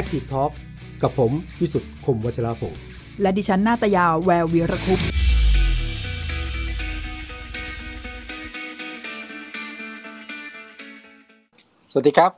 [0.00, 0.52] Active Talk
[1.02, 2.74] กับผมวิสุทธ์คมวัชราภง
[3.22, 5.00] และดิฉันนาตยาแวววีรคุป
[11.90, 12.32] สวัสดีครับ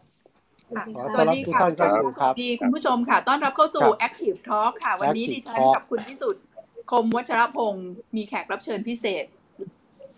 [0.77, 6.43] ค่ะขอสต้อวันสรับดีทุกค่ะท่านเข้าสู่สครับวัสดีคุณผู้ชมค่ะ ต้อนรับเข้าสู่ครับ Active Talk ค่ะ วันนี้ Active ดิฉัน Talk กับคุณพิสุทธิ์
[6.91, 9.25] คมวัชรพงศ์มีแขกรับเชิญพิเศษ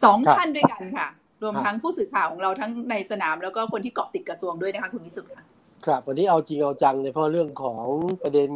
[0.05, 1.09] สองครับท่านด้วยกันค่ะ
[1.43, 5.45] รวมครับทั้งผู้สื่อข่าวของเราทั้งในสนามแล้วก็คนที่เกาะติดกระทรวงด้วยนะคะคุณพิสุทธิ์ค่ะ
[5.87, 7.85] ครับวันนี้เอาจริงเอาจังเลยเพราะเรื่องของ
[8.23, 8.49] ประเด็น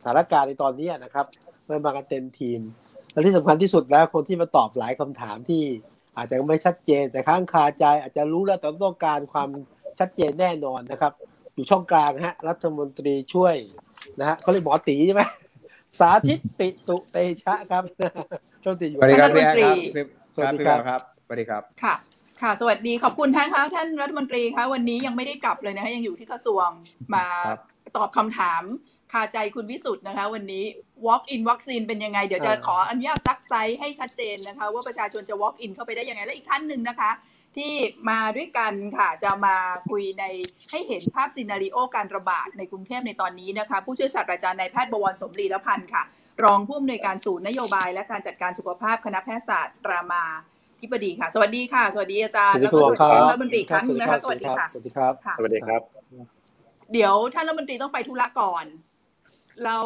[0.00, 1.26] สถานการณ์ในตอนนี้นะครับ
[1.66, 2.60] ไม่มากันเต็มทีม
[3.12, 5.62] และที่สำคัญที่สุดแล้วคนที่มาตอบหลายคำถามที่
[6.16, 9.48] อาจจะไม่ชัดเจนแต่ค้างคาใจ อาจจะรู้แล้วแต่ต้องการความ
[9.98, 11.12] ชัดเจนแน่นอนนะครับ
[11.54, 13.54] อยู่ช่องกลางนะฮะรัฐมนตรีช่วย
[14.20, 15.22] นะฮะเขาเรียกหมอตีใช่ไหม
[15.98, 17.82] สาธิตปิตุเตชะครับ
[18.64, 22.09] ช่วงตีอยู่สวัสดีครับท่านพี่รัฐแอมนตรีนครับสวัสดีพี่ครับแอมครับสวัสดีครับค่ะ
[22.42, 26.68] ค่ะสวัสดีขอบคุณท่านคะท่านรัฐมนตรีคะวันนี้ยังไม่ได้กลับเลยนะคะยังอยู่ที่กระทรวง
[27.14, 27.60] มาครับ
[27.96, 28.62] ตอบคำถาม
[29.12, 30.64] คาใจคุณวิสุทธ์นะคะ วันนี้
[31.06, 37.10] walk in วัคซีนเป็นยังไง เดี๋ยวจะขออนุญาตซักไซ้ให้ชัดเจนนะคะ ว่าประชาชนจะ walk in เข้าไปได้ยังไง และอีกท่านหนึ่งนะคะ
[37.56, 37.72] ที่
[38.10, 39.56] มาด้วยกันค่ะจะมา
[39.90, 40.24] คุยใน
[40.70, 46.02] ให้เห็นภาพ scenario การระบาดในกรุงเทพในตอนนี้นะคะ ผู้ช่วยศาสตราจารย์นายแพทย์บวรศม ลีระพันธ์ค่ะ
[46.44, 50.24] รองผู้อำนวยการศูนย์นโยบาย และการจัดการสุขภาพคณะแพทยศาสตร์รามา
[50.82, 55.80] ธิบดีค่ะ สวัสดีค่ะ สวัสดีอาจารย์ แล้วก็สวัสดีท่านรัฐมนตรีอีกครั้งหนึงนะคะ สวัสดีค่ะ สวัสดีครับค่ะสวัสดีครับ
[56.92, 58.64] เดี๋ยวท่านรัฐมนตรีต้องไปธุระก่อน
[59.64, 59.78] เรา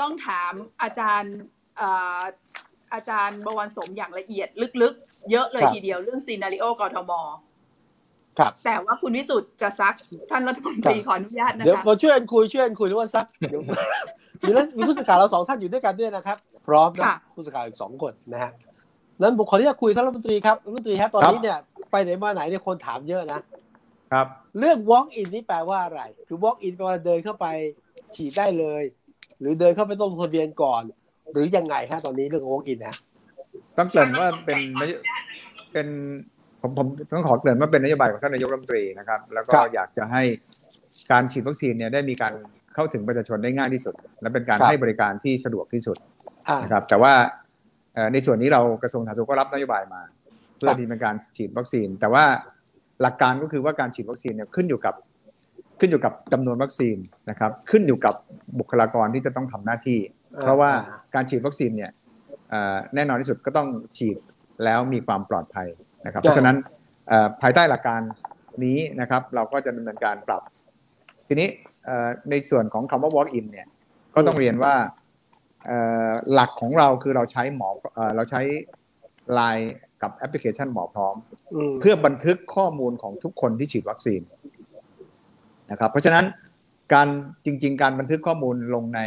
[0.00, 0.52] ต้องถาม
[0.82, 1.34] อาจารย์
[1.76, 2.20] เอ่อ
[2.94, 4.48] อาจารย์บวรสมอย่างละเอียด
[4.82, 7.12] ลึกๆ เยอะเลยครับทีเดียวเรื่องซีนารีโอกทม
[8.38, 9.94] ครับแต่ว่าคุณวิสุทธ์จะซัก
[10.30, 16.36] ท่านรัฐมนตรีขออนุญาตนะเดี๋ยวคะมาช่วยกันคุยช่วยกันคุยหรือว่าซักเดี๋ยวมีแล้วมีผู้สื่อข่าวเราสองท่านอยู่ด้วยกันด้วยนะครับ
[16.66, 18.50] พร้อมนะค่ะผู้สื่อข่าวอีกสองคนนะฮะ
[19.22, 21.58] นั้นผมขออนุญาตคุยท่านรัฐมนตรีครับรัฐมนตรีครับตอนนี้เนี่ย
[21.90, 23.40] ไปไหนมาไหนเนี่ยคนถามเยอะนะ
[24.12, 24.26] ครับ
[24.58, 27.46] เรื่อง walk in นี่แปลว่าอะไร คือ walk in แปลว่าเดินเข้าไป
[28.14, 28.82] ฉีดได้เลย
[29.40, 30.82] หรือเดินเข้าไปต้องลงทะเบียนก่อน
[31.32, 32.96] หรือยังไงฮะตอนนี้เรื่อง walk in นะ
[33.78, 34.92] ต้องเกริ่นว่าเป็นนโย
[35.72, 35.86] เป็น
[36.60, 40.22] ผมผมต้องขอเกริ่นว่าเป็นนโยบายของท่านนายกรัฐมนตรีนะครับ แล้วก็ครับอยากจะให้
[41.12, 42.32] การฉีดวัคซีนเนี่ยได้มีการ
[42.74, 45.96] เข้าถึงประชาชนได้ง่ายที่สุด และเป็นการครับให้บริการที่สะดวกที่สุด
[46.48, 47.45] อ่านะครับแต่ว่าเอ่อ
[48.12, 50.02] ในส่วนนี้เรากระทรวงสาธารณสุขก็รับนโยบายมา
[50.56, 52.24] เพื่คอรับที่เป็นการฉีดวัคซีน แต่ว่า
[53.02, 54.94] หลักการก็คือว่าการฉีดวัคซีนเนี่ยขึ้นอยู่กับ
[55.80, 56.96] ขึ้นอยู่กับจำนวนวัคซีน
[57.30, 58.14] นะครับ ขึ้นอยู่กับ
[58.58, 59.98] บุคลากรที่จะต้องทำหน้าที่
[60.42, 60.70] เพราะว่า
[61.14, 61.90] การฉีดวัคซีนเนี่ย
[62.50, 64.16] เอ่อแน่นอนที่สุดก็ต้องฉีด
[64.64, 65.68] แล้วมีความปลอดภัย
[66.06, 66.56] นะครับ เพราะฉะนั้น
[67.08, 68.00] เอ่อภายใต้หลักการ
[68.64, 70.42] นี้นะครับ เราก็จะดำเนินการปรับ
[71.28, 71.48] ทีนี้
[71.84, 73.66] เอ่อในส่วนของคำว่า walk in เนี่ย
[74.14, 75.05] ก็ต้องเรียนว่าเอ่อ
[76.32, 78.40] หลักของเราคือเราใช้หมอเอ่อเราใช้
[79.38, 79.66] Line
[80.02, 81.14] กับแอปพลิเคชันหมอพร้อม
[81.54, 84.20] อืมเพื่อบันทึกข้อมูลของทุกคนที่ฉีดวัคซีน
[85.70, 86.24] นะครับ เพราะฉะนั้น
[86.92, 87.08] การ
[87.44, 89.00] จริง ๆ การบันทึกข้อมูลลงใน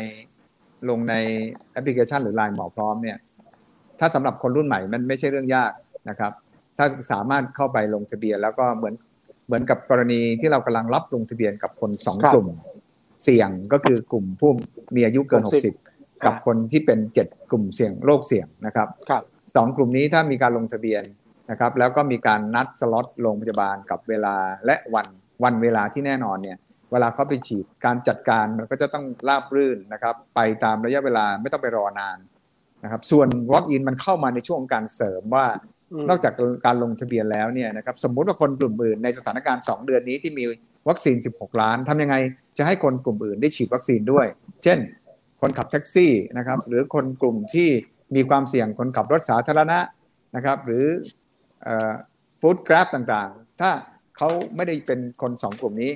[0.90, 1.16] ลงใน
[1.72, 3.18] แอปพลิเคชันหรือ Line หมอพร้อมเนี่ย
[4.00, 5.72] ถ้าสำหรับคนรุ่นใหม่มันไม่ใช่เรื่องยาก
[6.10, 6.32] นะครับ
[6.78, 8.96] ถ้าสามารถเข้าไปลงทะเบียน แล้วก็เหมือน
[9.48, 12.50] เหมือนกับกรณีที่เรากำลังรับลงทะเบียนกับคนสองครับกลุ่ม
[13.24, 14.52] เสี่ยงก็คือกลุ่มผู้
[14.96, 15.89] มีอายุเกิน 60 60
[16.26, 19.24] กับคนที่เป็นเจ็ดกลุ่มเสี่ยงโรคเสี่ยงนะครับครับ
[19.56, 21.04] สองกลุ่มนี้ถ้ามีการลงทะเบียน
[21.52, 24.36] นะครับแล้วก็มีการนัดสล็อตโรงพยาบาลกับเวลา
[24.66, 25.08] และวัน
[25.44, 26.58] วันเวลาที่แน่นอนเนี่ย
[26.92, 32.18] เวลาเขาไปฉีดการจัดการมันก็จะต้องราบรื่นนะครับไปตามระยะเวลาไม่ต้องไปรอนาน
[32.84, 35.46] นะครับส่วน Walk in มันเข้ามาในช่วงการเสริมว่า
[36.02, 36.34] มนอกจาก
[36.66, 40.44] การลงทะเบียนแล้วเนี่ยนะครับสมมุติว่าคนกลุ่มอื่นในสถานการณ์ 2 เดือนนี้ที่มี
[40.90, 42.16] วัคซีน 16 ล้านทำยังไง
[42.58, 44.26] จะให้คนกลุ่มอื่นได้ฉีดวัคซีนด้วย
[44.64, 44.78] เช่น
[45.42, 47.70] คนขับแท็กซี่นะครับหรือคนกลุ่มที่
[48.16, 49.80] มีความเสี่ยงคนขับรถสาธารณะ
[50.36, 50.86] นะครับ หรือ
[52.40, 53.72] ฟู้ดกราฟต่างๆ ถ้า
[54.18, 55.92] เขาไม่ได้เป็นคนสองกลุ่มนี้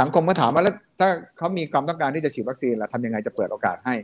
[0.00, 1.08] สังคมก็ถามว่าแล้วถ้า
[1.38, 3.94] เขามีความต้องการที่จะฉีดวัคซีนล่ะทำยังไงจะเปิดโอกาสให้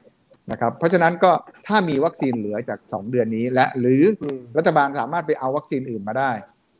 [0.52, 1.32] นะครับ เพราะฉะนั้นก็
[1.66, 6.32] ถ้ามีวัคซีนเหลือจาก 2 เดือนนี้ และหรืออืมรัฐบาลสามารถไปเอาวัคซีนอื่นมาได้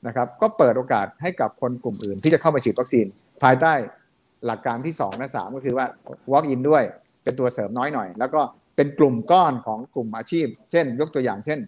[0.07, 3.07] นะครับก็เปิดโอกาสให้กับคนกลุ่มอื่นที่จะเข้ามาฉีดวัคซีน
[3.43, 3.73] ภายใต้
[4.47, 5.87] หลักการที่2และ3ก็คือว่า
[6.33, 6.83] walk in ด้วย
[7.27, 8.41] เป็นตัวเสริมน้อยหน่อย แล้วก็
[8.77, 11.59] เป็นกลุ่มก้อนของกลุ่มอาชีพ เช่น ยกตัวอย่างเช่น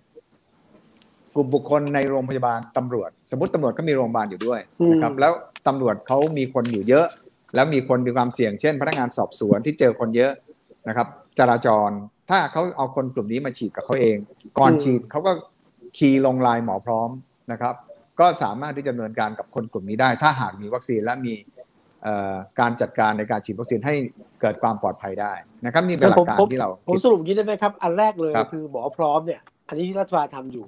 [1.35, 4.61] กลุ่มบุคคลในโรงพยาบาลตำรวจ สมมติตำรวจก็มีโรงพยาบาลอยู่ด้วย
[4.93, 5.33] นะครับแล้ว
[5.67, 7.07] ตำรวจเขามีคนอยู่เยอะ
[7.55, 10.33] แล้วมีคนมีความเสี่ยงเช่น พนักงานสอบสวนที่เจอคนเยอะ
[10.89, 11.07] นะครับ
[11.39, 11.91] จราจร
[12.31, 14.17] ถ้าเขาเอาคนกลุ่มนี้มาฉีดกับเขาเอง
[14.59, 15.33] ก่อนฉีดเขาก็
[15.97, 17.11] คีย์ลงลายหมอพร้อม
[17.53, 17.75] นะครับ
[18.21, 21.35] ก็สามารถที่จะดำเนินการกับคนกลุ่มนี้ได้ ถ้าหากมีวัคซีนและมี
[22.03, 23.95] เอ่อการจัดการในการฉีดวัคซีนให้
[24.41, 25.33] เกิดความปลอดภัยได้
[25.65, 30.67] นะครับนี่เป็นหลัผมกการผมที่เราผมคิดสรุปอย่างนี้ได้ไหมครับ อันแรกเลยครับคือหมอพร้อมเนี่ย อันนี้ที่รัฐบาลทำอยู่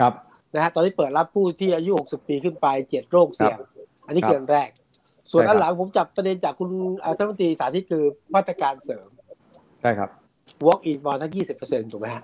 [0.00, 0.12] ครับ
[0.54, 3.58] นะฮะตอนนี้เปิดรับผู้ที่อายุ 60 ปีขึ้นไปเจ็ดโรคเสี่ยง
[4.06, 4.70] อันนี้คืออันแรก
[5.32, 6.70] ส่วนใช่ครับอันหลังผมจับประเด็นจากคุณ
[7.04, 8.04] อารัฐมนตรีสาธิตคือ
[8.34, 9.08] มาตรการเสริม
[9.80, 10.10] ใช่ครับ
[10.66, 12.22] walk in มาทั้งยี่สิบเปอร์เซ็นต์ถูกไหมฮะ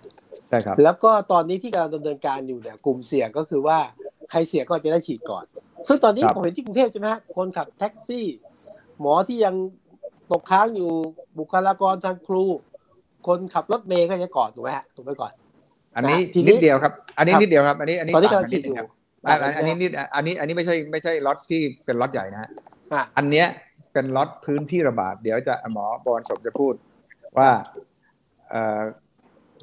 [0.49, 3.79] ใช่ครับ แล้วก็ตอนนี้ที่กำลังดำเนินการอยู่เนี่ยกลุ่มเสี่ยงก็คือว่า
[4.31, 5.45] ใครเสี่ยงก็จะได้ฉีดก่อน
[5.89, 8.27] ซึ่งตอนนี้ครับผมเห็นที่กรุงเทพใช่ไหมฮะคนขับแท็กซี่
[9.01, 9.55] หมอที่ยัง
[10.33, 10.91] ตกค้างอยู่
[11.39, 12.45] บุคลากรทางครู
[13.27, 15.33] คนขับรถเมย์ก็จะก่อนถูกไหมฮะถูกไปก่อน
[15.97, 18.89] อันนี้ทีนี้นิดเดียวครับ อันนี้ครับนิดเดียวครับ อันนี้อันนี้ตอนนี้ต่างกำลักังนฉีนิดดอนึยู่งครับ
[19.27, 22.51] อันอันอันนี้นิดอันนี้อันนี้ไม่ใช่ไม่ใช่ล็อตที่เป็นล็อตใหญ่นะฮะ
[22.93, 23.47] อะอันเนี้ย
[23.93, 26.75] เป็นล็อตพื้นที่ระบาด เดี๋ยวจะหมอบอลสมจะพูด
[27.39, 27.51] ว่า
[28.51, 28.81] เอ่อ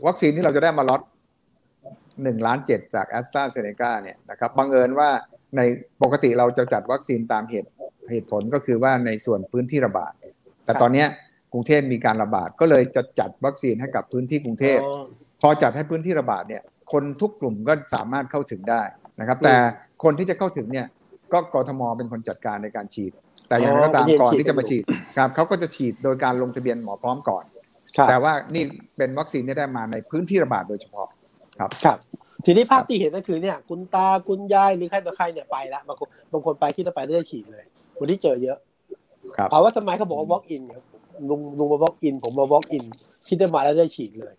[0.08, 1.02] วัคซีนที่เราจะได้มาล็อต
[2.24, 5.10] หนึ่งล้านเจ็ดจากแอสตราเซเนกาเนี่ยนะครับบังเอิญว่า
[5.58, 5.62] ใน
[6.04, 7.70] ปกติเราจะจัดวัคซีนตามเหตุ
[8.12, 10.14] เหตุผลก็คือว่าในส่วนพื้นที่ระบาด
[10.66, 11.08] แต่ตอนเนี้ย
[11.54, 15.06] กรุงเทพมีการระบาดก็เลยจะจัดวัคซีนให้กับพื้นที่กรุงเทพอ๋อ
[15.42, 18.82] พอจัดให้พื้นที่ระบาดเนี่ยคนทุกกลุ่มก็สามารถเข้าถึงได้
[19.20, 19.56] นะครับ แต่
[20.04, 20.88] คนที่จะเข้าถึงเนี่ย
[21.34, 23.12] ก็กทมเป็นคนจัดการในการฉีด
[23.48, 24.84] แต่อย่างไรก็ตามอ๋อก่อนฉีดที่จะมาฉีด
[25.18, 27.44] ครับเขาก็จะฉีดโดยการลงทะเบียนหมอพร้อมก่อน
[27.98, 28.64] ครับแต่ว่านี่
[28.98, 31.08] เป็นวัคซีนที่ได้มาในพื้นที่ระบาดโดยเฉพาะ
[31.60, 31.98] ครับครับ
[32.46, 37.66] ทีนี้ภาพที่เห็นก็คือเนี่ยคุณตาคุณยายหรือใครต่อใครเนี่ยไปละบางคนบางคนไปที่เราไปได้ฉีดเลย
[38.00, 38.65] วันที่เจอเยอะครับ
[39.54, 40.84] ถามว่าทำไมเขาบอกว่า walk in ครับ
[41.30, 42.84] ลุงลุงมา walk in ผมมา walk in
[43.28, 44.34] คิดได้มาแล้วได้ฉีดเลย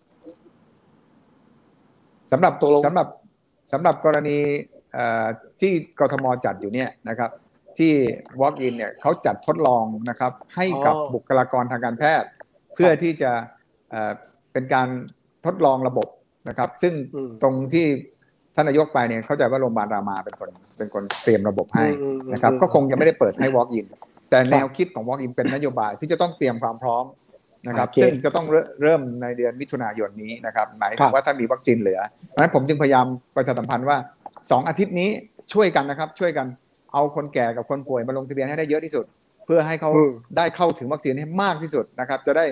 [2.31, 3.07] สำหรับตกลงสำหรับ
[3.73, 4.37] สำหรับกรณี
[4.93, 5.25] เอ่อ
[5.61, 7.31] ที่กทมจัดอยู่เนี่ยนะครับ
[7.77, 7.93] ที่
[8.41, 12.29] Walk in เนี่ยเขาจัดทดลองนะครับ ให้กับบุคลากรทางการแพทย์
[12.75, 13.31] เพื่อที่จะ
[13.91, 14.11] เอ่อ
[14.53, 14.87] เป็นการ
[15.45, 16.07] ทดลองระบบ
[16.49, 17.85] นะครับ ซึ่งอืมตรงที่
[18.55, 23.85] ท่านนายกไปเนี่ยเข้าใจว่าโรงพยาบาลรามาเป็นคนเป็นคนเตรียมระบบให้อืมอืมนะครับอืมก็คงยังไม่ได้เปิดให้ Walk in
[24.29, 27.05] แต่แนวคิดของ Walk in เป็นนโยบายที่จะต้องเตรียมความพร้อม
[27.67, 33.97] นะครับโอเคซึ่งจะต้องเริ่มเริ่มในเดือนมิถุนายนนี้นะครับหมายครัถึบงว่าถ้ามีวัคซีนเหลือเพราะฉะนั้นผมจึงพยายามประชาสัมพันธ์ว่า
[34.51, 35.09] สองอาทิตย์นี้
[35.53, 36.47] ช่วยกันนะครับ ช่วยกัน
[36.93, 39.05] เอาคนแก่กับคนป่วยมาลงทะเบียนให้ได้เยอะที่สุด
[39.45, 42.45] เพื่อให้เขาอืมได้เข้าถึงวัคซีนให้มากที่สุดนะครับ จะได้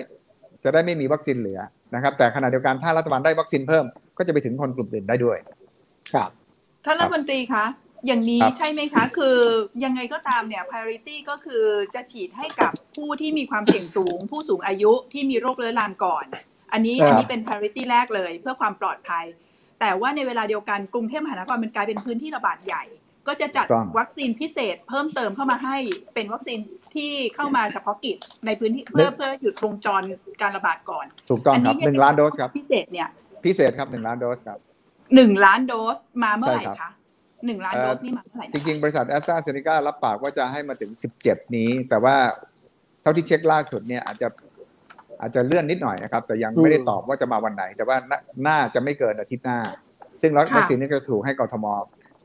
[0.64, 1.60] จะได้ไม่มีวัคซีนเหลือ
[1.94, 3.84] นะครับ แต่ขณะเดียวกันถ้ารัฐบาลได้วัคซีนเพิ่ม
[4.18, 5.38] ก็จะไปถึงคนกลุ่มอื่นได้ด้วย
[6.14, 6.30] ครับ
[6.84, 7.64] ท่านรัฐมนตรีคะ
[8.06, 9.38] อย่างนี้ครับใช่ไหมคะ คือ
[9.84, 11.64] ยังไงก็ตามเนี่ย priority ก็คือ
[11.94, 16.24] จะฉีดให้กับผู้ที่มีความเสี่ยงสูง ผู้สูงอายุที่มีโรคเรื้อรังก่อน
[16.72, 19.24] อันนี้ครับอันนี้เป็น priority แรกเลยเพื่อความปลอดภัย
[19.80, 22.84] แต่ว่าในเวลาเดียวกันกรุงเทพมหานครมันกลายเป็นพื้นที่ระบาดใหญ่
[23.28, 25.76] ก็จะจัดถูกต้องวัคซีนพิเศษเพิ่มเติมเข้ามาให้
[26.14, 26.58] เป็นวัคซีน
[26.94, 28.16] ที่เข้ามาเฉพาะกิจ
[28.46, 30.02] ในพื้นที่เพื่อเพื่อหยุดวงจร
[30.42, 33.08] การระบาดก่อน ถูกต้องครับเยหนึ่งล้านโดสครับพิเศษเนี่ย
[33.44, 34.58] พิเศษครับหนึ่งล้านโดสครับ
[35.14, 36.92] หนึ่งล้านโดสมาเมื่อไหร่ใช่ครัคะบ
[37.46, 40.90] หนึ่งล้านเอ่อโดสนี่มาเมื่อไหร่จนะริงๆ บริษัทแอสตราเซเนการับปากว่าจะให้มาถึง
[41.22, 42.16] 17นี้ แต่ว่า
[43.02, 44.28] เท่าที่เช็คล่าสุดเนี่ยอาจจะ
[45.20, 49.58] อาจจะเลื่อนนิดหน่อยนะครับ แต่ยังไม่ได้ตอบว่าจะมาวันไหน แต่ว่าน่าน่าจะไม่เกินอาทิตย์หน้า
[50.20, 51.66] ซึ่งรถวัคซีนนี้จะถูกให้กทม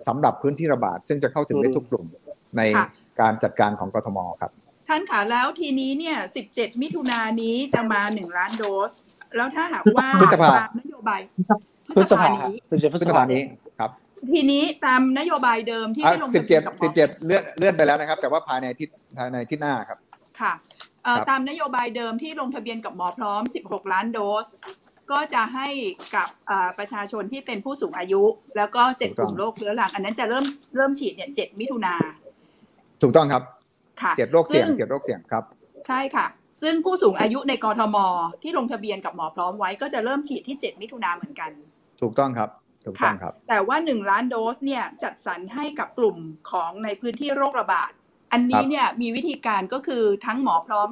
[0.08, 2.06] สำหรับพื้นที่ระบาด ซึ่งจะเข้าถึงได้ทุกกลุ่ม
[2.58, 2.62] ใน
[3.22, 4.52] การจัดการของกทมครับ
[4.88, 6.18] ท่านคะแล้วทีนี้เนี่ย
[6.50, 8.92] 17 มิถุนายนนี้จะมา 1 ล้านโดส
[9.36, 11.22] แล้วถ้าหากว่าพฤษภาตามนโยบาย
[11.96, 13.71] พฤษภานี้พฤษภาพฤษภานี้ครับ
[14.32, 20.00] ทีนี้ตามนโยบายเดิมที่อะได้ลงสิทะบเบีเจ็ยดนกับหมสิอบเจ็ดเลื่อนเลื่อนไปแล้วนะครับ แต่ว่าภายในอาทิตย์ภายในอาทิตย์หน้าครับ
[20.40, 20.54] ค่ะ
[21.04, 24.48] เอ่อครับตามนโยบายเดิมที่ลงทะเบียนกับหมอพร้อม 16 ล้านโดส
[25.12, 25.68] ก็จะให้
[26.16, 28.24] กับอ่าประชาชนที่เป็นผู้สูงอายุ
[28.58, 30.46] แล้วก็เจ็ดกลุ่มโรคเรื้อรัง อันนั้นจะเริ่ม
[30.76, 31.96] เริ่มฉีดเนี่ย7มิถุนา
[33.02, 33.44] ถูกต้องครับ
[34.02, 35.44] ค่ะเจ็ดโรคเสี่ยงซึ่เจ็ดโรคเสี่ยงครับ
[35.88, 36.26] ใช่ค่ะ
[36.62, 37.98] ซึ่งผู้สูงอายุในกรทม
[38.44, 41.52] ที่ลงทะเบียนกับหมอพร้อมไว้ก็จะเริ่มฉีดที่ 7 มิถุนาเหมือนกัน
[42.02, 42.50] ถูกต้องครับ
[42.86, 46.18] ถูกต้องครับ แต่ว่า 1 ล้านโดสเนี่ยจัดสรรให้กับกลุ่ม
[46.52, 47.92] ของในพื้นที่โรคระบาด
[48.32, 50.90] อันนี้เนี่ยมีวิธีการก็คือทั้งหมอพร้อม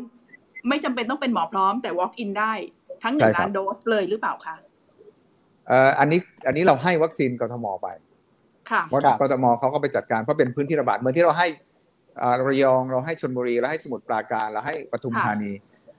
[0.70, 2.54] ไม่จำเป็นต้องเป็นหมอพร้อมแต่ walk in ได้
[3.04, 4.56] ทั้งใช่1ครับล้านโดสเลยหรือเปล่าคะ
[5.68, 7.88] เอ่ออันนี้อันนี้เราให้วัคซีนกทมไป
[8.72, 11.48] ค่ะเพราะครับกทมเขาก็ไปจัดการเพราะเป็นพื้นที่ระบาดเหมือนที่เราให้
[12.22, 15.52] อ่าระยองเราให้ชลบุรีเราให้สมุทรปราการเราให้ปทุมค่ะธานี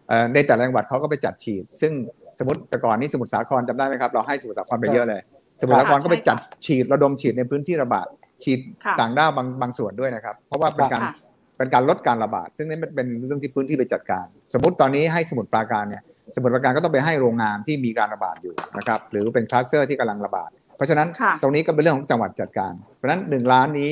[0.08, 1.92] เอ่อในแต่ละจังหวัดเขาก็ไปจัดฉีด ซึ่ง
[2.38, 5.20] สมมติแต่ก่อนนี้สมุทรสาครจำได้ไหมครับ เราให้สมุทรสาครไปเยอะเลย
[5.60, 8.06] สมุทรสาครก็ไปจัดฉีดระดมฉีดในพื้นที่ระบาด
[8.42, 11.14] ฉีดค่ะต่างด้าวบางบางส่วนด้วยนะครับ เพราะว่าเป็นการค่ะ
[11.56, 16.02] เป็นการลดการระบาด ซึ่งนี่มันเป็นเรื่องที่พื้นที่ไปจัดการ สมมติตอนนี้ให้สมุทรปราการเนี่ย
[16.36, 23.90] สมุทรปราการก็ต้องไปให้โรงงานที่มีการระบาดอยู่นะครับหรือเป็นคลัสเตอร์ที่กำลังระบาด เพราะฉะนั้นค่ะตรงนี้ก็เป็นเรื่องของจังหวัดจัดการ เพราะฉะนั้นหนึ่งล้านนี้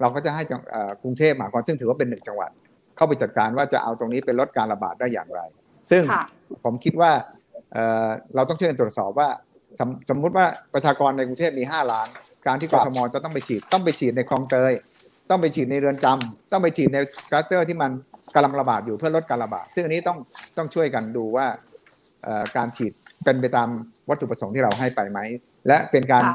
[0.00, 2.50] เราก็จะให้จังเอ่อกรุงเทพมหานครซึ่งถือว่าเป็นหนึ่งจังหวัด
[2.96, 5.40] เข้าไปจัดการว่าจะเอาตรงนี้ไปลดการระบาดได้อย่างไร
[5.90, 6.24] ซึ่งค่ะ
[6.64, 7.10] ผมคิดว่า
[7.72, 9.28] เอ่อเราต้องช่วยกันตรวจสอบว่า
[9.78, 12.08] สมสมมุติว่าประชากรในกรุงเทพมี 5 ล้าน
[12.46, 14.72] การที่คกรับทมจะต้องไปฉีดต้องไปฉีดในคลองเตย
[15.30, 16.98] ต้องไปฉีดในเรือนจำต้องไปฉีดใน
[17.30, 17.90] คลัสเตอร์ที่มัน
[18.34, 20.18] กำลังระบาดอยู่เพื่อลดการระบาด ซึ่งอันนี้ต้อง
[20.56, 21.46] ต้องช่วยกันดูว่า
[22.24, 22.92] เอ่อการฉีด
[23.24, 23.68] เป็นไปตาม
[24.08, 25.18] วัตถุประสงค์ที่เราให้ไปไหม
[25.66, 26.34] และเป็นการค่ะ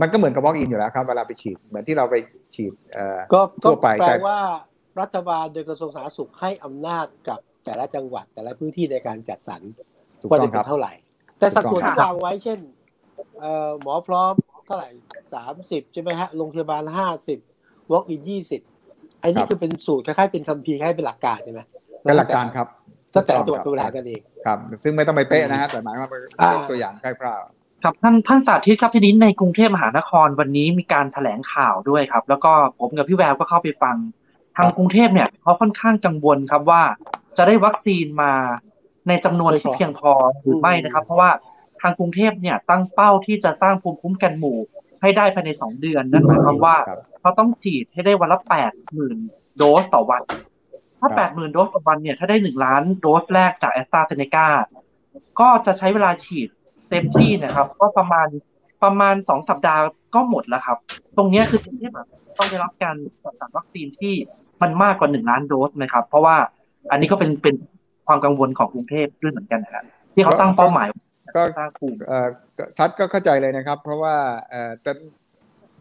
[0.00, 2.14] มันก็เหมือนกับ walk in อยู่แล้วครับเวลาไปฉีดเหมือนที่เราไป
[2.54, 4.38] ฉีดเอ่อก็ก็ทั่วไปแปลแต่ว่า
[5.00, 9.60] รัฐบาลโดยกระทรวงสาธารณสุขให้อำนาจกับแต่ละจังหวัดแต่ละพื้นที่ในการจัดสรร
[10.20, 10.92] ถูกว่าต้อจะงคเป็รับนเท่าไหร่
[11.42, 12.58] แต่สัดส่วนถูที่กต้องครับวางไว้เช่น
[13.40, 14.34] เอ่อหมอพร้อม
[14.66, 14.88] เท่าไหร่
[15.32, 17.38] สามสิบใช่ไหมฮะโรงพยาบาลห้าสิบ
[17.90, 18.60] วอล์กอินยี่สิบ
[19.22, 21.60] อันนี้คือเป็นสูตรคล้ายๆเป็นคัมภีร์คล้ายๆเป็นหลักการใช่ไหม
[22.02, 22.66] เป็นหลักการครับ
[23.12, 27.42] ถ้าแต่ละจังหวัดเป็นบริหารกันเองครับ ซึ่งไม่ต้องไปเป๊ะนะฮะแต่หมายว่าเป็นอ่าตัวอย่างคร่าว
[27.82, 33.96] ครับท่านท่านสาธิตครับทีนี้ในกรุงเทพมหานครวันนี้มีการแถลงข่าวด้วยครับ แล้วก็ผมกับพี่แววก็เข้าไปฟัง
[34.56, 36.82] ทางกรุงเทพเนี่ยเขาค่อนข้างกังวลครับว่า
[37.36, 38.32] จะได้วัคซีนมา
[39.08, 41.30] ในจำนวนที่เพียงพอหรือไม่นะครับ เพราะว่า
[41.80, 44.58] ทางกรุงเทพเนี่ยตั้งเป้าที่จะสร้างภูมิคุ้มกันหมู่
[45.02, 49.16] ให้ได้ภายในสองเดือนนั่นหมายความว่าครับเขาต้องฉีดให้ได้วันละแปดหมื่น
[49.56, 50.22] โดสต่อวัน
[51.00, 54.46] ถ้าครับแปดหมื่นโดสต่อวันเนี่ยถ้าได้หนึ่งล้านโดสแรกจากแอสตราเซเนกา
[55.40, 56.48] ก็จะใช้เวลาฉีด
[56.90, 58.28] เต็มที่นะครับ ก็ประมาณ
[58.84, 59.82] ประมาณสองสัปดาห์
[60.14, 60.78] ก็หมดแล้วครับ
[61.16, 62.06] ตรงเนี้ยคือกรุงเทพอะ
[62.38, 64.14] ต้องได้รับการจัดสรรวัคซีนที่
[64.62, 66.36] มันมากกว่าหนึ่งล้านโดสนะครับ เพราะว่า
[66.90, 67.54] อันนี้ก็เป็นเป็น
[68.06, 70.86] ความกังวลของกรุงเทพด้วยเหมือนกันนะครับที่เขาตั้งเป้าหมาย
[71.36, 72.26] ก็สร้างภูมิๆเอ่อ
[72.78, 74.14] ทัดก็เข้าใจเลยนะครับ เพราะว่า
[74.50, 74.92] เอ่อแต่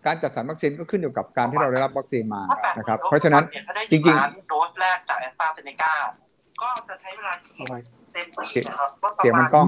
[0.06, 2.42] การจัดสรรวัคซีนก็ขึ้นอยู่กับการที่เราได้รับวัคซีนมา
[2.78, 3.44] นะครับ เพราะฉะนั้น
[3.92, 5.94] จริงๆโดสแรกจากแอสตราเซเนกา
[6.62, 9.68] ก็จะใช้เวลาฉีดเต็มที่นะครับเสียงมันกล้อง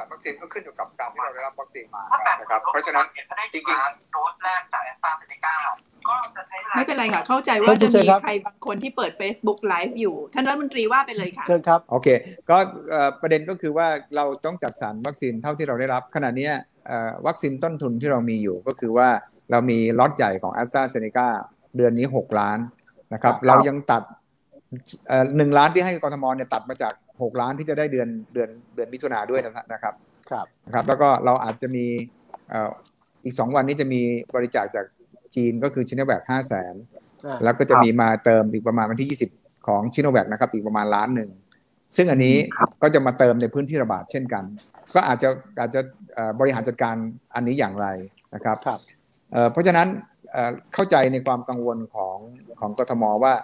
[0.00, 2.02] สารวัคซีนก็ขึ้นอยู่กับการที่เราได้รับวัคซีนมา
[2.40, 3.06] นะครับ เพราะฉะนั้น
[3.54, 3.64] จริง
[4.12, 5.56] โดสแรกจากแอสตราเซเนกา
[6.08, 12.08] ก็จะใช้เวลาไม่เป็นไรค่ะ เข้าใจว่าท่านผู้จะช่วยมีครับใครบางคนที่เปิด Facebook Live อยู่ ท่านรัฐมนตรีว่าไปเลยค่ะเชิญครับโอเค
[12.50, 12.56] ก็
[12.90, 16.52] เอ่อประเด็นก็คือว่าเราต้องจัดสรรวัคซีนเท่าที่เราได้รับขณะเนี้ย
[16.86, 19.08] เอ่อวัคซีนต้นทุนที่เรามีอยู่ก็คือว่า
[19.50, 21.28] เรามีล็อตใหญ่ของ a s t r a z เซ e c a
[21.76, 22.58] เดือนนี้ 6 ล้าน
[23.14, 24.19] นะครับครับเรายังตัดเอ่อ
[25.36, 29.94] หนึ่งล้านที่ให้กทมเนี่ยตัดมาจาก6ล้านที่จะได้เดือนเดือนเดือนมิถุนาด้วยนะครับ
[30.30, 31.86] ครับนะครับ แล้วก็เราอาจจะมี
[32.50, 32.70] เอ่อ
[33.24, 34.02] อีก2วันนี้จะมี
[34.34, 34.84] บริจาคจาก
[35.34, 36.74] จีนก็คือชินแบก5 0 0แสน
[37.26, 39.08] อ่าแล้วก็จะมีมาเติมอีกประมาณวันที่
[39.40, 41.30] 20ของชิโนแวคนะครับอีกประมาณล้านหนึ่ง
[41.96, 44.44] ซึ่งอันนี้ครับก็จะมาเติมในพื้นที่ระบาดเช่นกัน
[44.94, 45.28] ก็อาจจะ
[45.60, 45.80] อาจจะ
[46.14, 46.94] เอ่อบริหารจัดการ
[47.34, 47.86] อันนี้อย่างไร
[48.34, 48.78] นะครับครับ
[49.32, 49.88] เอ่อเพราะฉะนั้น
[50.32, 52.16] เอ่อเข้าใจในความกังวลของ
[52.60, 53.34] ของกทมว่า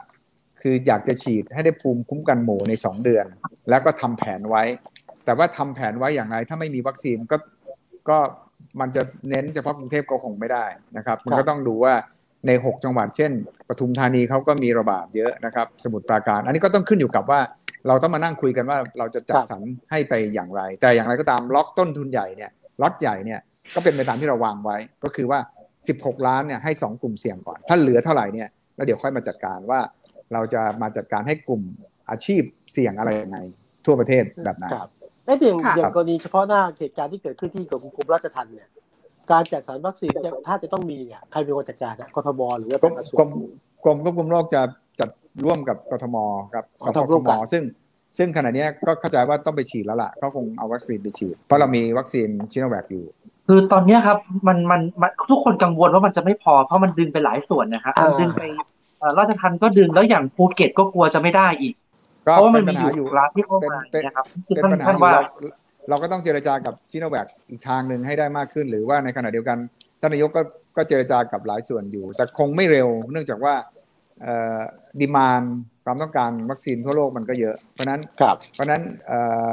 [0.69, 3.27] คืออยากจะฉีดให้ได้ภูมิคุ้มกันหมู่ใน 2 เดือน
[3.71, 4.63] แล้วก็ทำแผนไว้
[5.25, 7.37] แต่ว่าทำแผนไว้อย่างไรถ้าไม่มีวัคซีนก็
[8.09, 8.19] ก็
[8.81, 10.65] มันจะเน้นเฉพาะกรุงเทพก็คงไม่ได้
[10.97, 11.95] นะครับ มันก็ต้องดูว่า
[12.47, 13.33] ใน 6 จังหวัดเช่น
[13.69, 17.41] ปทุมธานีเขาก็มีระบาดเยอะนะครับ สมุทรปราการ อันนี้ก็ต้องขึ้นอยู่กับว่า
[17.89, 22.51] เราต้องมานั่งคุยกันว่าเราจะจัดครับสรรให้ไปอย่างไร แต่อย่างไรก็ตามล็อกต้นทุนใหญ่เนี่ย
[22.83, 23.41] ล็อตใหญ่เนี่ย
[23.75, 25.39] ก็เป็นไปตามที่เราวางไว้ ก็คือว่า
[25.83, 29.81] 16 ล้านเนี่ยให้ 2 กลุ่มเสี่ยงก่อน ถ้าเหลือเท่าไหร่เนี่ยแล้วเดี๋ยวค่อยมาจัดการว่า
[30.33, 31.63] เราจะมาจัดการให้กลุ่ม
[32.11, 32.43] อาชีพ
[32.73, 33.39] เสี่ยงอะไรยังไง
[33.87, 34.91] ทั่วประเทศแบบไหนครับ
[35.27, 38.69] เอ้ยอย่างค่ะอย่างกรณีเฉพาะหน้าเหตุการณ์ที่เกิดขึ้นที่กรมกรมราชทัณฑ์เนี่ย
[39.31, 43.31] การจัดสรรวัคซีนจะถ้าจะต้องมีเนี่ยใครเป็นคนจัดการนะกทมหรือว่ากรมกระทรวกรมง
[43.85, 44.63] กรมควบคุมโรคจะ
[45.01, 45.11] จัด
[45.45, 46.17] ร่วมกับกทม
[46.55, 47.63] ครับอ๋สอปทำร่วมคกัมนซึ่ง
[48.19, 53.05] ซึ่งขณะเนี้ยก็เข้าใจว่าต้องไปฉีดแล้วล่ะก็คงเอาวัคซีนไปฉีด เพราะเรามีวัคซีนชิโนแวคอยู่
[53.47, 58.76] คือตอนเนี้ยครับมันมันมันทุกคนกังวลว่ามันจะไม่พอเพราะมันดึงไปหลายส่วนนะครับอ่ามัมันดึงไปเอ่อ
[59.19, 61.75] ราชทัณฑ์ก็ดึงแล้วอย่างภูเก็ตก็กลัวจะไม่ได้อีก
[62.27, 65.23] ก็เพราะว่ามันเป็นนมีปัญหาอยู่ยู่ร้านที่เข้าเป็นมาเป็นนะครับคือเป็นท่านปัญหาท่านอยู่ว่าเรา
[65.89, 69.59] เราก็ต้องเจรจากับซิโนแวคอีกทางหนึ่งให้ได้มากขึ้น หรือว่าในขณะเดียวกัน
[70.01, 70.43] ท่านนายกก็
[70.77, 73.55] ก็เจรจากับหลายส่วนอยู่ แต่คงไม่เร็ว เนื่องจากว่า
[75.01, 75.43] demand
[75.85, 79.51] ความต้องการวัคซีนทั่วโลกมันก็เยอะ เพราะฉะนั้นครับเพราะฉะนั้นเอ่อ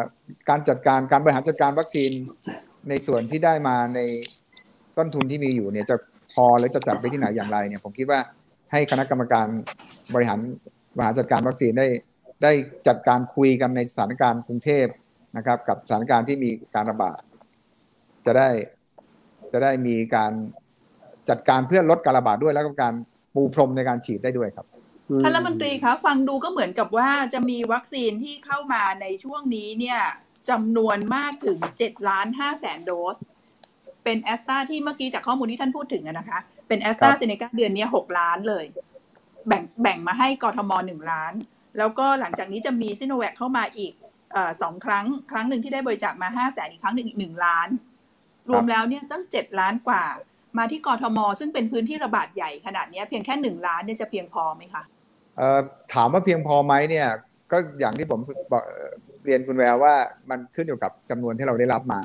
[0.49, 2.11] การจัดการการบริหารจัดการวัคซีน
[2.89, 3.99] ในส่วนที่ได้มาใน
[4.97, 5.95] ต้นทุนที่มีอยู่เนี่ยจะ
[6.33, 8.19] พอหรือจะจัดไปที่ไหนอย่างไรเนี่ยผมคิดว่า
[8.73, 9.47] ให้คณะกรรมการ
[10.13, 10.39] บริหาร
[10.95, 11.87] บริหารจัดการวัคซีนได้
[12.43, 12.51] ได้
[12.87, 14.87] จัดการคุยกันในสถานการณ์กรุงเทพ
[15.37, 17.21] นะครับ กับสถานการณ์ที่มีการระบาด
[18.25, 18.49] จะได้
[19.51, 20.31] จะได้มีการ
[21.29, 22.93] จัดการเพื่อลดการระบาดด้วยแล้วก็การ
[23.33, 24.65] ปูพรมในการฉีดได้ด้วยครับ
[25.23, 29.99] ท่านรัฐมนตรีคะฟังดูก็เหมือนกับว่าจะมีวัคซีนที่เข้ามาในช่วงนี้เนี่ย
[30.49, 33.17] จำนวนมากถึง7ล้าน5แสนโดส
[34.03, 38.65] เป็นแอสตราที่เมื่อกี้จากข้อมูลที่ท่านพูดถึงอะนะคะ เป็นแอสตราเซเนกาเดือนนี้6ล้านเลย
[39.47, 41.33] แบ่งแบ่งมาให้กทมหนึ่งล้าน
[41.77, 43.93] แล้วก็หลังจากนี้จะมีซิโนแวคเข้ามาอีก
[44.33, 47.67] เออสองครั้ง ครั้งหนึ่งที่ได้บริจาคมา5แสนอีกครั้งหนึ่งอีกหนึ่งล้าน
[48.49, 50.03] รวมแล้วเนี่ยตั้ง7ล้านกว่า
[50.57, 54.83] มาที่กทม ซึ่งเป็นพื้นที่ระบาดใหญ่ขนาดเนี้ยเพียงแค่หนึ่งล้านเนี่ยจะเพียงพอไหมคะ
[55.37, 55.59] เอ่อ
[55.93, 57.07] ถามว่าเพียงพอไหมเนี่ย
[57.51, 58.19] ก็อย่างที่ผม
[58.51, 58.89] บอกเอ่อ
[59.25, 59.93] เรียนคุณแววว่า
[60.29, 62.01] มันขึ้นอยู่กับจำนวนที่เราได้รับมา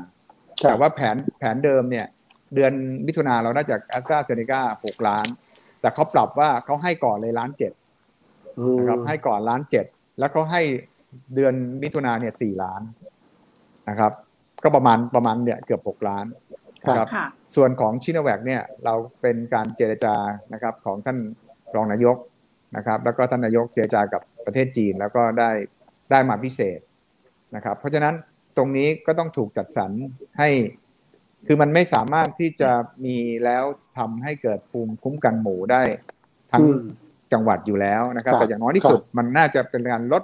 [0.62, 2.06] ครับแต่ว่าแผนแผนเดิมเนี่ย
[2.54, 2.72] เดือน
[3.06, 5.26] มิถุนาเราได้จากแอสตราเซเนกาหกล้าน
[5.80, 7.72] แต่เขาปรับว่าเขาให้ก่อนเลยล้านเจ็ด
[8.78, 9.84] นะครับให้ก่อนล้านเจ็ด
[10.18, 10.62] แล้วเขาให้
[11.34, 12.82] เดือนมิถุนาเนี่ยสี่ล้าน
[13.88, 14.12] นะครับ
[14.62, 16.26] ก็ประมาณประมาณเนี่ยเกือบหกล้าน
[16.84, 20.14] นะครับค่ะส่วนของชิโนแวคเนี่ยเราเป็นการเจรจา
[20.52, 21.18] นะครับของท่าน
[21.74, 22.16] รองนายก
[22.76, 25.50] นะครับ แล้วก็ท่านนายกเจรจากับประเทศจีนแล้วก็ได้
[26.10, 26.80] ได้มาพิเศษ
[27.56, 28.14] นะครับ เพราะฉะนั้น
[28.56, 29.90] ตรงนี้ก็ต้องถูกจัดสรร
[30.38, 30.48] ให้
[31.47, 32.71] คือมันไม่สามารถที่จะ
[33.04, 33.64] มีแล้ว
[33.99, 35.83] ทำให้เกิดภูมิคุ้มกันหมู่ได้
[36.52, 36.83] ทั้งอืม
[37.33, 40.23] จังหวัดอยู่แล้วนะครับครับ แต่อย่างน้อยที่สุดมันน่าจะเป็นการลด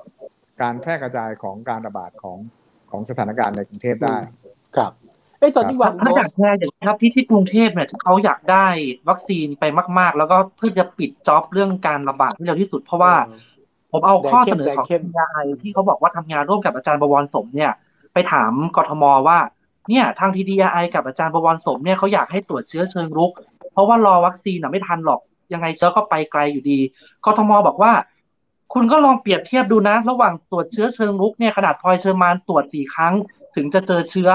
[0.62, 2.38] การแพร่กระจายของการระบาดของ
[2.90, 4.16] ของสถานการณ์ในกรุงเทพได้
[4.76, 4.92] ครับ
[5.38, 8.66] เอ้ยตอนที่วางถ้าโดอยากสแชร์อย่างนี้ครับที่ที่กรุงเทพเนี่ยเขาอยากได้
[9.09, 9.64] วัคซีนไป
[9.99, 13.14] มาก ๆ แล้วก็เพื่อจะปิดจ็อบเรื่องการระบาดให้เร็วที่สุด เพราะว่า
[13.92, 17.73] ผมเอาข้อเสนอของแดงเข้มทีไอที่เขาบอกว่าทำงานร่วมกับอาจารย์บวรสมเนี่ย
[18.12, 19.38] ไปถามกทมว่า
[19.88, 23.32] เนี่ยทางทีดีไอกับอาจารย์บวรสมเนี่ยเขาอยากให้ตรวจเชื้อเชิงรุก
[23.72, 25.20] เพราะว่ารอวัคซีนน่ะไม่ทันหรอก
[25.52, 26.78] ยังไงเชื้อก็ไปไกลอยู่ดี
[27.24, 27.92] กทมบอกว่า
[28.74, 33.14] คุณก็ลองเปรียบเทียบดูนะ ระหว่างตรวจเชื้อเชิงรุกเนี่ยขนาดพลอยเชอร์มานตรวจสี่ครั้ง
[33.56, 34.30] ถึงจะเจอเชื้อ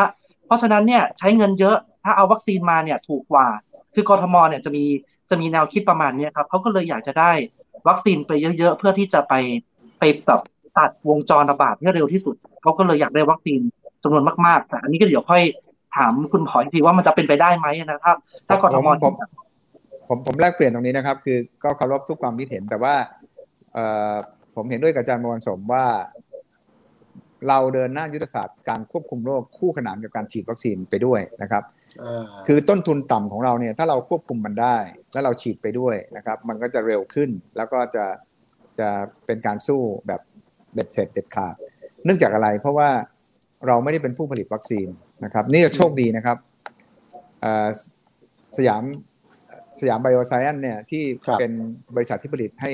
[0.46, 3.48] เพราะฉะนั้นเนี่ยใช้เงินเยอะถ้าเอาวัคซีนมาเนี่ยถูกกว่า
[3.94, 4.86] คือกทมเนี่ยจะมี
[5.30, 7.32] จะมีแนวคิดประมาณนี้ครับเขาก็เลยอยากจะได้
[7.88, 9.34] วัคซีนไปเยอะๆเพื่อที่จะไป
[10.00, 10.42] ไปแบบ
[10.78, 13.62] ตัดวงจรระบาดให้เร็วที่สุดเขาก็เลยอยากได้วัคซีน
[14.04, 15.42] จำนวนมากๆแต่อันนี้ก็เดี๋ยวค่อย
[15.98, 18.16] ถามคุณผออีกทีว่ามันจะเป็นไปได้ไหมนะครับ
[18.48, 19.14] ถ้ากทมผม
[20.08, 22.96] ผมผมแลกเปลี่ยนตรงนี้นะครับ คือก็เคารพทุกความคิดเห็นแต่ว่า
[23.74, 24.14] เอ่อ
[24.56, 25.86] ผมเห็นด้วยกับอาจารย์มวลสมว่า
[27.48, 31.64] เราเดินหน้ายุทธศาสตร์การควบคุมโรคคู่ขนานกับการฉีดวัคซีนไปด้วยนะครับ
[32.02, 34.78] อ่าคือต้นทุนต่ำของเราเนี่ยถ้าเราควบคุมมันได้
[35.14, 38.06] แล้วเราฉีดไปด้วยนะครับ มันก็จะเร็วขึ้นแล้วก็จะ
[38.80, 38.90] จะ
[39.26, 40.22] เป็นการสู้แบบ
[40.74, 41.56] เด็ดเสร็จเด็ดขาด
[42.06, 42.90] เนื่องจากอะไรเพราะว่า
[43.68, 44.88] เราไม่ได้เป็นผู้ผลิตวัคซีน
[45.26, 46.38] นะครับ นี่จะโชคดีนะครับ
[47.42, 47.68] เอ่อ
[48.58, 48.84] สยาม
[49.80, 51.52] สยามไบโอไซแอนเนี่ยที่ครับเป็น
[51.96, 52.72] บริษัทที่ผลิตให้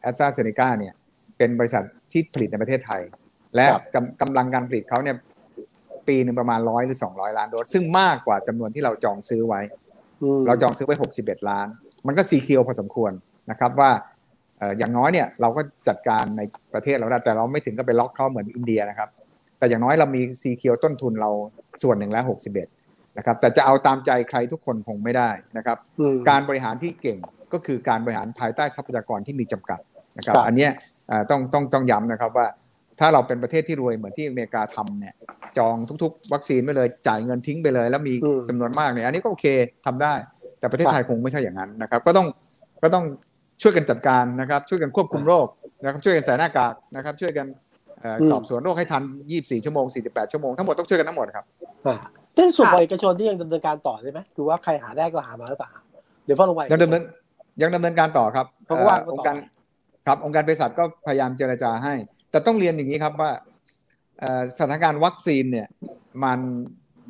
[0.00, 0.94] แอสตราเซเนกาเนี่ย
[1.38, 1.82] เป็นบริษัท
[2.12, 3.02] ที่ผลิตในประเทศไทย
[3.54, 5.16] และครับกำกำลังการผลิตเขาเนี่ย
[6.08, 9.60] ปีหนึ่งประมาณร้อยหรือ200ล้านโดสซึ่งมากกว่าจำนวนที่เราจองซื้อไว้
[10.38, 11.66] มเราจองซื้อไว้61ล้าน
[12.06, 13.12] มันก็ซีเคียวพอสมควร
[13.50, 13.90] นะครับว่า
[14.58, 16.42] เอ่ออย่างน้อยเนี่ยเราก็จัดการใน
[16.74, 19.08] ประเทศเราได้แต่เราไม่ถึงกับไปล็อกเขาเหมือนอินเดียนะครับ
[19.58, 21.30] แต่อย่างน้อยเรามีซีเคียวต้นทุนเรา
[21.82, 22.24] ส่วนหนึ่งแล้ว
[22.70, 27.18] 61นะครับแต่จะเอาตามใจใครทุกคนคงไม่ได้นะครับอืมการบริหารที่เก่ง
[27.52, 29.80] ก็คือการบริหารภายใต้ทรัพยากรที่มีจำกัด
[30.16, 30.70] นะครับครับอันเนี้ย
[31.08, 32.46] เอ่อต้องต้องต้องย้ำนะครับว่า
[33.00, 35.14] ถ้าเราเป็นประเทศที่รวยเหมือนที่อเมริกาทำเนี่ย
[35.58, 39.46] จองทุกๆ วัคซีนไปเลยจ่ายเงินทิ้งไปเลย แล้วมีอืมจำนวนมากเนี่ยอันนี้ก็โอเค
[39.86, 40.14] ทำได้
[40.58, 42.26] แต่ประเทศครับไทยคงไม่ใช่อย่างนั้นนะครับก็ต้อง
[42.82, 43.04] ก็ต้อง
[43.62, 45.46] ช่วยกันจัดการนะครับช่วยกันควบคุมโรค
[45.82, 47.65] นะครับช่วยกันใส่หน้ากากนะครับช่วยกันเอ่ออม
[48.30, 49.02] สอบสวนโรคให้ทัน
[49.34, 51.44] 24 ชั่วโมง 48 ชั่วโมง ทั้งหมดต้องช่วยกันทั้งหมดครับ
[51.86, 51.96] อ่า
[52.34, 55.70] แต่ในส่วนค่ะของเอกชนที่ยังดำเนินการต่อใช่ไหมคือว่าใครหาได้ก็หามาหรือเปล่า
[56.24, 57.02] เดี๋ยวพ่อลงไปยังดำเนิน
[57.62, 59.36] ยังดำเนินการต่อครับเขาก็ว่างเอ่อกันต่อองค์การ
[60.06, 61.94] ครับองค์การเภสัชก็พยายามเจรจาให้
[62.30, 63.30] แต่ต้องเรียนอย่างนี้ครับว่า
[64.20, 65.68] เอ่อสถานการณ์วัคซีนเนี่ย
[66.24, 66.40] มัน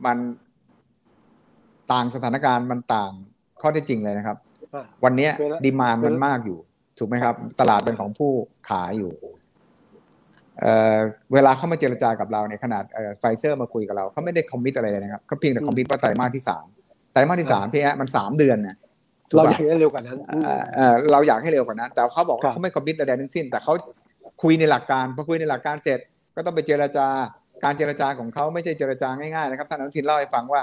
[0.06, 0.18] มัน
[1.92, 3.12] ต่างสถานการณ์มันต่าง
[3.60, 4.36] ข้อเท็จจริงเลยนะครับ
[4.74, 6.58] อ่าวันเนี้ยเวลา demand เวลามันมากอยู่
[6.98, 8.32] ถูกไหมครับ ตลาดเป็นของผู้
[8.70, 9.12] ขายอยู่
[10.60, 10.98] เอ่อ
[11.32, 12.84] เวลาเขามาเจรจากับเราในยขนาด
[13.18, 16.64] ไฟเซอร์มาคุยกับเราเขาไม่ได้ commit อะไรเลยนะครับเขาเพียงแต่ commit ว่าไตรมาสที่สาม
[17.12, 18.76] ไตรมาสที่สามพี่ฮะมันสามเดือนนะ
[19.30, 23.72] ถูกเราปะอยากได้เร็วกว่านั้นอืมเอ่อเอ่อเราอยากให้เร็วกว่านั้น แต่เขาบอกครัว่าเขาไม่ commit ใดๆทั้งสิ้น แต่เขา
[24.42, 26.00] คุยในหลักการพอคุยในหลักการเสร็จ
[26.36, 27.06] ก็ต้องไปเจรจา
[27.64, 30.62] การเจรจาของเขาไม่ใช่เจรจาง่ายๆนะครับท่านอนุทินเล่าให้ฟังว่า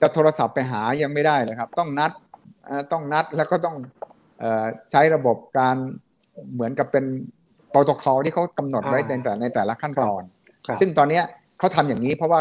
[0.00, 2.12] จะโทรศัพท์ไปหายังไม่ได้เลยครับ ต้องนัด
[2.66, 3.76] เอ่อต้องนัดแล้วก็ต้อง
[4.40, 5.76] เอ่อใช้ระบบการ
[6.54, 7.04] เหมือนกับเป็น
[7.70, 10.22] โปรโตคอลที่เขากำหนดไว้อ่าในแต่ในแต่ละขั้นตอน
[10.66, 11.24] ครับซึ่งตอนเนี้ย
[11.58, 12.40] เขาทำอย่างนี้เพราะว่า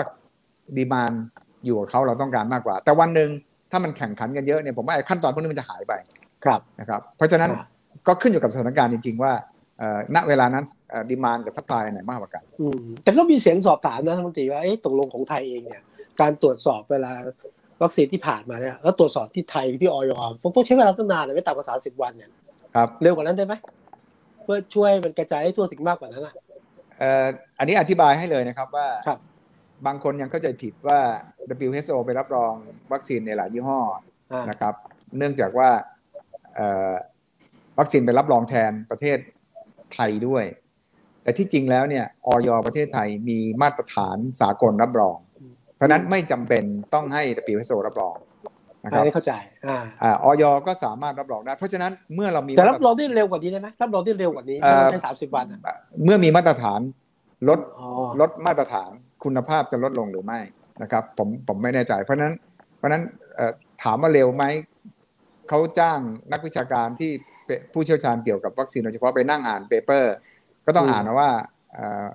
[0.78, 1.12] ดีมาน
[1.66, 3.30] อยู่กับเขาเราต้องการมากกว่า แต่วันหนึ่ง
[3.72, 5.94] ถ้ามันแข่งขันกันเยอะเนี่ยผมว่าไอ้ขั้นตอนพวกนี้มันจะหายไป
[6.46, 7.66] ครับนะครับ เพราะฉะนั้นอ่า
[8.08, 9.34] ก็ขึ้นอยู่กับสถานการณ์จริง ๆ ว่า
[9.80, 10.64] เอ่อณเวลานั้น
[11.10, 15.84] demand กับ supply ไหนมากกว่ากันอืมแต่ก็มีเสียงสอบถามนะท่านรัฐมนตรีว่าเอ๊ะตกลงของไทยเองเนี่ย
[16.22, 17.12] การตรวจสอบเวลา
[17.82, 20.12] วัคซีนที่ผ่านมาเนี่ยแล้วตรวจสอบที่ไทยที่อย.
[20.44, 22.30] ต้องใช้เวลาตั้งนานเลยไม่ต่ำกว่าสามสิบวันเนี่ย
[22.76, 23.54] ครับเร็วกว่านั้นได้ไหม
[24.46, 26.34] เพื่อช่วยมันกระจายให้ทั่วถึงมากกว่านั้นอะ
[26.98, 27.26] เอ่อ
[27.60, 29.20] อันนี้อธิบายให้เลยนะครับว่าครับ
[29.86, 31.00] บางคนยังเข้าใจผิดว่า
[31.70, 32.54] WHO ไปรับรอง
[32.94, 33.80] วัคซีนในหลายยี่ห้อ
[34.32, 34.74] อ่านะครับ
[35.18, 35.70] เนื่องจากว่า
[36.56, 36.94] เอ่อ
[37.80, 39.18] วัคซีนไปรับรองแทนประเทศ
[39.94, 40.46] ไทยด้วย
[41.24, 45.18] แต่ที่จริงแล้วเนี่ยออยประเทศไทยมีมาตรฐานสากลรับรอง
[45.76, 48.16] เพราะฉะนั้นไม่จำเป็นต้องให้ WHO รับรอง
[48.86, 49.34] นะคอัรันบนี้เข้าใจ
[49.68, 55.62] อ่าอ่าออยก็สามารถรับรองได้ เพราะฉะนั้นเมื่อเรามีแต่รับรองได้เร็วกว่านี้ได้ไหมรับรองได้เร็วกว่านี้เอ่ไม่อต้องใช้สามสิบวันอะ
[56.04, 56.82] เมื่อมีมาตรฐาน
[57.50, 57.88] ลดอ๋อ
[58.22, 58.92] ลดมาตรฐาน
[59.24, 60.40] คุณภาพจะลดลงหรือไม่
[60.82, 62.36] นะครับ ผมผมไม่แน่ใจ เพราะฉะนั้น
[62.78, 63.04] เพราะฉะนั้น
[63.36, 63.52] เอ่อ
[63.84, 64.44] ถามว่าเร็วไหม
[65.50, 66.00] เขาจ้าง
[66.32, 67.12] นักวิชาการที่
[67.46, 70.14] เป็นผู้เชี่ยวชาญเกี่ยวกับวัคซีนโดยเฉพาะไปนั่งอ่าน paper
[70.66, 71.32] ก็ต้องอ่านนะว่า
[71.74, 72.06] เอ่อ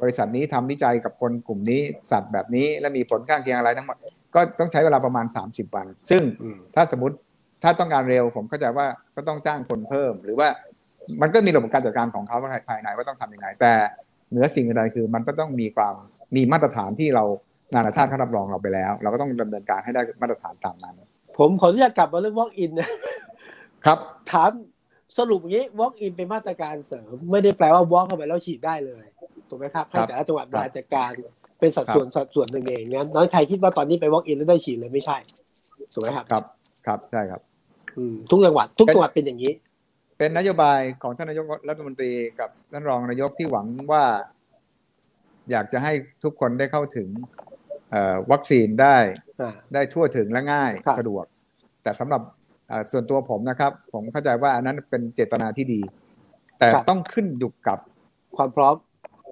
[0.00, 1.80] บริษัทนี้ทำวิจัยกับคนกลุ่มนี้
[2.10, 3.96] สัตว์แบบนี้ และมีผลข้างเคียงอะไรทั้งหมด
[4.34, 7.16] ก็ต้องใช้เวลาประมาณ 30 วัน ซึ่งอืมถ้าสมมติ
[7.62, 8.86] ถ้าต้องการเร็วผมเข้าใจว่า
[9.16, 10.48] ก็ต้องจ้างคนเพิ่ม หรือว่า
[11.22, 12.36] มันก็มีระบบการจัดการของเขา
[12.68, 13.74] ภายในว่าต้องทำยังไง แต่
[14.30, 15.94] เหนือสิ่งใดคือมันก็ต้องมีความ
[16.36, 17.24] มีมาตรฐานที่เรา
[17.74, 21.00] นานาชาติเขารับรองเราไปแล้ว เราก็ต้องดำเนินการให้ได้มาตรฐานตามนั้น
[21.38, 22.90] ผมขออนุญาตกลับมาเรื่อง walk in นะ
[23.84, 23.98] ครับ
[24.32, 24.50] ถาม
[25.18, 29.04] สรุปอย่างนี้ walk in เป็นมาตรการเสริม ไม่ได้แปลว่า walk เข้าไปแล้วฉีดได้เลย
[29.48, 31.10] ถูกไหมครับให้แต่ละจังหวัดบริหารจัดการ
[31.60, 35.16] เป็นสัดส่วนสัดส่วนหนึ่งเองงั้นน้อยใครคิดว่าตอนนี้ไป walk in แล้วได้ฉีดเลยไม่ใช่
[35.92, 36.44] ถูกไหมครับครับ
[36.86, 37.40] ครับใช่ครับ
[37.96, 39.52] อืมทุกจังหวัดทุกจังหวัดเป็นอย่างนี้
[40.18, 44.04] เป็นนโยบายของท่านนายกรัฐมนตรีกับท่านรองนายกที่หวังว่า
[45.50, 45.92] อยากจะให้
[46.24, 47.08] ทุกคนได้เข้าถึง
[47.90, 48.96] เอ่อวัคซีนได้
[49.40, 51.24] อ่าได้ทั่วถึงและง่ายครับสะดวก
[51.82, 52.22] แต่สำหรับ
[52.68, 55.80] เอ่อส่วนตัวผมนะครับ ผมเข้าใจว่าอันนั้นเป็นเจตนาที่ดี
[56.58, 57.78] แต่ต้องขึ้นอยู่กับ
[58.36, 58.74] ความพร้อม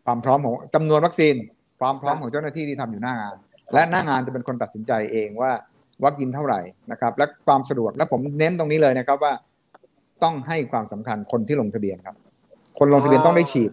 [0.06, 3.34] ความพร้อมของจำนวนวัคซีนความ พร้อมของเจ้าหน้าที่ที่ทำอยู่หน้างาน
[3.72, 5.52] และหน้างานจะเป็นคนตัดสินใจเองว่า
[6.04, 6.60] วัคซีนเท่าไหร่
[6.92, 9.32] นะครับ และความสะดวกและผมเน้นตรงนี้เลยนะครับว่า
[10.22, 12.16] ต้องให้ความสำคัญคนที่ลงทะเบียนครับ
[12.78, 13.70] คนลงทะเบียนอ๋อต้องได้ฉีด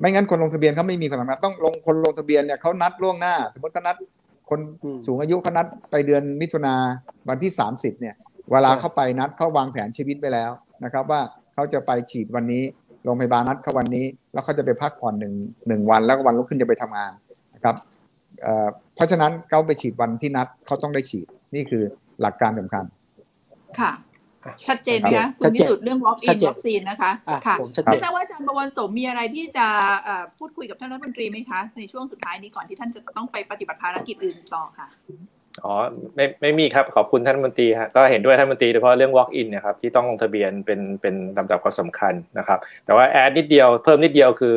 [0.00, 3.96] ไม่งั้นคนลงทะเบียนเขาไม่มีความสำคัญต้องลงคนลงทะเบียนเนี่ยเขานัดล่วงหน้า สมมติเขานัด
[4.50, 6.74] คนอืมสูงอายุเขานัดไปเดือนมิถุนา
[7.28, 8.14] วันที่ 30 เนี่ย
[8.50, 10.50] เวลาใช่เขาไปนัดเขาวางแผนชีวิตไปแล้ว
[10.84, 11.20] นะครับ ว่า
[11.54, 12.62] เขาจะไปฉีดวันนี้
[13.04, 15.34] โรงพยาบาลนัดเขาวันนี้ แล้วเขาจะไปพักผ่อนหนึ่ง
[15.68, 17.12] หนึ่งวัน แล้วก็วันรุ่งขึ้นจะไปทำงาน
[17.54, 17.74] นะครับ
[18.42, 21.82] เอ่อเพราะฉะนั้นเขาไปฉีดวันที่นัดเขาต้องได้ฉีดนี่คือ
[22.20, 22.84] หลักการสำคัญ
[23.80, 23.92] ค่ะ
[24.68, 29.66] ชัดเจนไหมชัคะดเจนคุณพิสุทธิ์เรื่อง walk ชั in ดเจนวัคซีนนะคะอะค่ะผมชัดเจไม่นทราบว่าอาจารย์ประวันสมมีอะไรที่จะ
[30.02, 34.86] เอ่อพูดคุยกับท่านรัฐมนตรีไหมคะ ในช่วงสุดท้ายนี้ก่อนที่ท่านจะต้องไปปฏิบัติภารกิจอื่นต่อค่ะ
[35.64, 35.74] อ๋อ
[36.16, 44.54] ไม่ไม่มีครับขอบคุณท่านรัฐมนตรีฮะก็เห็นด้วยท่านรัฐมนตรีโดยเฉพาะเรื่อง walk in เนะครับที่ต้องลงทะเบียนเป็นเป็นลำดับความสำคัญนะครับ แต่ว่าแอดนิดเดียวเพิ่มนิดเดียวคือ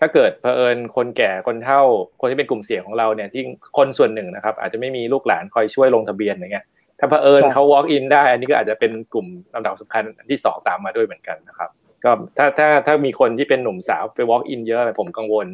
[0.00, 1.82] ถ้าเกิดเผอิญคนแก่คนเฒ่า
[2.20, 3.42] คนที่เป็นกลุ่มเสี่ยงของเราเนี่ยที่
[3.78, 6.66] คนส่วนหนึ่งนะครับอาจจะไม่มีลูกหลานคอยช่วยลงทะเบียนอย่างเงี้ย
[6.98, 11.70] ถ้าเผอิญใช่เขา walk in ได้ อันนี้ก็อาจจะเป็นกลุ่มลำดับสำคัญอันที่สองตามมาด้วยเหมือนกันนะครับ
[12.04, 15.46] ก็ถ้าถ้าถ้ามีคนที่เป็นหนุ่มสาวไป walk in เยอะผมกังวล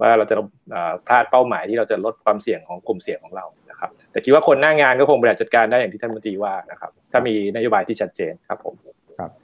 [0.00, 0.34] ว่าเราจะ
[0.70, 3.44] เอ่อพลาดเป้าหมายที่เราจะลดความเสี่ยงของกลุ่มเสี่ยงของเรา
[3.76, 8.74] นะครับแต่คิดว่าคนหน้างานก็คงบริหารจัดการได้อย่างที่ท่านมนตรีว่านะครับถ้ามีนโยบายที่ชัดเจนครับผม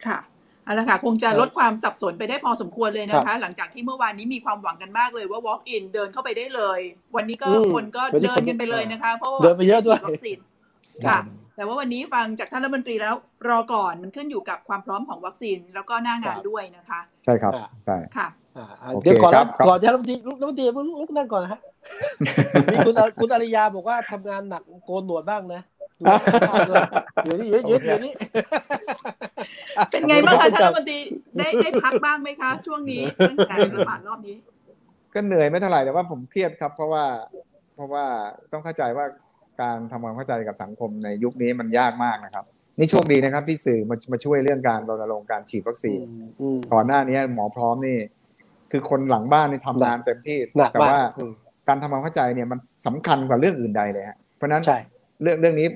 [0.07, 0.18] ค่ะ
[0.64, 6.81] เอาละค่ะคงจะลดความสับสนไปได้พอสมควรเลยนะครัคะบหลังจากที่เมื่อวานนี้มีความหวังกันมากเลยว่า walk in เดินเข้าไปได้เลย
[7.16, 10.38] วันนี้ก็อืมคนก็วันนี้เดินกันไปเลยนะคะ เพราะว่าเดินไปเยอะด้วยวัคซีน
[11.07, 11.18] ค่ะ
[11.57, 13.14] แต่ว่าวันนี้ฟังจากท่านรัฐมนตรีแล้ว
[13.49, 20.66] รอก่อนมันขึ้นอยู่กับความพร้อมของวัคซีนแล้วก็หน้างานด้วยนะคะ ใช่ครับอ่าใช่ค่ะอ่าโอเคเดี๋ยวก่อนครันะบครับก่อนที่รัฐมนตรีลุกรัฐมนตรี
[21.01, 21.61] ลุกนั่งก่อนนะฮะ
[22.73, 25.62] มีคุณอาคุณอาริยาบอกว่าทำงานหนักโกนหนวดบ้างนะ
[27.25, 28.12] เดี๋ยวนี้เดี๋ยวนี้เดี๋ยวนี้
[29.90, 30.99] เป็นไงบ้างคะขอบคุณท่านครัรับฐมนตรี
[31.38, 34.37] ได้ได้พักบ้างไหมคะ ช่วงนี้ตั้งแต่ระบาดรอบนี้
[35.14, 37.05] ก็เหนื่อยไม่เท่าไหร่แต่ว่าผมเครียดครับ เพราะว่า
[37.75, 38.05] เพราะว่า
[38.53, 39.07] ต้องเข้าใจว่า
[39.62, 42.45] การทำความเข้าใจกับสังคมในยุคนี้มันยากมากนะครับ
[42.79, 45.99] นี่โชคดีนะครับ ที่สื่อมามาช่วยเรื่องการรณรงค์การฉีดวัคซีน
[46.40, 47.99] อืมก่อนหน้านี้หมอพร้อมนี่
[48.71, 51.33] คือคนหลังบ้านนี่ทำงานเต็มที่หนักแต่มากว่าอืม
[51.68, 54.79] การทำความเข้าใจเนี่ยมันสำคัญกว่าเรื่องอื่นใดเลยฮะเพราะฉะนั้นใช่
[55.22, 55.66] เรื่องเรื่องนี้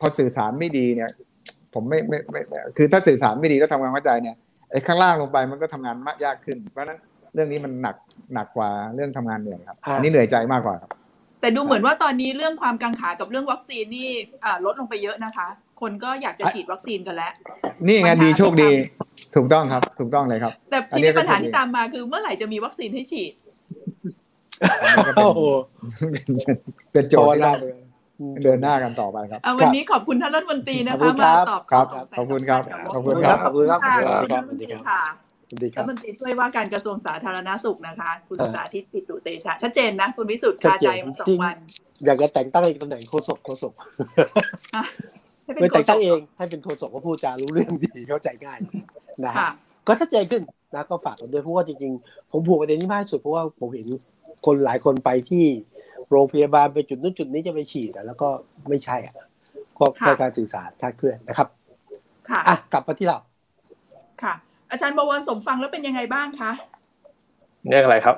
[0.00, 1.10] พอสื่อสารไม่ดีเนี่ย
[1.74, 4.36] ผมไม่ไม่ไม่ไม่คือถ้าสื่อสารไม่ดีแล้วทำความเข้าใจเนี่ย
[4.70, 6.98] ไอ้ข้างล่างลงไปมันก็ทำงานมากยากขึ้น เพราะฉะนั้น
[7.34, 7.96] เรื่องนี้มันหนัก
[8.34, 10.90] หนักกว่าเรื่องทำงานเหนื่อยครับอ่าอันนี้เหนื่อยใจมากกว่าครับ
[11.40, 14.08] แต่ดูเหมือนว่าตอนนี้เรื่องความกังขากับเรื่องวัคซีนนี่
[14.44, 15.48] อ่าลดลงไปเยอะนะคะ
[15.80, 17.32] คนก็อยากจะฉีดวัคซีนกันแล้ว
[17.86, 23.32] นี่ไงปัญหาดีโชคดีที่ถูกต้องครับ ถูกต้องเลยครับ แต่อันที่นี้มีก็ปัญหาโชคดีที่ตามมาคือเมื่อไหร่จะมีวัคซีนให้ฉีด
[25.16, 25.40] โอ้โห
[26.92, 27.72] เป็นโจทย์ที่ต้องภาวนาเลย
[28.20, 35.00] อืมเดินหน้ากันต่อไปครับเอาวันนี้ขอบคุณท่านรัฐมนตรีนะขอบคุคะณครัมาบตอบครับข้สงสัยขอบคุณครับสำญขอบคุณครับขอบคุณครับค่ะขอบคุณครับขอบคุณค่ะ
[35.48, 41.58] สวัสดีครัรัฐบมนตรีช่วยว่าการกระทรวงสาธารณสุขนะคะ คุณเออสาธิตปิตุเตชะชัดเจนนะ คุณวิสุทธิ์ชัดคาเจใจนมาสอจริงงวัน
[42.06, 43.74] อยากจะแต่งตั้งอีกตำแหน่งโฆษกโฆษก
[44.74, 44.84] อะ
[45.44, 48.60] ให้เป็นไม่แต่งตั้งโฆษกเองให้เป็นโฆษกก็พูดจารู้เรื่องดีเข้าใจง่าย
[49.24, 49.48] นะฮะค่ะ
[49.88, 50.42] ก็ชัดเจนขึ้น
[50.74, 53.86] นะก็ฝากกันด้วยเพราะว่าจริงๆผมผูกประเด็นนี้มากที่สุดเพราะว่าผมเห็น
[54.46, 55.46] คนหลายคนไปที่
[56.10, 58.28] โรงพยาบาลไปจุดนู้นจุดนี้จะไปฉีดอะแล้วก็
[58.68, 59.14] ไม่ใช่อะ
[59.78, 61.48] ก็ค่ะแค่การสื่อสารคลาดเคลื่อนนะครับ
[62.28, 63.18] ค่ะอะกลับมาที่เรา
[64.22, 64.34] ค่ะ
[64.70, 66.52] อาจารย์บวรสมฟังแล้วเป็นยังไงบ้างคะ
[67.68, 68.16] เรื่องอะไรครับ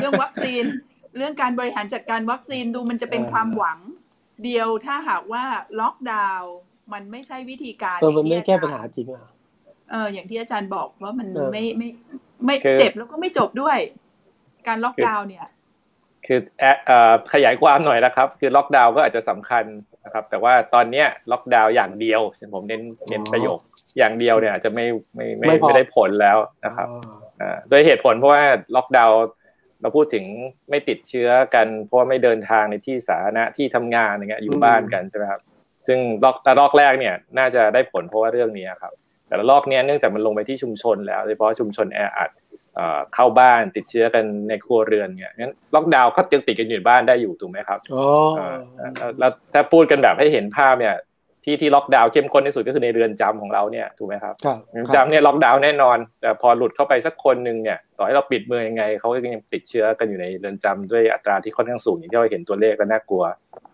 [0.00, 0.64] เรื่องวัคซีน
[1.16, 3.78] เรื่องการบริหารจัดการวัคซีนดูมันจะเป็นเออความหวัง
[4.44, 5.44] เดียวถ้าหากว่า
[5.80, 6.54] ล็อกดาวน์
[6.92, 9.30] มันไม่ใช่วิธีการเออมันไม่อย่งที่แก้ปัญอจหารย์จริงอะ
[9.90, 11.88] เอออย่างที่อาจารย์บอกว่ามันเออไม่ไม่
[12.44, 13.78] ไม่คือเจ็บแล้วก็ไม่จบด้วย
[14.68, 15.46] การล็อกดาวน์เนี่ย
[16.26, 19.64] คือแอเอ่อขยายความหน่อยนะครับ คือล็อกดาวน์ก็อาจจะสำคัญ
[20.04, 22.20] นะครับ แต่ว่าตอนเนี้ยล็อกดาวน์อย่างเดียว
[22.54, 23.58] ผมเน้นเน้นประโยค
[23.98, 27.00] อย่างเดียวเนี่ยอาจจะไม่ไม่ไม่ไม่พอไม่ได้ผลแล้วนะครับอ๋อ
[27.40, 28.42] อ่าโดยเหตุผลเพราะว่า
[28.76, 29.18] ล็อกดาวน์
[29.80, 30.24] เราพูดถึง
[30.70, 35.40] ไม่ติดเชื้อกัน เพราะว่าไม่เดินทางในที่สาธารณะที่ทำงานอย่างเงี้ยอยู่บ้านกันใช่ไหมครับ
[35.86, 38.92] ซึ่งรอกระลอกแรกเนี่ยน่าจะได้ผลเพราะว่าเรื่องนี้ครับ
[39.28, 42.30] แต่ละลอกเนี้ยเนื่องจากมันลงไปที่ชุมชนแล้วโดยเฉพาะชุมชนแออัด
[43.14, 48.04] เข้าบ้านติดเชื้อกันในครัวเรือนเนี่ยงั้นล็อกดาวน์ก็ยังติดกันอยู่บ้านได้อยู่ถูกไหมครับอ๋อ
[49.18, 50.96] แล้วถ้าพูดกันแบบให้เห็นภาพเนี่ย
[51.44, 63.24] ที่ที่ล็อกดาวน์เข้มข้นที่สุดก็คือในเรือนจำของเราเนี่ยถูกไหมครับครับเรือนจำเนี่ยล็อกดาวน์แน่นอน แต่พอหลุดเข้าไปสักคนหนึ่งเนี่ยต่อให้เราปิดเมืองยังไงเขาก็ยังติดเชื้อกันอยู่ในเรือนจำด้วยอัตราที่ค่อนข้างสูงอย่างที่เราเห็นตัวเลขก็น่ากลัว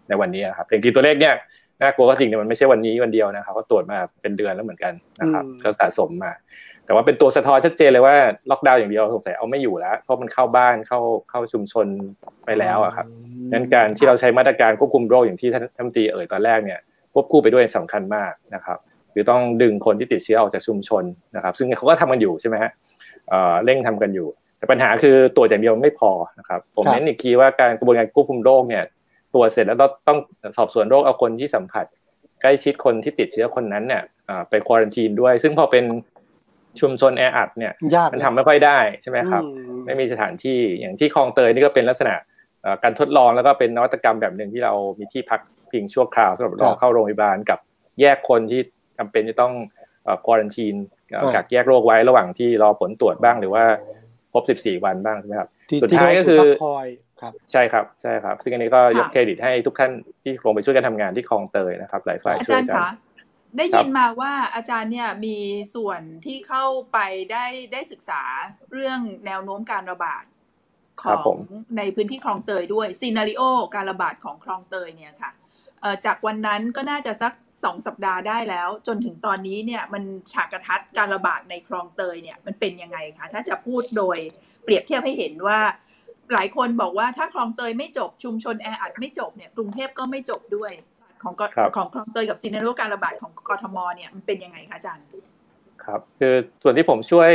[0.08, 1.34] ในวันนี้ครับจริงๆตัวเลขเนี่ย
[1.82, 6.32] น่ากลัวก็จริงแต่มันไม่ใช่วันนี้วันเดียวนะครับก็ตรวจมาเป็นเดือนแล้วเหมือนกันนะครับก็สะสมมา
[6.84, 8.14] แต่ว่าเป็นตัวสะท้อนชัดเจนเลยว่า
[8.50, 11.86] ล็อกดาวน์อย่างเดียวสงสัยเอาไม่อยู่แล้วเพราะมันเข้าบ้านเข้าเข้าชุมชน
[12.44, 13.06] ไปแล้วอะครับ
[13.52, 16.78] งั้นการที่เราใช้มาตรการควบคุมโรคอย่างที่ท่านท่านตีเอ่ยตอนแรกเนี่ย
[17.12, 18.78] ควบคู่ไปด้วยสำคัญมากนะครับ
[19.12, 21.04] คือต้องดึงคนที่ติดเชื้อออกจากชุมชน
[21.36, 22.70] นะครับ ซึ่งเขาก็ทำกันอยู่ใช่ไหมฮะ
[23.64, 28.84] เร่งทำกันอยู่แต่ปัญหาคือตัวอย่างเดียวไม่พอนะครับผมเน้นอีกทีว่าการกระบวนการควบคุมโรคเนี่ย
[29.34, 30.18] ตัวเสร็จแล้วต้อง
[30.56, 31.86] สอบสวนโรคเอาคนที่สัมผัส
[32.40, 34.02] ใกล้ชิดคนที่ติดเชื้อคนนั้นเนี่ย
[34.50, 35.84] ไปควอรันทีนด้วย ซึ่งพอเป็น
[36.80, 37.72] ชุมชนแออัดเนี่ย
[38.12, 39.42] มันทำไม่ค่อยได้ใช่ไหมครับ
[39.86, 42.14] ไม่มีสถานที่อย่างที่คลองเตยนี่ก็เป็นลักษณะ
[42.82, 47.58] การทดลองแล้วก็เป็นนวัตกรรมแบบหนึ่งที่เรามีที่พักพิงชั่วคราวสำหรับรอเข้าโรงพยาบาลกับ
[48.00, 48.60] แยกคนที่
[48.98, 49.52] จำเป็นจะต้อง
[50.26, 50.74] ควอรันทีน
[51.34, 53.64] กักแยกโรคไว้ระหว่างที่รอผลตรวจบ้างหรือว่า
[54.32, 55.48] ครบ 14 วันบ้างใช่ไหมครับ
[55.82, 56.40] สุดท้ายก็คือ
[57.52, 62.82] ใช่ครับใช่ครับ ซึ่งอันนี้ก็ยกเครดิตให้ทุกท่านที่ลงไปช่วยกันทำงานที่คลองเตยนะครับ หลายฝ่ายช่วยกัน
[63.56, 65.36] ได้ยินมาว่าอาจารย์เนี่ยมี
[65.74, 66.98] ส่วนที่เข้าไป
[67.32, 68.22] ได้ได้ศึกษา
[68.72, 70.24] เรื่องแนวโน้มการระบาด
[71.02, 71.38] ของ
[71.78, 73.42] ในพื้นที่คลองเตยด้วยซีนารีโอ
[73.74, 75.32] การระบาดของคลองเตยเนี่ยค่ะ
[76.06, 77.32] จากวันนั้นก็น่าจะสัก
[77.64, 80.02] สองสัปดาห์ได้แล้ว จนถึงตอนนี้เนี่ยมัน
[80.32, 84.18] ฉากกระทัดการระบาดในคลองเตยเนี่ยมันเป็นยังไงคะถ้าจะพูดโดย
[84.64, 85.58] เปรียบเทียบให้เห็นว่า
[86.34, 90.72] หลายคนบอกว่าถ้าคลองเตยไม่จบชุมชนแออัดไม่จบเนี่ยกรุงเทพก็ไม่จบด้วย
[91.22, 91.34] ของ
[91.76, 95.04] ของคลองเตยกับซีนารีโอการระบาดของกทมเนี่ยมันเป็นยังไงคะอาจารย์
[95.84, 97.30] ครับคือส่วนที่ผมช่วย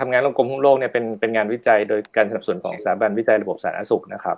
[0.00, 4.36] ทำงานลงกรมคุ้มโรคเนี่ยเป็นเป็นงานวิจัยโดยการสนับสนุนของสถาบันวิจัยระบบสาธารณสุขนะครับ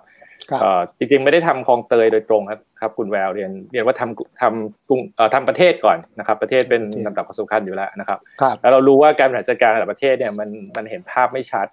[0.99, 5.01] จริงๆไม่ได้ทำคลองเตยโดยตรงครับครับคุณแววเรียนเรียนว่าทำทำกรุง
[5.35, 8.19] ทำประเทศก่อนนะครับประเทศเป็นลำดับความสำคัญอยู่แล้วนะครับ
[8.63, 11.67] แล้วเรารู้ว่าการบริหารจัดการระดับประเทศเนี่ยมันมันเห็นภาพไม่ชัด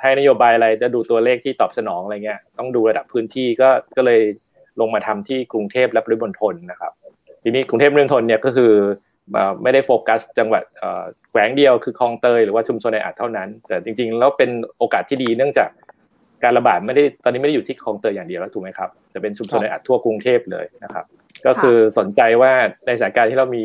[0.00, 4.20] ให้นโยบายอะไรจะดูตัวเลขที่ตอบสนองอะไรเงี้ย ต้องดูระดับพื้นที่ก็ก็เลย
[4.80, 6.92] ลงมาทำที่กรุงเทพและปริมณฑลนะครับ
[7.42, 8.72] ทีนี้กรุงเทพปริมณฑลเนี่ยก็คือ
[9.62, 10.62] ไม่ได้โฟกัสจังหวัด
[11.30, 15.70] แขวงเดียวคือคลองเตยหรือว่าชุมชนในอาดเท่านั้น แต่จริงๆแล้วเป็นโอกาสที่ดีเนื่องจาก
[16.44, 21.04] การระบาดไม่ได้ตอนนี้ไม่ได้อยู่ที่คลองเตยอย่างเดียวแล้วถูกไหมครับจะเป็นชุมชนในอัดทั่วกรุงเทพเลยนะครับ
[21.46, 22.52] ก็คือสนใจว่า
[22.86, 23.64] ในสถานการณ์ที่เรามี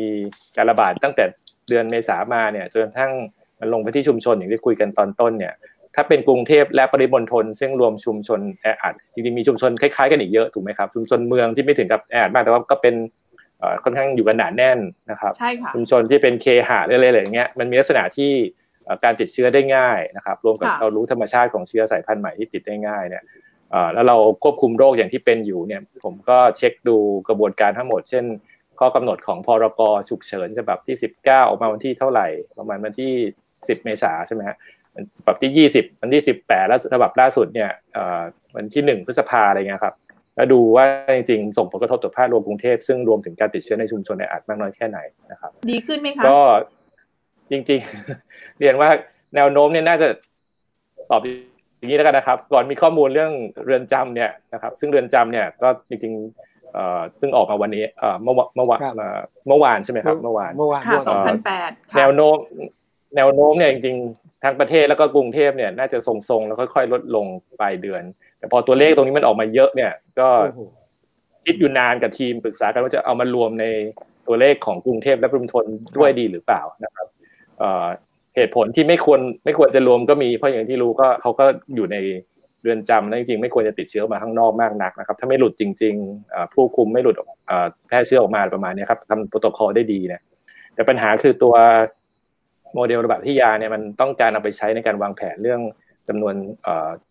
[0.56, 1.24] การระบาดตั้งแต่
[1.68, 3.12] เดือนเมษามาเนี่ยจนกระทั่ง
[3.60, 5.54] มันลงไปที่ชุมชนอย่างที่คุยกันตอนต้นเนี่ย
[5.94, 12.94] ถ้าเป็นกรุงเทพและปริมณฑลซึ่งรวมชุมชนแออัดจริงๆมีชุมชนคล้ายๆกันอีกเยอะถูกไหมครับชุมชนเมืองที่ไม่ถึงกับแออัดมากแต่ว่าก็เป็น
[13.84, 14.78] ค่อนข้างอยู่กันหนาแน่น
[15.10, 18.30] นะครับใช่ค่ะชุมชนที่เป็นเคหะอะไรอย่างเงี้ยมันมีลักษณะที่
[19.04, 23.24] การติดเชื้อได้ง่ายนะครับ รวมกับเรารู้ธรรมชาติของเชื้อสายพันธุ์ใหม่ที่ติดได้ง่ายเนี่ย
[23.94, 26.96] แล้วเราควบคุมโรคอย่างที่เป็นอยู่เนี่ย ผมก็เช็คดู
[27.28, 28.24] กระบวนการทั้งหมด เช่น
[28.78, 32.26] ข้อกำหนดของพรกฉุกเฉินฉบับที่ 19 ออกมาวันที่เท่าไหร่
[32.58, 33.12] ประมาณวันที่
[33.48, 34.56] 10 เมษาใช่ไหมฮะ
[35.16, 37.70] ฉบับที่20วันที่18แล้วฉบับล่าสุดเนี่ย
[38.56, 39.94] วันที่1พฤษภาอะไรเงี้ยครับ
[40.36, 40.84] แล้วดูว่า
[41.16, 44.98] จริงๆ ส่งผลกระทบต่อภาพรวมกรุงเทพซึ่งรวมถึงการติดเชื้อในชุมชนในอาจมากน้อยแค่ไหน
[45.30, 46.38] นะครับดีขึ้นไหมคะก็
[47.50, 48.88] จริงๆ เรียนว่า
[49.34, 50.08] แนวโน้มเนี่ยน่าจะ
[51.10, 51.20] ตอบ
[51.78, 53.32] อย่างนี้แล้วกันนะครับ ก่อนมีข้อมูลเรื่อง
[53.64, 58.80] เรือนจำเนี่ยนะครับซึ่งเรือนจำเนี่ยก็จริงๆเอ่อเพิ่งออกมาวันนี้เอ่อเมื่อเมื่อวาน
[59.46, 62.36] เมื่อวานใช่ไหมครับเมื่อวานเมื่อวานค่ะสองพันแปดแนวโน้ม
[63.16, 67.26] แนวโน้มเนี่ยจริงๆทั้งประเทศแล้วก็กรุงเทพเนี่ยน่าจะทรงๆแล้วค่อยๆ ลดลง
[67.60, 68.02] ปลายเดือน
[68.38, 70.28] แต่พอตัวเลขตรงนี้มันออกมาเยอะเนี่ย ก็
[71.44, 73.66] คิดอยู่นานกับทีมปรึกษากันว่าจะเอามารวมใน
[74.26, 75.64] ตัวเลขของกรุงเทพและปริมณฑล
[75.96, 77.06] ด้วยดีหรือเปล่านะครับ
[78.36, 81.44] เหตุผลที่ไม่ควรไม่ควรจะรวมก็มีเพราะอย่างที่รู้ก็เขาก็
[81.74, 81.96] อยู่ใน
[82.62, 87.16] เรือนจำแล้วจริงๆไม่ควรจะติดเชื้อมาข้างนอกมากนักนะครับ ถ้าไม่หลุดจริงๆผู้คุมไม่หลุด
[87.88, 90.22] แพร่เชื้อออกมาประมาณนี้ครับทำโปรโตคอลได้ดีเนี่ย
[90.74, 91.54] แต่ปัญหาคือตัว
[92.74, 95.60] โมเดลระบาดที่ยาเนี่ยมันต้องการเอาไปใช้ในการวางแผนเรื่อง
[96.08, 96.34] จำนวน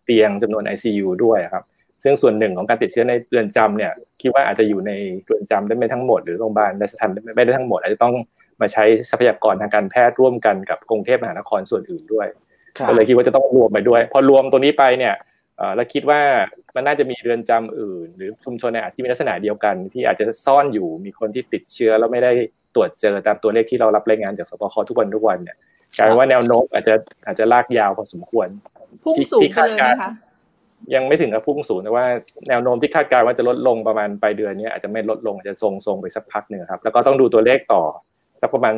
[0.04, 1.64] เตียงจำนวน ICU ด้วยครับ
[2.02, 3.92] ซึ่งส่วนหนึ่งของการติดเชื้อในเรือนจำเนี่ย
[4.22, 4.92] คิดว่าอาจจะอยู่ใน
[5.24, 8.14] เรือนจำได้ไม่ทั้งหมดหรือโรงพยาบาลได้สถานไม่ได้ทั้งหมด อาจจะต้อง
[8.60, 12.26] มาใช้ทรัพยากรทางการแพทย์ร่วมกันกับกรุงเทพมหานครส่วนอื่นด้วย
[12.88, 15.14] ก็เลยคิดว่าจะต้องรวมไปด้วย พอรวมตัวนี้ไปเนี่ย
[15.76, 16.20] เราคิดว่า
[16.74, 22.32] มันน่าจะมีเรือนจำอื่น หรือชุมชนในอาจที่มีลักษณะเดียวกัน ที่อาจจะซ่อนอยู่มีคนที่ติดเชื้อแล้วไม่ได้
[22.74, 25.56] ตรวจเจอตามตัวเลขที่เรารับรายงานจากสบคทุกวันทุกวันเนี่ย
[25.98, 26.94] กลายว่าแนวโน้มอาจจะ
[27.26, 28.48] อาจจะลากยาวพอสมควร
[29.04, 30.12] พุ่งสูงไปเลยไหมคะ
[30.94, 32.04] ยังไม่ถึงกับพุ่งสูงแต่ว่า
[32.48, 37.82] แนวโน้มที่คาดการณ์ว่าจะลดลงประมาณปลายเดือนนี้อาจจะไม่ลดลงอาจจะทรงๆไปสักพักหนึ่งครับแล้วก็ต้องดูตัวเลขต่อ
[38.40, 38.74] สักประมาณ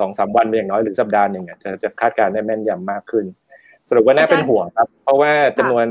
[0.00, 3.24] สองสามวันเป็นอย่างน้อยหรือสัปดาห์หนึ่งจะจะคาดการณ์ได้แม่นยำมากขึ้น
[3.88, 5.86] สรุปว่าน่าเป็นห่วงครับ เพราะว่าจำนวน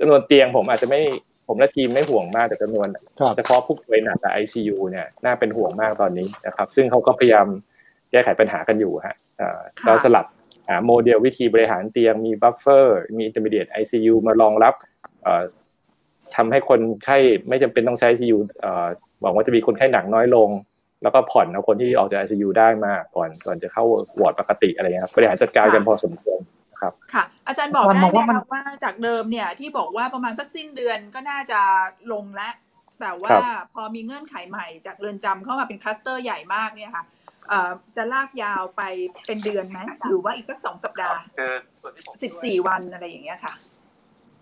[0.00, 1.00] จำนวนเตียงผมอาจจะไม่
[1.50, 2.88] ผมและทีมไม่ห่วงมากแต่จำนวน
[3.36, 7.46] เฉพาะผู้ป่วยหนักกับไอซียูเนี่ยน่าเป็นห่วงมากตอนนี้นะครับ ซึ่งเขาก็พยายาม
[8.10, 9.16] แก้ไขปัญหากันอยู่ฮะ
[9.86, 10.26] เราสลับ
[10.68, 14.74] หาโมเดลวิธีบริหารเตียงมี buffer มี intermediate ICU มารองรับ
[16.36, 18.38] ทำให้คนไข้ไม่จำเป็นต้องใช้ไอซียู
[19.22, 20.48] หวังว่าจะมีคนไข้หนักน้อยลง
[21.02, 23.84] แล้วก็ผ่อนเอาคนที่ออกจากไอซียูได้มาก่อนก่อนจะเข้า
[24.20, 26.40] วอร์ดปกติอะไรเงี้ยบริหารจัดการกันพอสมควร
[26.80, 31.60] ครับ ค่ะ อาจารย์บอกได้ไหมคะว่าจากเดิมเนี่ยที่บอกว่าประมาณสักสิ้นเดือนก็น่าจะ
[32.12, 32.54] ลงแล้ว
[33.00, 33.36] แต่ว่า
[33.74, 37.04] พอมีเงื่อนไขใหม่จากเรือนจำเข้ามาเป็นคลัสเตอร์ใหญ่มากเนี่ยค่ะ
[37.96, 38.82] จะลากยาวไป
[39.26, 41.20] เป็นเดือนไหมหรือว่าอีกสักสองสัปดาห์
[42.22, 43.54] สิบสี่วันอะไรอย่างเงี้ยค่ะ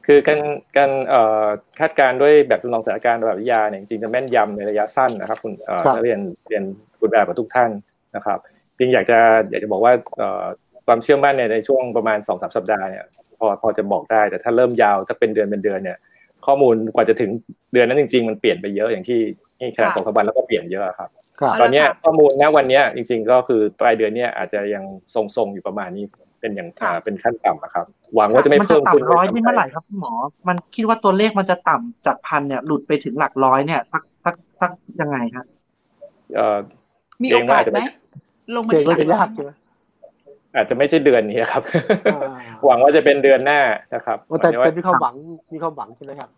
[0.07, 0.41] คือการ
[0.77, 0.91] การ
[1.79, 5.53] คาดการด้วยแบบจำลองสถานการณ์ระดับวิทยาเนี่ยจริงจะแม่นยำในระยะสั้นนะครับคุณ
[5.95, 6.65] นักเรียนเรียน
[7.01, 7.71] คุณแบบกับทุกท่าน
[8.17, 8.39] นะครับ
[8.79, 9.19] จริงอยากจะ
[9.51, 9.93] อยากจะบอกว่า
[10.89, 13.05] ความเชื่อมั่นในช่วงประมาณสองสามสัปดาห์เนี่ย
[13.39, 15.99] พอพอจะบอกได้แต่ถ้าเริ่มยาวถ้าเป็นเดือนเป็นเดือนเนี่ย
[16.47, 17.31] ข้อมูลกว่าจะถึง
[17.73, 19.21] เดือนนั้นจริง ๆ มันเปลี่ยนไปเยอะอย่างที่
[19.61, 21.09] นี่ขนาดสองสามวันแล้วก็เปลี่ยนเยอะครับ
[21.61, 26.05] ตอนนี้ข้อมูลณวันนี้จริง ๆ ก็คือปลายเดือนเนี้ยอาจจะยังทรงๆอยู่ประมาณนี้
[26.41, 26.69] เป็นอย่าง
[27.05, 30.13] เป็นขั้นต่ำนะครับ หวังว่าจะไม่เพิ่มขึ้นร้อยที่เมื่อไหร่ครับคุณหมอ
[30.49, 34.71] มันคิดว่าตัวเลขมันจะต่ำจากพันเนี่ยหลุดไปถึงหลักร้อยเนี่ยสักสักสัก
[35.01, 35.47] ยังไงครับ
[36.35, 36.59] เอ่อ
[37.23, 37.81] มีโอกาสไหม
[38.55, 39.55] ลงมาที่หลักร้อย
[40.59, 41.63] อาจจะไม่ใช่เดือนนี้ครับ
[42.67, 43.61] หวังว่าจะเป็นเดือนหน้า
[43.95, 45.15] นะครับแต่แต่มีความหวัง
[45.53, 46.31] มีความหวังใช่ไหมครับ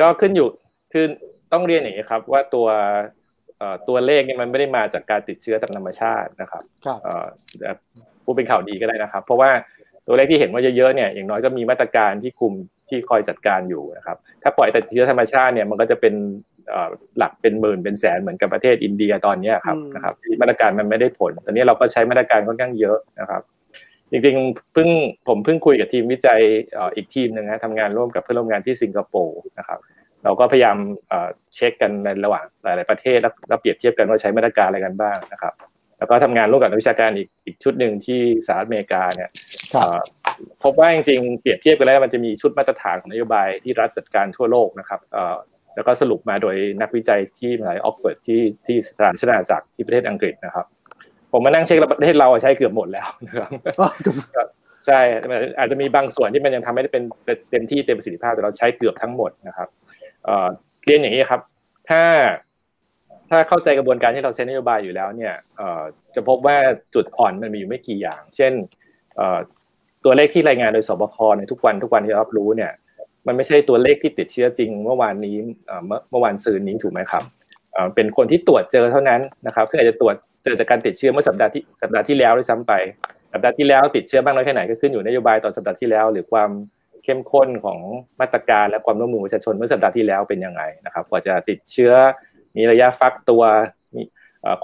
[0.00, 0.48] ก็ขึ้นอยู่
[0.92, 1.04] คือ
[1.52, 2.66] ต้องเรียนอย่างนี้ครับ ว่าตัว
[3.88, 6.62] ตัวเลขนี่มันไม่ได้มาจากการติดเชื้อตามธรรมชาตินะครับ
[8.24, 9.50] ผู้เป็นข่าวดีก็ได้นะครับ เพราะว่า
[10.06, 12.52] ตัวเลขที่เห็นว่าเยอะๆเนี่ยอย่างน้อยก็มีมาตรการที่คุม
[12.88, 16.14] ที่คอยจัดการอยู่นะครับ ถ้าปล่อยแต่เชื้อธรรมชาติเนี่ยมันก็จะเป็น
[17.18, 23.42] หลักเป็นหมื่นเป็นแสนเหมือนกับประเทศอินเดียตอนนี้ครับนะครับที่มาตรการมันไม่ได้ผล ตอนนี้เราก็ใช้มาตรการค่อนข้างเยอะนะครับ
[24.10, 24.88] จริงๆเพิ่ง
[25.28, 26.40] ผมเพิ่งคุยกับทีมวิจัย
[26.96, 29.78] อีกทีมหนึ่งนะทำงานร่วมกับเพื่อนร่วมงานที่สิงคโปร์นะครับ
[30.24, 30.76] เราก็พยายาม
[31.54, 35.54] เช็คกันในระหว่างหลาย ๆ ประเทศแล้วเปรียบเทียบกันว่าใช้มาตรการอะไรกันบ้างนะครับ
[35.98, 39.30] แล้วก็ทำงานร่วมกับนักวิชาการอีกอีกชุดหนึ่งที่สหรัฐอเมริกาเนี่ย
[40.62, 45.00] พบว่าจริงๆเปรียบเทียบกันแล้วมันจะมีชุดมาตรฐานของนโยบายที่รัฐจัดการทั่วโลกนะครับ
[45.74, 50.66] แล้วก็สรุปมาโดยนักวิจัยที่มหาลัยออกฟอร์ดที่ที่สถานชนาจากที่ประเทศอังกฤษนะครับ
[51.32, 53.50] ผมมานั่งเช็คประเทศเราใช้เกือบหมดแล้วนะครับ
[54.86, 55.00] ใช่
[55.58, 57.02] อาจจะมีบางส่วนที่มันยังทำไม่ได้เป็น
[57.50, 59.68] เต็มที่เต็มประสิทธิภาพแต่เราใช้เกือบทั้งหมดนะครับ
[60.84, 61.40] เรียนอย่างนี้ครับ
[61.88, 62.02] ถ้า
[63.30, 65.34] ถ้าเข้าใจกระบวนการที่เราใช้นโยบายอยู่แล้วเนี่ย
[66.14, 66.56] จะพบว่า
[66.94, 68.52] จุดอ่อนมันมีอยู่ไม่กี่อย่าง เช่น
[70.04, 72.72] ตัวเลขที่รายงานโดยสบคในทุกวันทุกวันที่รับรู้เนี่ย
[73.26, 75.36] มันไม่ใช่ตัวเลขที่ติดเชื้อจริงเมื่อวานนี้
[76.10, 77.24] เมื่อวานซืนนี้ถูกไหมครับ
[77.94, 82.72] เป็นคนที่ตรวจเจอเท่านั้นนะครับ ซึ่งอาจจะตรวจเจอจากการติดเชื้อเมื่อสัปดาห์ที่สัปดาห์ที่แล้วด้วยซ้ำไป
[83.32, 86.50] สัปดาห์ที่แล้วติดเชื้อบ้างน้อยแค่ไหนก็ขึ้นอยู่นโยบายตอนสัปดาห์ที่แล้ว หรือความ
[87.04, 87.78] เข้มข้นของ
[88.20, 91.92] มาตรการและความร่วมมือประชาชนเมื่อสัปดาห์ที่แล้วเป็นยังไงนะครับ กว่าจะติดเชื้อ
[92.56, 93.42] มีระยะฟักตัว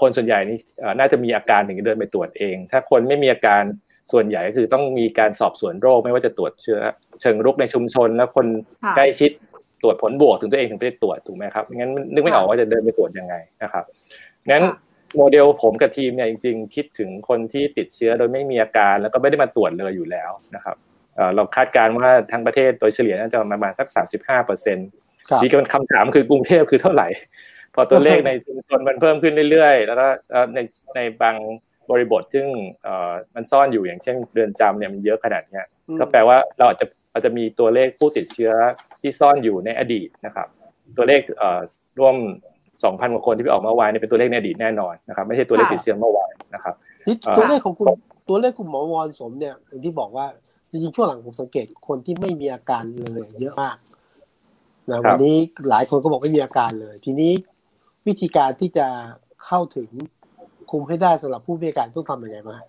[0.01, 0.57] คนส่วนใหญ่นี่
[0.99, 3.63] น่าจะมีอาการถึงเดินไปตรวจเอง ถ้าคนไม่มีอาการ
[4.11, 6.79] ส่วนใหญ่ก็คือต้องมีการสอบสวนโรคไม่ว่าจะตรวจเชื้อ
[7.21, 8.45] เชิงรุกในชุมชน แล้วคน
[8.95, 9.31] ใกล้ชิด
[9.83, 13.85] ตรวจผลบวกถึงตัวเองถึงไปตรวจถูกไหมครับงั้นนึกไม่ออกว่าจะเดินไปตรวจยังไงนะครับ
[14.51, 14.63] งั้น
[15.17, 20.77] โมเดลผมกับทีมเนี่ยจริงๆ คิดถึงคนที่ติดเชื้อโดยไม่มีอาการ แล้วก็ไม่ได้มาตรวจเลยอยู่แล้วนะครับ
[21.35, 24.89] เราคาดการณ์ว่าทั้งประเทศโดยเฉลี่ยน่าจะประมาณสักสามสิบห้าเปอร์เซ็นต์
[25.43, 27.07] มีคำถามคือกรุงเทพคือเท่าไหร่
[27.75, 30.07] พอตัวเลขในชุมชนมันเพิ่มขึ้นเรื่อยๆ แล้วก็
[30.55, 30.59] ใน
[30.95, 31.35] ในบาง
[31.91, 32.47] บริบทซึ่ง
[33.35, 35.61] มันซ่อนอยู่อย่างเช่นเรือนจำเนี่ยมันเยอะขนาดนี้
[35.99, 38.51] ก็แปลว่าเราอาจจะอาจจะมีตัวเลขผู้ติดเชื้อ
[39.01, 40.47] ที่ซ่อนอยู่ในอดีตนะครับ
[40.97, 41.21] ตัวเลข
[41.99, 42.15] ร่วม
[42.83, 46.75] สองพันกว่าคนที่ไปออกเมื่อวานนี่เป็นตัวเลขในอดีตแน่นอนนะครับ ไม่ใช่ตัวเลขติดเชื้อเมื่อวานนะครับ
[47.37, 47.85] ตัวเลขของคุณ
[48.29, 50.25] ตัวเลขคุณหมอวอนสมเนี่ยอย่างที่บอกว่า
[50.71, 53.77] จริงๆช่วงหลังผมสังเกตคนที่ไม่มีอาการเลยเยอะมาก
[54.89, 55.37] นะวันนี้
[55.69, 57.31] หลายคนก็บอกไม่มีอาการเลย ทีนี้
[58.07, 58.87] วิธีการที่จะ
[59.45, 59.89] เข้าถึง
[60.71, 62.61] คุมให้ได้สำหรับผู้มีอาการต้องทำยังไงบ้าง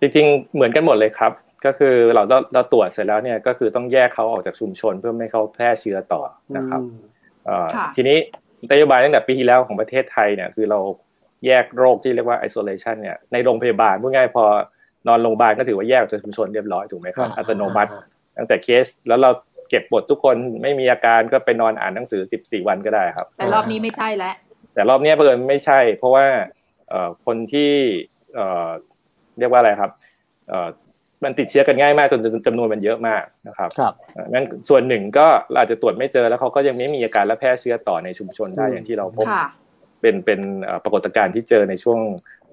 [0.00, 1.32] จริงๆเหมือนกันหมดเลยครับ
[1.64, 2.22] ก็คือเรา
[2.54, 6.22] เราตรวจเสร็จแล้วเนี่ยก็คือต้องแยกเขาออกจากชุมชนเพื่อไม่เขาแพร่เชื้อต่อ
[6.56, 6.80] นะครับ
[7.96, 8.16] ทีนี้
[8.70, 10.78] นโยบายตั้งแต่ปีที่แล้วของประเทศไทยเนี่ยคือเรา
[11.46, 14.44] แยกโรคที่เรียกว่า isolation เนี่ยในโรงพยาบาลพูดง่ายพอ
[15.08, 17.90] นอนโรงพยาบาลก็ถือว่าแยกจากชุมชนเรียบร้อยถูกไหมครับอัตโนมัติ
[18.36, 19.30] ตั้งแต่เคสแล้วเรา
[19.68, 24.34] เก็บบททุกคนไม่มีอาการก็ไปนอนอ่านหนังสือ 14 วันก็ได้ครับ แต่รอบนี้ไม่ใช่แล้ว
[24.74, 26.26] แต่รอบนี้เพิ่นไม่ใช่ เพราะว่า
[27.26, 27.72] คนที่
[29.38, 29.90] เรียกว่าอะไรครับ
[31.24, 35.26] มันติดเชื้อกันง่ายมากจนจำนวนมันเยอะมากนะครับครับอ่างั้นส่วนหนึ่งก็
[35.58, 39.44] อาจจะตรวจไม่เจอแล้วเขาก็ยังไม่มีอาการและแพร่เชื้อต่อในชุมชนได้อืมอย่างที่เราพบค่ะ
[40.00, 42.00] เป็นเป็นเอ่อปรากฏการณ์ที่เจอในช่วง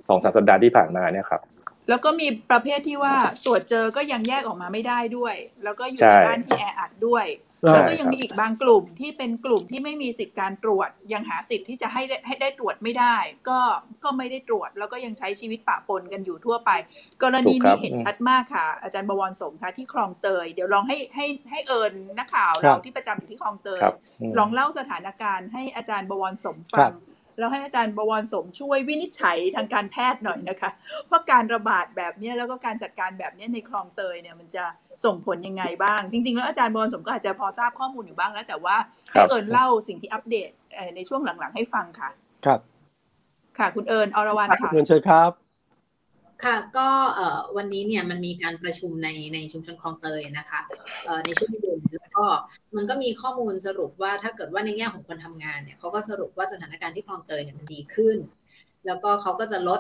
[0.07, 1.41] สองสามสัปดาห์ที่ผ่านมาเนี่ยครับ
[1.89, 3.15] แล้วก็มีประเภทที่ว่า
[3.45, 7.25] ตรวจเจอก็ยังแยกออกมาไม่ได้ด้วย แล้วก็อยู่ใช่ในบ้านที่แออัดด้วย
[7.61, 13.15] ใช่แล้วก็ยังมีอีกบางกลุ่มที่เป็นกลุ่มที่ไม่มีสิทธิการตรวจ ยังหาสิทธิ์ที่จะให้ได้ให้ได้ตรวจไม่ได้
[13.49, 13.59] ก็
[14.03, 16.71] ก็ไม่ได้ตรวจ แล้วก็ยังใช้ชีวิตปะปนกันอยู่ทั่วไป
[17.23, 23.95] กรณีถูกครันี้บเห็นชัดมากค่ะ อาจารย์บวรสมค่ะที่คลองเตย เดี๋ยวลองให้ให้ให้เอิญนักข่าวครัเราบที่ประจำอยู่ที่คลองเตยครับ
[24.33, 26.91] มลองเล่าสถานการณ์ให้อาจารย์บวรสมครัฟังบ
[27.39, 30.71] แล้วให้อาจารย์บวรสมช่วยวินิจฉัยทางการแพทย์หน่อยนะคะ
[31.09, 34.65] ว่าการระบาดแบบเนี้ยแล้วก็การจัดการแบบเนี้ยในคลองเตยเนี่ยมันจะ
[35.05, 38.75] ส่งผลยังไงบ้าง จริง ๆ แล้วอาจารย์บวรสมก็อาจจะพอทราบข้อมูลอยู่บ้างแล้ว แต่ว่า
[39.13, 42.09] ครัให้บเอิญเล่าสิ่งที่อัปเดตเอ่อในช่วงหลังๆ ให้ฟังค่ะ
[42.45, 42.59] ครับ
[43.57, 45.48] ค่ะ คุณเอิญอรวรรณค่ะเงินเชิญครับ
[46.43, 50.59] ค่ะก็เอ่อวันนี้เนี่ยมันมีการประชุมในในชุมชนคลองเตยนะคะ
[51.05, 52.25] เอ่อในช่วงเย็นแล้วก็
[52.75, 58.17] มันก็มีข้อมูลสรุปว่าถ้าเกิดว่าในแง่ของคนทำงานเนี่ยเขาก็สรุปว่าสถานการณ์ที่คลองเตยเนี่ยมันดีขึ้น
[58.85, 59.79] แล้วก็เขาก็จะลด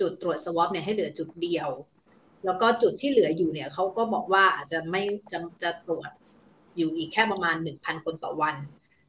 [0.00, 1.68] จุดตรวจสวอปเนี่ยให้เหลือจุดเดียว
[2.44, 5.02] แล้วก็จุดที่เหลืออยู่เนี่ยเขาก็บอกว่าอาจจะไม่
[5.32, 6.10] จะจะตรวจ
[6.76, 8.56] อยู่อีกแค่ประมาณหนึ่งพันคนต่อวัน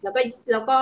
[0.03, 0.21] แล้วก็
[0.51, 0.79] แล้วก็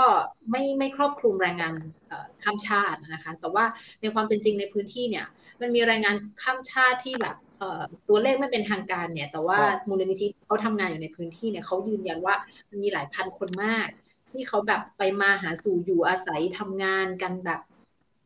[0.52, 1.74] ไม่ไม่ครอบคลุมแรงงาน
[2.08, 3.66] เอ่อข้ามชาตินะคะ แต่ว่า
[4.02, 5.26] ในความเป็นจริงในพื้นที่เนี่ย
[5.62, 12.36] มันมีแรงงานข้ามชาติที่แบบเอ่อตัวเลขไม่เป็นทางการเนี่ย แต่ว่าครับมูลนิธิเขาทำงานอยู่ในพื้นที่เนี่ยเขายืนยันว่า
[12.70, 13.88] มันมีหลายพันคนมาก
[14.32, 17.62] ที่เขาแบบไปมาหาสู่อยู่อาศัยทำงานกันแบบ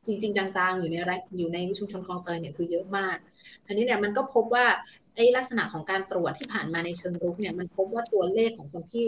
[0.06, 3.18] จริง ๆ จังๆ อยู่ในแรงอยู่ในชุมชนคลองเตยเนี่ยคือเยอะมาก
[3.68, 4.66] อันนี้เนี่ยมันก็พบว่า
[5.16, 9.08] ไอ้ลักษณะของการตรวจที่ผ่านมาในเชิงรุกเนี่ยมันพบว่าตัวเลขของคนที่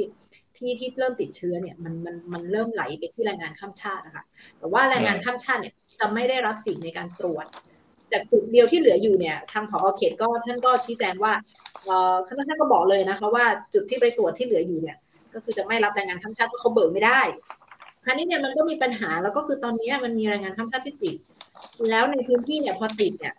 [0.60, 4.24] ที่ที่เริ่มติดเชื้อเนี่ยมันมันมันเริ่มไหลไปที่แรงงานข้ามชาตินะคะ
[4.60, 7.45] แต่ว่าแรงงานข้ามชาติเนี่ยจะไม่ได้รับสิทธิ์ในการตรวจ
[8.12, 11.34] จากจุดเดียวที่เหลืออยู่เนี่ยทางผอเขตก็ท่านก็ชี้แจงว่า
[11.86, 14.97] เออท่านท่านก็บอกเลยนะคะว่าจุดที่ไปตรวจที่เหลืออยู่เนี่ย
[15.34, 17.22] ก็คือจะไม่รับแรงงานข้ามชาติเพราะเขาเบิกไม่ได้
[18.06, 21.16] คราวนี้เนี่ยมันก็มีปัญหาแล้วก็คือตอนนี้มันมีแรงงานข้ามชาติที่ติด
[21.89, 23.34] แล้วในพื้นที่เนี่ยพอติดเนี่ย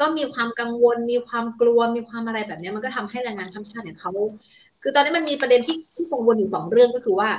[0.00, 4.10] ก็มีความกังวลมีความกลัวมีความอะไรแบบนี้มันก็ทำให้แรงงานข้ามชาติเนี่ยเขา
[4.86, 7.30] คือตอนนี้มันมีประเด็นที่ที่กังวลอยู่สองเรื่องก็คือว่า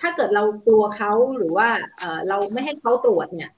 [0.00, 3.50] ถ้าเกิดเรากลัวเขาหรือว่าเออเราไม่ให้เขาตรวจเนี่ย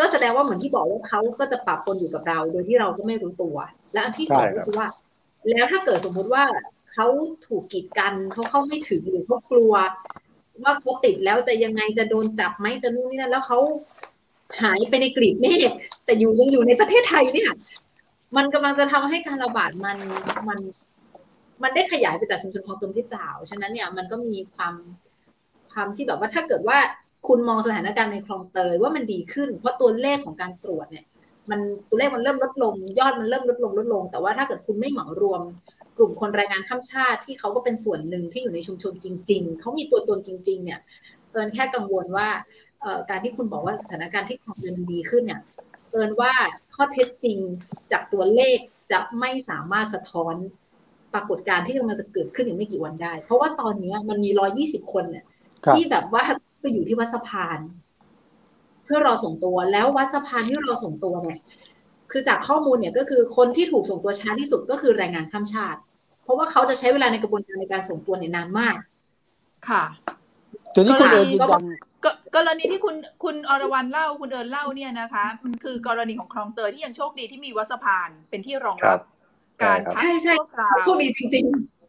[0.00, 3.56] ก็แสดงว่าเหมือนที่บอกว่าเขาก็จะปรับปนอยู่กับเรา โดยที่เราก็ไม่รู้ตัว
[3.92, 4.88] และอันที่สองใช่ครับก็คือว่า
[5.50, 6.44] แล้วถ้าเกิดสมมุติว่า
[6.92, 7.06] เขา
[7.46, 9.72] ถูกกีดกันเขาเข้าไม่ถึงหรือเขากลัว
[10.62, 13.58] ว่าเขาติดแล้วจะยังไงจะโดนจับไหมจะนู่นนี่นั่นแล้วเขา
[14.62, 15.70] หายไปในกลีบเมฆ
[16.04, 17.50] แต่อยู่ยังอยู่ในประเทศไทยเนี่ย
[18.36, 19.96] มันกำลังจะทำให้การระบาดมัน
[20.48, 20.58] มัน
[21.62, 24.74] มันได้ขยายไปจากชุมชนคลองเตยหรือเปล่า ฉะนั้นเนี่ยมันก็มีความ
[25.72, 26.78] ความที่แบบว่าถ้าเกิดว่า
[27.28, 31.04] คุณมองสถานการณ์ในคลองเตยว่ามันดีขึ้น เพราะตัวเลขของการตรวจเนี่ย
[31.50, 35.42] มันตัวเลขมันเริ่มลดลง ยอดมันเริ่มลดลงลดลง แต่ว่าถ้าเกิดคุณไม่เหมารวม
[35.96, 40.80] กลุ่มคนแรงงานข้ามชาติที่เขาก็เป็นส่วนหนึ่งที่อยู่ในชุมชนจริง ๆเขามีตัวตนจริง ๆ เนี่ย
[41.30, 42.28] เอิญแค่กังวลว่า
[43.10, 45.40] การที่คุณบอกว่าสถานการณ์ที่คลองเตยมันดีขึ้นเนี่ย
[45.92, 46.32] เอิญว่า
[46.74, 47.38] ข้อเท็จจริง
[47.92, 48.58] จากตัวเลข
[48.92, 50.34] จะไม่สามารถสะท้อน
[51.14, 55.24] ปรากฏการณ์ที่กำลังจะเกิดขึ้นอีกไม่กี่วันได้ เพราะว่าตอนนี้มันมีร้อยี่สิบคนเนี่ย
[55.64, 56.22] ครับที่แบบว่า
[56.60, 57.58] ไปอยู่ที่วัดสะพาน
[58.84, 61.38] เพื่อรอส่งตัวแล้ววัดสะพานที่รอส่งตัวเนี่ย
[62.12, 65.80] คือจากข้อมูลเนี่ยก็คือคนที่ถูกส่งตัวช้าที่สุดก็คือแรงงานข้ามชาติ
[66.24, 68.74] เพราะว่าเขาจะใช้เวลาในกระบวนการในการส่งตัวเนี่ยนานมาก
[69.68, 69.84] ค่ะ
[70.74, 71.64] ทีนี้คุณเอิญยืนยัน
[72.04, 79.00] ก็กรณีที่คุณคุณอรวรรณเล่าคุณเอิญเล่าเนี่ยนะคะ มันคือกรณีของคลองเตยที่ยังโชคดีที่มีวัดสะพานเป็นที่รองรับ
[79.62, 81.46] การครับพักใช่ใช่ชั่วคราวโชคดีจริง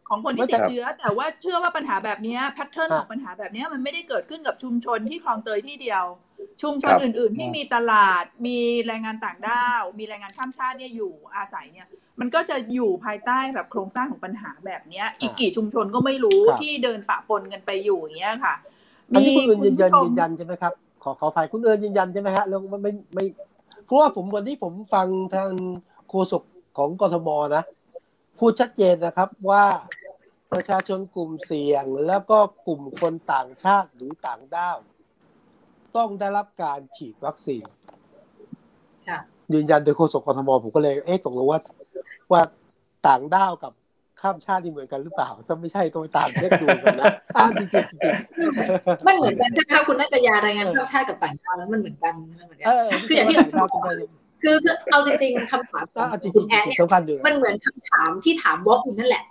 [0.08, 6.04] ของคนที่ไม่ติแต่ดเชื้อ แต่ว่าเชื่อว่าปัญหาแบบเนี้แพทเทิร์นครับของปัญหาแบบเนี้ยมันไม่ได้เกิดขึ้นกับชุมชนที่คลองเตยที่เดียว
[6.62, 11.86] ชุมชนครับอื่น ๆ ที่มีตลาดมีแรงงานต่างด้าว มีแรงงานข้ามชาติเนี่ยอยู่อาศัยเนี่ย
[12.20, 18.54] มันก็จะอยู่ภายใต้แบบโครงสร้างของปัญหาแบบเนี้ยอีกกี่ชุมชนก็ไม่รู้ครับที่เดินปะปนกันไปอยู่อย่างเงี้ยค่ะ
[19.14, 23.24] อันนี้คุณเอิญยืนยันผู้ชมยืนยันใช่ไหมครับขอขออภัยคุณเอิญยืนยันใช่ไหมฮะเรื่องไม่ไม่ไม่
[23.84, 25.50] เพราะว่าผมวันนี้ผมฟังทาง
[26.08, 26.42] โฆษก
[26.76, 27.64] ของกทมนะ
[28.38, 29.64] พูดชัดเจนนะครับว่า
[30.52, 34.78] ประชาชนกลุ่มเสี่ยงแล้วก็กลุ่มคนต่างชาติหรือต่างด้าว
[35.96, 39.18] ต้องได้รับการฉีดวัคซีนๆค่ะ
[39.52, 41.60] ยืนยันโดยโฆษกกทมผมก็เลย เอ๊ะตกลงว่า
[42.32, 42.42] ว่า
[43.06, 43.72] ต่างด้าวกับ
[44.20, 47.04] ข้ามชาตินี่เหมือนกันหรือเปล่าถ้าไม่ใช่ต้องไปตามเช็คดูกันนะ
[47.36, 48.12] อ่าจริงๆจริง
[49.06, 53.36] มันเหมือนกันใช่ไหมคะคุณนัตยารายงานข้ามชาติกับต่างชาติแล้วมันเหมือนกันมันเหมือนๆกัเอนอคืออย่างที่
[54.44, 59.22] ต่างด้าวจะได้คือคือเอาจริงๆคำถามขอ่าองจริงคุณๆแอร์จริเนี่งยๆสำคัญอยู่มันเหมือนคำถามที่ถามวอล์กอยู่นั่นแหละ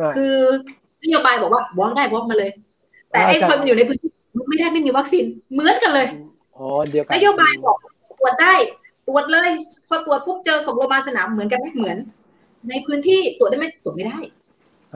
[0.00, 0.34] อ่าคือ
[1.04, 2.50] นโยบายบอกว่าวอล์กได้วอล์กมาเลย
[3.10, 4.10] แต่ไอ้อ่าใช่คนมันอยู่ในพื้นที่
[4.48, 6.06] ไม่ได้ไม่มีวัคซีนเหมือนกันเลย
[6.56, 7.76] อ๋อเดียวกันนโยบายบอก
[8.18, 8.54] ตรวจได้
[9.08, 9.48] ตรวจเลย
[9.88, 11.96] พอตรวจปุ๊บเจอส่งโรงพยาบาลสนามเหมือนกันไหมเหมือน
[12.68, 14.18] ในพื้นที่ตรวจได้ไหมตรวจไม่ได้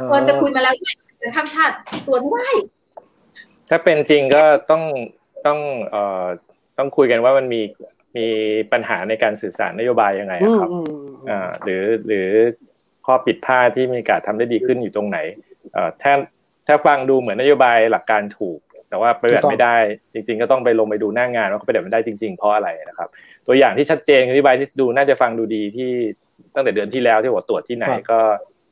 [0.06, 1.74] เฟิร์นไปคุยมาแล้วด้วยแต่ข้ามชาติ
[2.06, 2.52] ตรวจไม่ได้
[3.70, 4.82] ถ้าเป็นจริงก็ต้อง
[5.46, 5.58] ต้อง
[5.90, 6.26] เอ่อ
[6.78, 7.60] ต้องคุยกันว่ามันมี
[8.16, 8.26] มี
[8.72, 10.84] ปัญหาในการสื่อสารนโยบายยังไงอะครับอืม
[11.30, 12.28] อ่าหรือหรือ
[13.06, 15.18] ข้อผิดพลาดที่มีการทำได้ดีขึ้นอยู่ตรงไหน
[15.72, 16.12] เอ่อถ้า
[16.66, 19.76] ถ้าฟังดูเหมือนนโยบายหลักการถูก แต่ว่าปฏิบัติไม่ได้
[20.12, 23.08] จริง ๆ ก็ต้องไปลงไปดูหน้างานว่าเขาปฏิบัติไม่ได้จริง ๆ เพราะอะไรนะครับ
[23.46, 25.90] ตัวอย่างที่ชัดเจนนโยบายที่ดูน่าจะฟังดูดีที่
[26.54, 28.18] ตั้งแต่เดือนที่แล้วที่บอกตรวจที่ไหนก็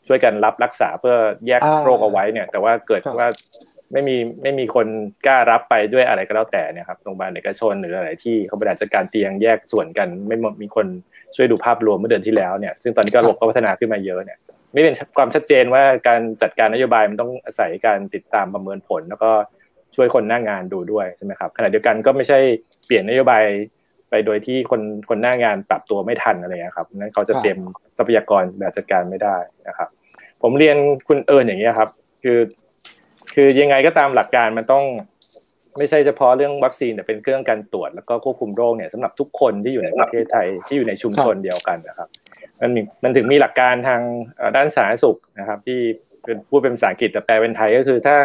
[0.07, 1.17] ช่วยกันรับรักษาเพื่อ
[1.47, 3.29] แยกโรคเอาไว้เนี่ย แต่ว่าเกิดว่า
[3.93, 4.87] ไม่มีไม่มีคน
[5.27, 10.87] กล้ารับไปด้วยอะไรก็แล้วแต่เนี่ยครับโรงพยาบาลเอกชนหรืออะไรที่เขาบริหารจัดการเตียงแยกส่วนกัน ไม่มีคน
[11.37, 14.39] ช่วยดูภาพรวมเมื่อเดือนที่แล้วเนี่ยซึ่งตอนนี้ก็ระบบก็พัฒนาขึ้นมาเยอะเนี่ย
[14.73, 19.31] ไม่เป็นความชัดเจนว่าการจัดการนโยบายมันต้องอาศัยการติดตามประเมินผล แล้วก็
[19.97, 22.39] ช่วยคนหน้างานดูด้วยใช่ไหมครับขณะเดียวกันก็ไม่ใช่
[22.87, 23.45] เปลี่ยนนโยบาย
[24.11, 27.59] ไปโดยที่คนคนหน้างานปรับตัวไม่ทันอะไรนะครับนั้นเขาจะเตรียม
[27.99, 29.37] ทรัพยากรแบบจัดการไม่ได้
[29.69, 29.89] นะครับ
[30.43, 30.77] ผมเรียน
[31.09, 31.91] คุณเอิญอย่างนี้ครับ
[32.23, 32.39] คือ
[33.37, 34.85] คือยังไงก็ตามหลักการมันต้อง
[35.79, 42.09] ไม่ใช่เฉพาะเรื่องวัคซีนแต่เป็นเครื่องการตรวจแล้วก็ควบคุมโรคเนี่ยสำหรับทุกคนที่อยู่ในประเทศไทยที่อยู่ในชุมชนเดียวกันนะครับ
[42.61, 42.71] มัน
[43.03, 44.03] มันถึงมีหลักการทาง
[44.57, 45.81] ด้านสาธารณสุขนะครับ ที่
[46.25, 48.17] เป็นพูดเป็นภาษาอังกฤษแต่แปลเป็นไทยก็คือถ้า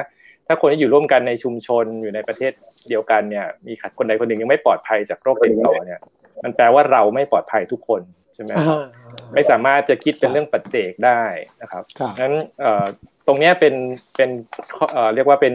[0.48, 2.52] ถ้าคนที่อยู่ร่วมกันในชุมชนอยู่ในประเทศ
[2.90, 6.00] เดียวกันเนี่ย มีคนใดคนหนึ่งยังไม่ปลอดภัยจากโรคติดต่อเนี่ย
[6.44, 8.02] มันแปลว่าเราไม่ปลอดภัยทุกคน
[8.36, 8.52] ใช่ไหม
[9.34, 11.22] ไม่สามารถจะคิดเป็นเรื่องปัจเจกได้
[11.62, 11.84] นะครับ
[12.22, 12.34] งั้น
[13.21, 13.76] ต รงนี้เป็น
[14.18, 14.30] เป็น
[15.16, 15.54] เรียกว่าเป็น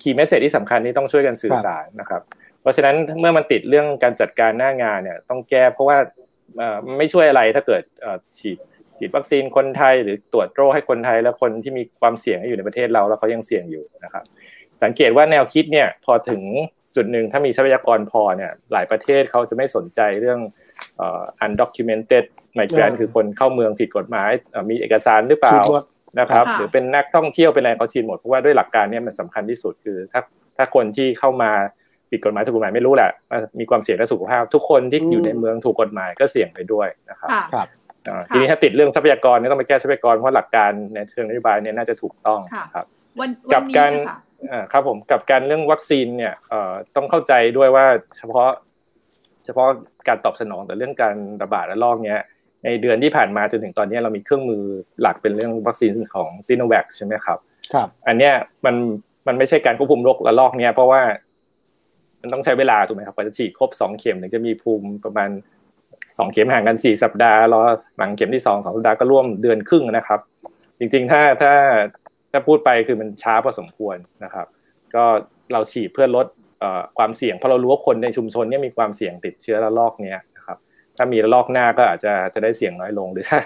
[0.00, 2.22] คีย์เมสเซจที่สำคัญที่ต้องช่วยกันสื่อสารนะครับ
[2.62, 5.98] เพราะฉะนั้นเมื่อมันติดเรื่องการจัดการหน้างานเนี่ยต้องแก้เพราะว่า
[6.98, 7.82] ไม่ช่วยอะไรถ้าเกิด
[8.38, 8.58] ฉีด
[8.98, 14.24] ฉีดวัคซีนคนไทยหรือตรวจโรคให้คนไทยแล้วคนที่มีความเสี่ยงอยู่ในประเทศเราแล้วเขายังเสี่ยงอยู่นะครับ
[14.82, 16.42] สังเกตว่าแนวคิดเนี่ยพอถึง
[16.96, 20.40] จุดหนึ่งถ้ามีทรัพยากรพอเนี่ยหลายประเทศเขาจะไม่สนใจเรื่อง
[21.44, 22.24] undocumented
[22.58, 24.30] migrant คือคนเข้าเมืองผิดกฎหมาย
[24.70, 25.60] มีเอกสารหรือเปล่า
[26.18, 30.20] นะครับ หรือเป็นนักท่องเที่ยวเป็นอะไรเขาชินหมดเพราะว่าด้วยหลักการนี้มันสำคัญที่สุดคือ ถ้า
[30.56, 31.50] ถ้าคนที่เข้ามา
[32.10, 33.10] ผิดกฎหมายถูกกฎหมายไม่รู้แหละ
[33.60, 37.30] มีความเสี่ยงต่อสุขภาพ ทุกคนที่อยู่ในเมืองถูกกฎหมายก็เสี่ยงไปด้วยนะครับ
[38.28, 42.40] ทีนี้ถ้าติดเรื่องทรัพยากรเนี่ยต้องไปแก้ทรัพยากรเพราะหลักการในเชิงนโยบายเนี่ยน่าจะถูกต้อง
[42.74, 42.86] ครับ
[43.54, 43.92] กับการ
[44.72, 46.34] ครับผมกับการเรื่องวัคซีนเนี่ย
[46.96, 47.86] ต้องเข้าใจด้วยว่า
[48.18, 48.50] เฉพาะ
[49.44, 49.68] เฉพาะ
[50.08, 52.20] การตอบสนองแต่เรื่องการระบาดระลอกเนี้ย
[52.64, 54.62] ในเดือนที่ผ่านมาจนถึงตอนนี้เรามีเครื่องมือ
[55.00, 57.38] หลักเป็นเรื่องวัคซีนของซีโนแวคใช่ไหมครับ
[57.74, 58.32] ครับ อันเนี้ย
[58.64, 58.76] มัน
[59.26, 61.02] มันไม่ใช่การควบคุมโรคระลอกเนี้ยเพราะว่า
[62.20, 65.30] มันต้องใช้เวลาถูกไหมครับกว่าจะฉีดครบสองเข็มถึงจะมีภูมิประมาณ
[66.18, 67.60] สองเข็มห่างกันสี่สัปดาห์รอ
[67.98, 70.20] หลังเข็มที่สองสองสัปดาห์ก็ร่วมเดือนครึ่งนะครับ
[70.78, 71.52] จริงๆถ้าถ้า
[72.30, 74.46] ถ้าพูดไปคือมันช้าพอสมควรนะครับ
[74.94, 75.04] ก็
[75.52, 76.26] เราฉีดเพื่อลด
[76.98, 80.20] ความเสี่ยงเพราะเรารู้ว่าคนในชุมชนนี้มีความเสี่ยงติดเชื้อระลอกเนี้ย
[80.98, 83.40] ถ้ามีระลอกหน้าก็อาจจะจะได้เสี่ยงน้อยลงหรือถ้า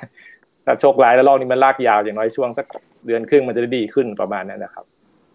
[0.64, 2.66] ถ้าโชคร้ายระลอกนี้มันลากยาวอย่างน้อยช่วงสัก
[3.06, 4.84] เดือนครึ่งมันจะได้ดีขึ้นประมาณนั้นนะครับ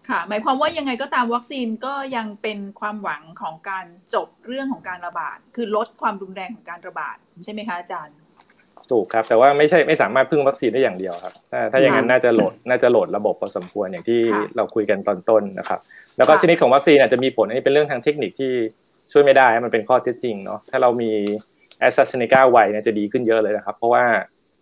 [0.08, 8.16] ค่ะ หมายความว่ายังไงก็ตามวัคซีนก็ยังเป็นความหวังของการจบเรื่องของการระบาด คือลดความรุนแรงของการระบาดใช่ไหมคะอาจารย์
[8.90, 14.20] ถูกครับ แต่ว่าไม่ใช่ไม่สามารถพึ่งวัคซีนได้อย่างเดียวครับ ถ้าถ้าอย่างนั้นน่าจะโหลดน่าจะโหลดระบบพอสมควรอย่างที่
[14.56, 15.80] เราคุยกันตอนต้นนะครับ
[16.16, 18.52] แล้วก็ชนิดของวัคซีนอาจจะมีผลอันนี้เป็นเรื่องทางเทคนิคที่
[19.12, 21.10] ช่วยไม่ได้มันเป็นข้อเท็จจริงเนาะถ้าเรามี
[21.80, 24.04] แอสตราเซเนกาไวเนี่ยจะดีขึ้นเยอะเลยนะครับ เพราะว่า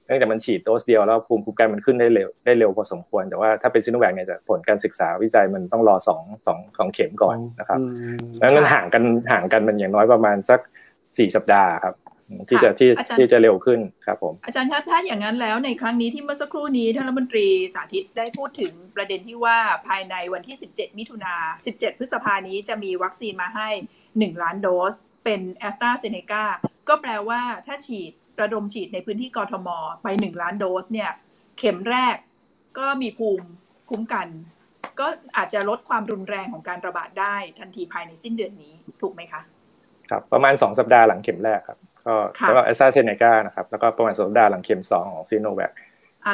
[0.06, 7.80] เนื่องจากมันฉีดโดสเดียวแล้วภูมิคุ้มกันมันขึ้นได้เร็วได้เร็วพอสมควร แต่ว่าถ้าเป็นซิโนแวคเนี่ยจะผลการศึกษาวิจัยมันต้องรอสองสองสองเข็มก่อนนะครับ
[8.38, 9.02] แล้วมันห่างกัน
[9.32, 10.60] ห่างกันมันอย่างน้อยประมาณสัก
[11.18, 11.94] สี่สัปดาห์ครับ
[12.48, 19.58] ที่จะที่ที่จะเร็วขึ้นครับผมอาจารย์คะถ้าอย่างนั้นแล้วในครั้งนี้ที่เมื่อสักครู่นี้ท่านรัฐมนตรีสาธิตได้พูดถึงประเด็นที่ว่า
[19.88, 21.34] ภายในวันที่ 17 มิถุนา
[21.68, 23.68] 17 พฤษภานี้จะมีวัคซีนมาให้
[24.08, 24.94] 1 ล้านโดส
[25.24, 26.44] เป็นแอสตราเซเนกา
[26.88, 29.68] ก็แปลว่าถ้าฉีดระดมฉีดในพื้นที่กทม
[30.02, 31.10] ไป 1 ล้านโดสเนี่ย
[31.58, 32.16] เข็มแรก
[32.78, 33.46] ก็มีภูมิ
[33.90, 34.28] คุ้มกัน
[35.00, 35.06] ก็
[35.36, 38.72] อาจจะลดความรุนแรงของการระบาดได้ทันทีภายในสิ้นเดือนนี้
[39.02, 39.40] ถูกไหมคะ
[40.10, 45.72] ครับ ประมาณ 2 สัปดาห์หลังเข็มแรกครับ ก็แล้วก็แอสตราเซเนกานะครับ แล้วก็ประมาณสัปดาห์หลังเข็มสองของซีโนแวค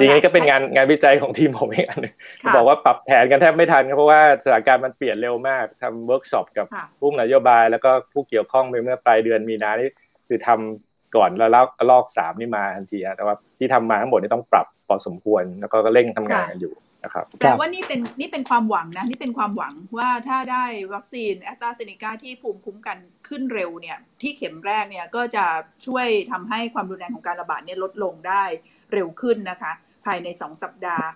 [0.00, 2.14] ทีนี้ก็เป็นงานงานวิจัยของทีมผมเองอันนึง
[2.54, 6.66] บอกว่าปรับแผนกันแทบไม่ทันเพราะว่าสถานการณ์มันเปลี่ยนเร็วมากทำเวิร์กช็อปกับ
[7.00, 9.88] ผู้นโยบาย แล้วก็ผู้เกี่ยวข้องไปเมื่อปลายเดือนมีนานี่
[10.28, 11.50] คือทำก่อนแล้วระ
[11.90, 16.74] ลอกสามนี่มาทันทีแต่ว่าที่ทำมาทั้งหมดนี่ต้องปรับพอสมควรแล้วก็เร่งทำงานกันอยู่
[17.04, 20.64] นะครับแต่ว่านี่เป็นนี่เป็นความหวังนะนี่เป็นความหวังว่าถ้าได้
[20.94, 25.44] วัคซีนแอสตราเซเนกาที่ภูมิคุ้มกันขึ้นเร็วเนี่ยที่เข็มแรกเนี่ยก็จะ
[25.86, 28.44] ช่วยทำให้ความรุนแรงของการระบาดเนี่ยลดลงได้
[28.92, 29.72] เร็วขึ้นนะคะ
[30.04, 31.08] ภายใน 2 สัปดาห์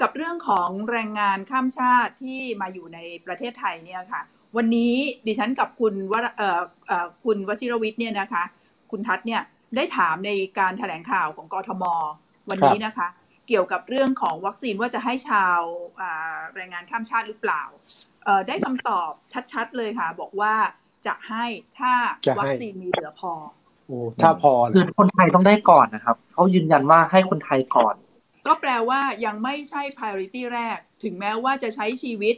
[0.00, 4.22] กับเรื่องของแรงงานข้ามชาติที่มาอยู่ในประเทศไทยเนี่ยค่ะ
[4.56, 4.94] วันนี้
[5.26, 6.14] ดิฉันกับคุณว
[7.24, 8.44] คุณวชิรวิทย์เนี่ยนะคะ
[8.90, 9.42] คุณทัศน์เนี่ย
[9.76, 11.84] ได้ถามในการถแถลงข่าวของกทม
[12.50, 13.08] วันนี้นะคะ
[13.48, 15.60] เกี่ยวกับเรื่องของวัคซีนว่าจะให้ชาว
[16.54, 17.62] แรงงานข้ามชาติหรือเปล่า
[18.48, 19.10] ได้คำตอบ
[19.52, 20.54] ชัดๆเลยค่ะ บอกว่า
[21.06, 21.44] จะให้
[21.78, 21.92] ถ้า
[22.38, 23.61] วัคซีนมีเหลือพอโอ้
[24.22, 27.94] ถ้าพอคือคนไทยต้องได้ก่อนนะครับเขายืนยันว่าให้คนไทยก่อน
[28.46, 32.36] ก็แปลว่ายังไม่ใช่ priority แรก ถึงแม้ว่าจะใช้ชีวิต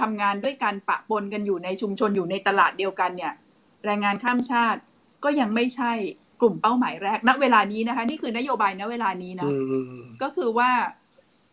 [0.00, 3.32] ทำงานด้วยกันปะปนกันอยู่ในชุมชนอยู่ในตลาดเดียวกันเนี่ย
[3.84, 4.80] แรงงานข้ามชาติ
[5.24, 5.92] ก็ยังไม่ใช่
[6.40, 9.50] กลุ่มเป้าหมายแรกณเวลานี้นะคะ นี่คือนโยบายณเวลานี้นะ
[10.22, 10.70] ก็คือว่า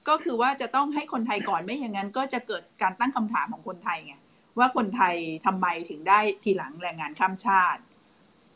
[0.09, 4.15] ก็คือว่าจะต้องให้คนไทยก่อนไม่อย่างนั้น ก็จะเกิดการตั้งคำถามของคนไทยไง
[4.59, 5.15] ว่าคนไทย
[5.45, 7.81] ทำไมถึงได้ทีหลังแรงงานข้ามชาติ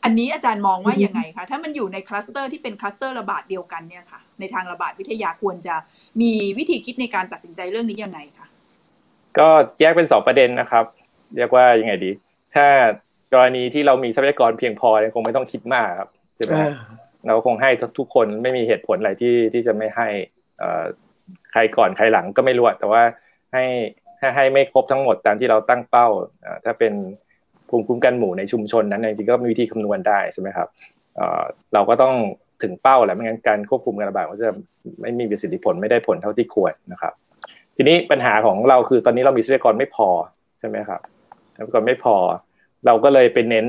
[0.03, 5.75] อันนี้อาจารย์มองว่ายังไงคะถ้ามันอยู่ในคลัสเตอร์ที่เป็นคลัสเตอร์ระบาดเดียวกันเนี่ยค่ะในทางระบาดวิทยาควรจะ
[6.21, 8.47] มีวิธีคิดในการตัดสินใจเรื่องนี้ยังไงคะ
[9.37, 9.47] ก็
[9.79, 10.85] แยกเป็นสองประเด็นนะครับ
[11.37, 12.11] เรียกว่ายังไงดี
[12.55, 12.67] ถ้า
[13.33, 16.53] กรณีที่เรามีทรัพยากรเพียงพอคงไม่ต้องคิดมากครับใช่ไหม
[17.27, 20.07] เราคงให้ทุกคนไม่มีเหตุผลอะไรที่ที่จะไม่ให้
[21.51, 23.03] ใครก่อนใครหลังก็ไม่รู้แต่ว่า
[23.53, 23.65] ให้
[24.19, 26.07] ให้ให้ไม่ครบทั้งหมดตามที่เราตั้งเป้า
[26.65, 26.93] ถ้าเป็น
[27.69, 30.67] ภูมิคุ้มกันหมู่ในชุมชนนั้นจริงๆก็มีวิธีคำนวณได้ใช่ไหมครับ
[31.73, 32.13] เราก็ต้อง
[32.63, 34.51] ถึงเป้าแหละไม่งั้นการควบคุมการระบาดก็จะ
[35.01, 37.13] ไม่มีประสิทธิผลไม่ได้ผลเท่าที่ควรนะครับ
[37.75, 40.09] ทีนี้ปัญหาของเราคือตอนนี้เรามีทรัพยากรไม่พอ
[40.59, 41.01] ใช่ไหมครับ
[41.55, 42.15] ทรัพยากรไม่พอ
[42.85, 43.65] เราก็เลยไปเน้น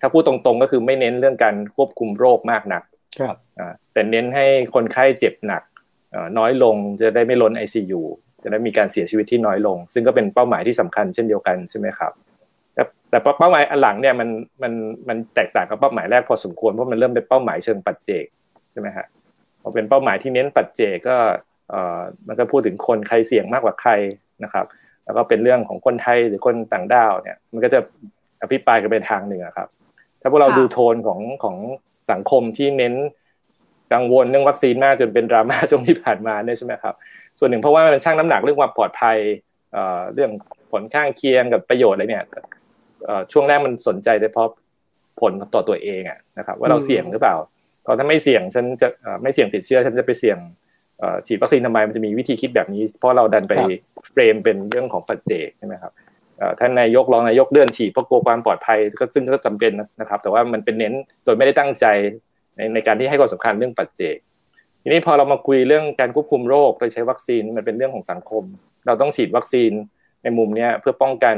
[0.00, 2.82] ถ้าพูดตรงๆก็คือไม่เน้นเรื่องการควบคุมโรคมากนัก
[3.20, 3.36] ครับ
[3.92, 5.62] แต่เน้นให้คนไข้เจ็บหนัก
[6.38, 8.02] น้อยลงจะได้ไม่ล้น ICU
[8.42, 12.12] จะได้มีการเสียชีวิตที่น้อยลง ซึ่งก็เป็นเป้าหมายที่สำคัญเช่นเดียวกันใช่ไหมครับ
[13.14, 14.28] แต่เป้าหมายอันหลังเนี่ยมัน
[14.62, 14.72] มัน
[15.08, 18.24] มันแตกต่างกับเป้าหมายแรกพอสมควรเพราะมันเริ่มเป็นเป้าหมายเชิงปัจเจก
[18.72, 19.06] ใช่ไหมฮะ
[19.62, 21.16] พอเป็นเป้าหมายที่เน้นปัจเจกก็
[21.70, 23.90] เอ่อมันก็พูดถึงคนใครเสี่ยงมากกว่าใคร
[24.44, 24.66] นะครับ
[25.04, 27.78] แล้วก็เป็นเรื่องของคนไทยหรือคนต่างด้าวเนี่ย มันก็จะ
[28.42, 29.68] อภิปรายกันไปทางหนึ่งครับ
[30.20, 31.56] ถ้าพวกเราดูโทนของของ
[32.10, 32.94] สังคมที่เน้น
[33.92, 36.94] กังวลเรื่องวัคซีนมากจนเป็นดราม่าช่วงที่ผ่านมาเนี่ยใช่ไหมครับ
[37.38, 39.18] ส่วนหนึ่งเพราะว่ามันช่างน้ำหนักเรื่องความปลอดภัย
[40.14, 40.30] เรื่อง
[40.70, 42.24] ผลข้างเคียงกับประโยชน์อะไรเนี่ย
[43.32, 44.48] ช่วงแรกมันสนใจแต่เพราะ
[45.20, 47.36] ผลต่อตัวเองอะนะครับว่าเราเสี่ยงหรือเปล่า
[47.86, 48.88] ก็ถ้าไม่เสี่ยงฉันจะ
[49.22, 50.38] ไม่เสี่ยงติดเชื้อฉันจะไปเสี่ยง
[51.26, 53.54] ฉีดวัคซีนทำไมมันจะมีวิธีคิดแบบนี้ เพราะเราดันไป
[54.12, 55.92] เฟรมเป็นเรื่องของปัจเจกใช่ไหมครับ
[56.60, 61.86] ท่านนายกรองนายกเลื่อนฉีดเพราะกลัวความปลอดภัยก็ซึ่งก็จำเป็นนะครับ แต่ว่ามันเป็นเน้นโดยไม่ได้ตั้งใจ
[62.56, 64.16] ในในการที่ให้ความสำคัญเรื่องปัจเจก
[64.82, 68.44] ทีนี้พอเรามาคุยเรื่องการควบคุมโรคโดยใช้วัคซีนมันเป็นเรื่องของสังคม
[68.86, 69.70] เราต้องฉีดวัคซีน
[70.22, 71.36] ในมุมนี้เพื่อป้องกัน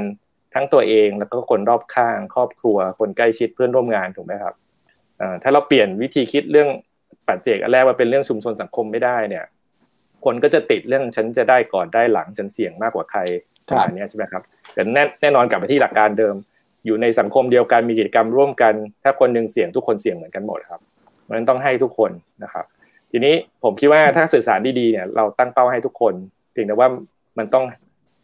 [0.54, 4.54] ทั้งตัวเองแล้วก็คนรอบข้างครอบครัว คนใกล้ชิดเพื่อนร่วมงานถูกไหมครับ
[5.42, 6.68] ถ้าเราเปลี่ยนวิธีคิดเรื่อง
[7.26, 9.44] ปัจเจกอันแรกว่าเป็นเรื่องชุมชนสังคมไม่ได้เนี่ย
[10.24, 13.20] คนก็จะติดเรื่องฉันจะได้ก่อนได้หลังฉันเสี่ยงมากกว่าใคร
[13.66, 14.42] ประมาณนี้ใช่ไหมครับ
[14.74, 16.34] แต่แน่แน่นอนกลับไปที่หลักการเดิม
[16.86, 20.80] อยู่ในสังคมเดียวกันมีกิจกรรมร่วมกัน ถ้าคนหนึ่งเสี่ยงทุกคนเสี่ยงเหมือนกันหมดครับ
[21.28, 22.10] มันต้องให้ทุกคน
[22.44, 22.64] นะครับ
[23.10, 26.14] ทีนี้ผมคิดว่าถ้าสื่อสารดีๆเนี่ยเราตั้งเป้าให้ทุกคน
[26.52, 26.88] เพียงแต่ว่า
[27.38, 27.64] มันต้อง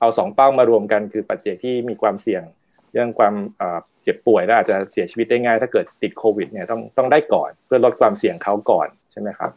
[0.03, 2.43] เอาสองเป้ามารวมกันคือปัจเจกที่มีความเสี่ยง
[2.93, 3.35] เรื่องความ
[4.03, 9.51] เจ็บป่วยและอาจจะเสียชีวิตได้ง่าย ถ้าเกิดติดโควิดเนี่ยต้องต้องได้ก่อน เพื่อลดความเสี่ยงเขาก่อนใช่ไหมครับ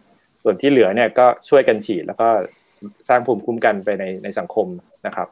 [0.44, 2.28] ส่วนที่เหลือเนี่ยก็ช่วยกันฉีดแล้วก็
[3.10, 4.68] สร้างภูมิคุ้มกันไปในในสังคม
[5.08, 5.28] นะครับ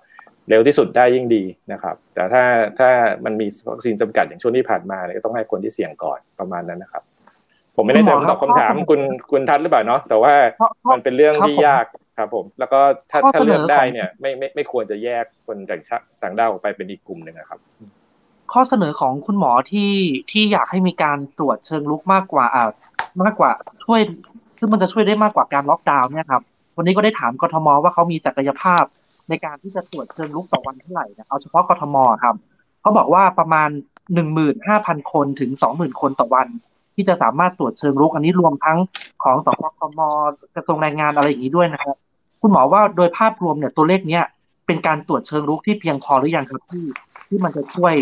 [0.50, 2.44] เร็วที่สุดได้ยิ่งดีนะครับ แต่ถ้า
[2.80, 2.90] ถ้า
[3.26, 7.04] มันมีวัคซีนจำกัดอย่างช่วงที่ผ่านมาเนี่ยก็ต้องให้คนที่เสี่ยงก่อนประมาณนั้นนะครับ
[7.76, 9.02] ผมไม่แน่ใจตอบคำถามคุณ
[9.32, 10.34] คุณทัศหรือเปล่าเนาะแต่ว่า
[10.92, 11.86] มันเป็นเรื่องที่ยาก
[12.18, 12.80] ครับผมแล้วก็
[13.12, 17.60] ถ้าถ้าเลือกได้เนี่ยไม่ไม่ไม่ควรจะแยกคนต่างชาติต่างด้าวออกไปเป็นอีกกลุ่มหนึ่งครับ
[18.52, 19.94] ข้อเสนอของคุณหมอที่
[20.32, 22.70] ที่อยากให้มีการตรวจเชิงลุกมากกว่าอ่า
[23.24, 23.52] มากกว่า
[23.84, 24.02] ช่วย
[24.60, 26.42] ซึ่งมันจะช่วยได้มากกว่าการล็อกดาวน์เนี่ยครับ
[26.78, 28.84] วันนี้ก็ได้ถามกทมว่าเขามีศักยภาพ
[29.30, 32.36] ในการที่จะตรวจเชิงลุกต่อวันเท่าไหร่นะเอาเฉพาะกทมครับ
[32.82, 33.70] เขาบอกว่าประมาณ
[34.14, 36.48] หนึ่งหมื่นห้าพันคนถึงสองหมื่นคนต่อวัน
[36.96, 38.78] ที่จะสามารถตรวจเชิงลุก อันนี้รวมทั้ง
[39.24, 40.00] ของสปคม
[40.56, 41.96] กระทรวงแรงงานอะไรอย่างนี้ด้วยนะครับ
[42.46, 44.24] คุณหมอว่าโดยภาพรวมเนี่ยตัวเลขเนี้ย
[44.68, 46.86] เป็นการตรวจเชิงรุกที่เพียงพอหรือยังครับที่
[47.28, 47.94] ที่มันจะช่วย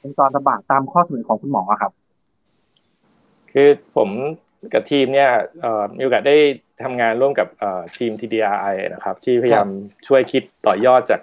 [0.00, 1.92] เป็นตอนระบาดตามข้อเสนอของคุณหมอครับ
[3.52, 4.08] คือผม
[4.72, 5.30] กับทีมเนี่ย
[5.96, 6.36] มีโอกาสได้
[6.84, 7.48] ทำงานร่วมกับ
[7.98, 9.68] ทีม TDRI นะครับ ที่พยายาม
[10.08, 11.20] ช่วยคิดต่อยอดจาก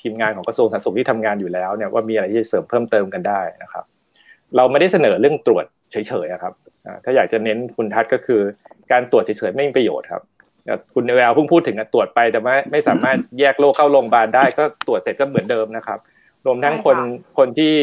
[0.00, 3.84] ทีมงานของกระทรวงสาธารณสุขที่ทำงานอยู่แล้วเนี่ยว่ามีอะไรที่จะเสริมเพิ่มเติมกันได้นะครับ
[4.56, 6.54] เราไม่ได้เสนอเรื่องตรวจเฉยๆครับ
[7.04, 8.40] ถ้าอยากจะเน้นคุณทัศก็คือ
[8.92, 10.22] การตรวจเฉยๆไม่มีประโยชน์ครับ
[10.94, 15.98] คุณแววเพิ่งพูดถึงตรวจไปแต่ว่าไม่สามารถแยกโรคเข้าโรงพยาบาลได้ก็ตรวจเสร็จก็เหมือนเดิมนะครับ
[16.46, 16.96] รวมทั้งคน
[17.38, 17.74] คนที่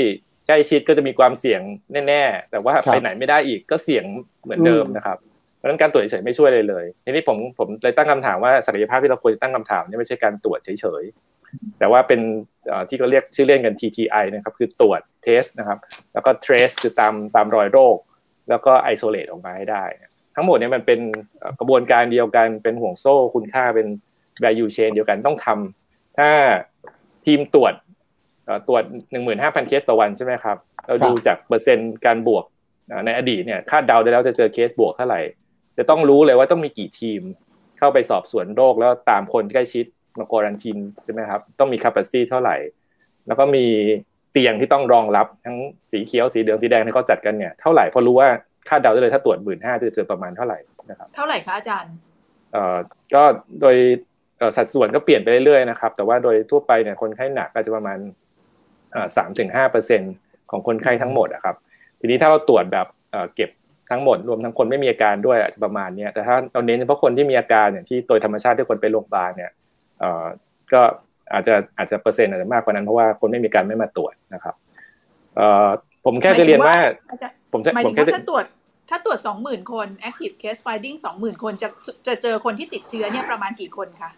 [0.48, 1.62] ใกล้ชิดก็จะมีความเสี่ยง
[2.08, 4.06] แน่ ๆ แต่ว่าไปไหนไม่ได้อีกก็เสี่ยง
[4.44, 5.18] เหมือนเดิมนะครับ
[5.58, 12.20] เพราะฉะนั้นการตรวจเฉยไม่ช่วยเลยเลยทีนี้ผมผมเลยตั้งคำถามว่าศักยภาพที่เราควรตั้งคำถามนี่ไม่ใช่การตรวจเฉยๆแต่ว่าเป็น
[12.90, 15.78] ที่เขาเรียกชื่อเล่นกัน TTI นะครับคือตรวจเทสนะครับ
[16.14, 17.98] แล้วก็ trace คือตามตามรอยโรค
[18.50, 19.84] แล้วก็ isolate ออกมาให้ได้
[20.40, 21.00] ทั้งหมดเนี่ยมันเป็น
[21.60, 23.88] กระบวนการเดียวกันเป็นห่วงโซ่คุณค่าเป็น
[24.44, 26.30] value chain เดียวกันต้องทำถ้า
[27.26, 27.74] ทีมตรวจ
[28.68, 32.44] ตรวจหนึ่งหมื่นห้าพันเคสต่อวันใช่ไหมครับ เราดูจากเปอร์เซ็นต์การบวก
[33.06, 35.22] ในอดีตเนี่ยคาดเดาได้แล้วจะเจอเคสบวกเท่าไหร่
[35.78, 37.22] จะต้องรู้เลยว่าต้องมีกี่ทีม
[37.78, 39.86] เข้าไปสอบสวนโรคแล้วตามคนใกล้ชิด
[40.18, 42.56] มาควอรันทีนใช่ไหมครับ ต้องมี capacity เท่าไหร่
[43.28, 43.66] แล้วก็มี
[44.32, 45.58] เตียงที่ต้องรองรับทั้ง
[45.92, 48.30] สีเขียวสีเหลืองสีแดงที่เขาจัดกันเนี่ยเท่าไหร่พอรู้ว่า
[48.68, 50.58] คาดเดาได้เลยถ้าตรวจหมื่นห้าจะเจอประมาณเท่าไหร่
[50.90, 51.94] นะครับเท่าไหร่คะอาจารย์
[52.54, 52.78] เอ่อ
[53.14, 53.24] ก็
[53.62, 53.76] โดย
[54.58, 57.98] สัดส่วนก็เปลี่ยนไปเรื่อยๆนะครับ แต่ว่าโดยทั่วไปเนี่ยคนไข้หนักก็จะประมาณ
[59.18, 60.02] สามถึงห้าเปอร์เซ็น
[60.52, 61.56] ของคนไข้ทั้งหมดนะครับ
[62.00, 62.88] ทีนี้ถ้าเราตรวจแบบ
[63.36, 63.50] เก็บ
[63.90, 69.52] ทั้งหมดรวมทั้งคนไม่มีอาการด้วยอาจจะประมาณนี้แต่ถ้าเราเน้นเฉพาะคนที่มีอาการเนี่ยที่โดยธรรมชาติที่คนไปโรงพยาบาลเนี่ย
[70.74, 70.82] ก็
[71.34, 74.56] อาจจะอาจจะเปอร์เซ็นต์อาจจะมากกว่านั้นเพราะว่าคนไม่มีการไม่มาตรวจนะครับ
[76.06, 76.78] ผมแค่จะเรียนว่า
[77.54, 78.46] ผมจะผมแค่ถ้าตรวจ
[78.90, 81.70] ถ้าตรวจสองหมื่นคน active case finding สองหมื่นคนจะ
[82.08, 84.12] จะเจอคนที่ติดเชื้อเนี่ยประมาณกี่คนคะ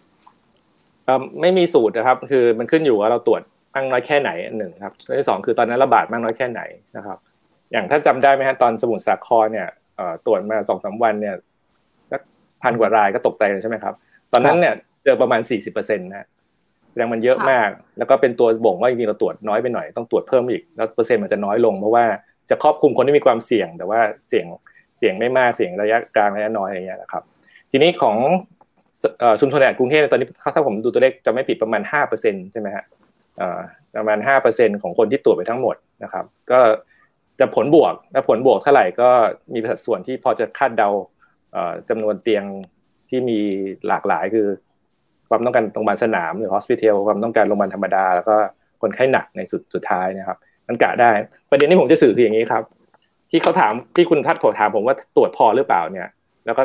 [1.40, 3.42] ไม่มีสูตรนะครับ คือมันขึ้นอยู่ว่าเราตรวจ
[3.74, 6.60] มากน้อยแค่ไหนหนึ่งครับที่สองคือตอนนั้นระบาดมากน้อยแค่ไหน
[6.96, 7.18] นะครับ
[7.72, 9.68] อย่างถ้าจำได้ไหมฮะตอนสมุทรสาครเนี่ย
[10.26, 11.34] ตรวจมาสองสาวันเนี่ย
[12.10, 12.20] สัก
[12.62, 13.94] พันกว่ารายก็ตกใจใช่ไหมครับ
[14.32, 14.74] ตอนนั้นเนี่ย
[15.04, 16.26] เจอประมาณสี่สิบเปอร์เซ็นต์นะ
[16.92, 17.68] แสดงมันเยอะมาก
[17.98, 22.04] แล้วก็เป็นตัวบ่งว่าจริงๆเราตรวจน้อยไปหน่อยต้องตรวจเพิ่มอีกแล้วเปอร์เซ็นต์มันจะน้อยลงเพราะว่า
[22.50, 24.46] จะครอบคลุมคนที่มีความเสี่ยง แต่ว่าเสี่ยง
[24.98, 27.22] เสี่ยงไม่มากเสี่ยงระยะกลางระยะน้อยอะไรเงี้ยนะครับ
[27.70, 28.16] ทีนี้ของ
[29.40, 32.84] ชุมชนในกรุงเทพตอนนี้ถ้าผมดูตัวเลขจะไม่ผิดประมาณห้าเปอร์เซ็นใช่ไหมฮะ
[33.96, 36.58] ประมาณห้าเปอร์เซ็นของคนที่ตรวจไปทั้งหมดนะครับ ก็
[37.40, 39.10] จะผลบวกและผลบวกเท่าไหร่ก็
[39.52, 40.88] มีสัดส่วนที่พอจะคาดเดา
[41.88, 42.44] จำนวนเตียง
[43.08, 43.38] ที่มี
[43.88, 44.46] หลากหลายคือ
[45.32, 48.34] ความต้องการโรงพยาบาลสนามหรือฮอสพิทอลความต้องการโรงพยาบาลธรรมดา แล้วก็
[48.82, 51.10] คนไข้หนักในสุดสุดท้ายนะครับ มันกะได้
[51.50, 52.62] ประเด็นที่ผมจะสื่อคืออย่างนี้ครับ
[53.30, 56.08] ที่เขาถามที่คุณทัดโผถามผมว่าตรวจพอหรือเปล่าเนี่ย
[56.46, 56.62] แล้วก็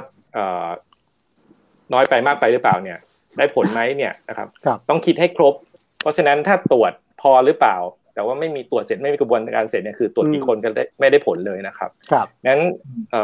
[1.93, 2.97] น้อยไปมากไปหรือเปล่าเนี่ย
[3.37, 4.47] ได้ผลไหมเนี่ยนะครับ
[4.89, 5.53] ต้องคิดให้ครบ
[6.01, 6.91] เพราะฉะนั้นถ้าตรวจ
[7.21, 7.75] พอหรือเปล่า
[8.17, 12.61] แต่ว่าไม่มีตรวจเสร็จไม่มีกระบวนการเสร็จเนี่ยคือตรวจกี่คนก็ไม่ได้ผลเลยนะครับครับงั้น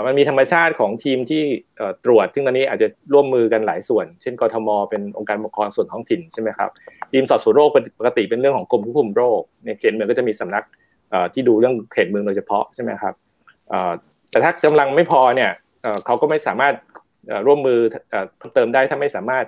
[0.06, 1.44] มันมีธรรมชาติของทีมที่
[2.06, 6.70] ตรวจ ซึ่งตอนนี้อาจจะร่วมมือกันหลายส่วน เช่นกทม เป็นองค์การปกครองส่วนท้องถิ่นใช่ไหมครับ
[7.12, 7.70] ทีมสอบสวนโรค
[8.00, 10.64] ปกติเป็นเรื่องของกรมควบคุมโรคในเขตเมืองก็จะมีสำนัก
[11.34, 13.14] ที่ดูเรื่องเขตเมืองโดยเฉพาะใช่ไหมครับ
[14.30, 15.52] แต่ถ้ากำลังไม่พอเนี่ย
[16.06, 16.74] เขาก็ไม่สามารถ
[17.48, 17.80] ร่วมมือ
[18.54, 19.46] เติมได้ถ้าไม่สามารถ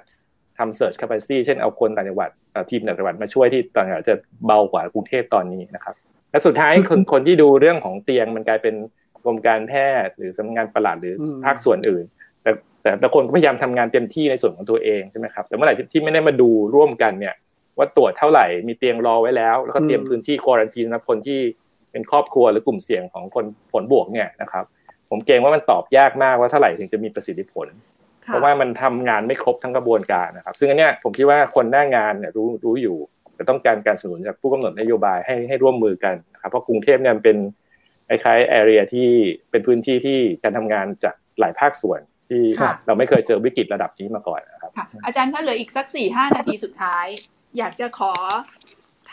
[0.58, 2.30] ทำ search capacity เช่นเอาคนต่างจังหวัด
[2.70, 5.95] ทีมต่างจังหวัดมาช่วยที่ต่างจังหวัดจะเบากว่ากรุงเทพตอนนี้นะครับ
[6.32, 8.76] และสุดท้ายคนคนที่ดูเรื่องของเตียงมันกลายเป็น
[9.24, 9.74] กรมการแพ
[10.06, 12.06] ทย์หรือสำนักงานประหลัดหรือภาคส่วนอื่น
[12.43, 12.51] แต่
[12.82, 17.36] แต่แต่คนก็พยายามทำงานเต็มที่ในส่วนของตัวเองใช่ไหมครับแต่เมื่อไหร่ที่ไม่ได้มาดูร่วมกันเนี่ย
[17.78, 21.39] ว่าตรวจเท่าไหร่มีเตียงรอไว้แล้ว แล้วก็เตรียมพื้นที่ควอรันทีนนะคนที่
[21.91, 24.66] เป็นครอบครัวหรือกลุ่มเสี่ยงของคนผลบวกเนี่ยนะครับ
[25.10, 27.68] ผมเกรงว่ามันตอบยากมากว่าเท่าไหร่ถึงจะมีประสิทธิผล
[28.26, 32.98] เพราะว่ามันทำงานไม่ครบทั้งกระบวนการนะครับ ซึ่งอันเนี้ยผมคิดว่าคนหน้างานเนี่ยรู้รู้อยู่
[33.36, 37.38] แต่ต้องการการสนับสนุนจากผู้กำหนดนโยบายให้ให้ร่วมมือกันนะครับเพราะกรุงเทพเนี่ยเป็น
[38.10, 39.08] คล้ายๆแอเรียที่
[39.52, 42.00] เป็นพื้นที่ที่การทำงานจากหลายภาคส่วน
[42.30, 42.42] ที่
[42.86, 44.72] เราไม่เคยเจอวิกฤตระดับนี้มาก่อนนะครับ
[45.06, 47.06] อาจารย์ถ้าเหลืออีกสักสี่ห้านาทีสุดท้าย
[47.58, 48.14] อยากจะขอ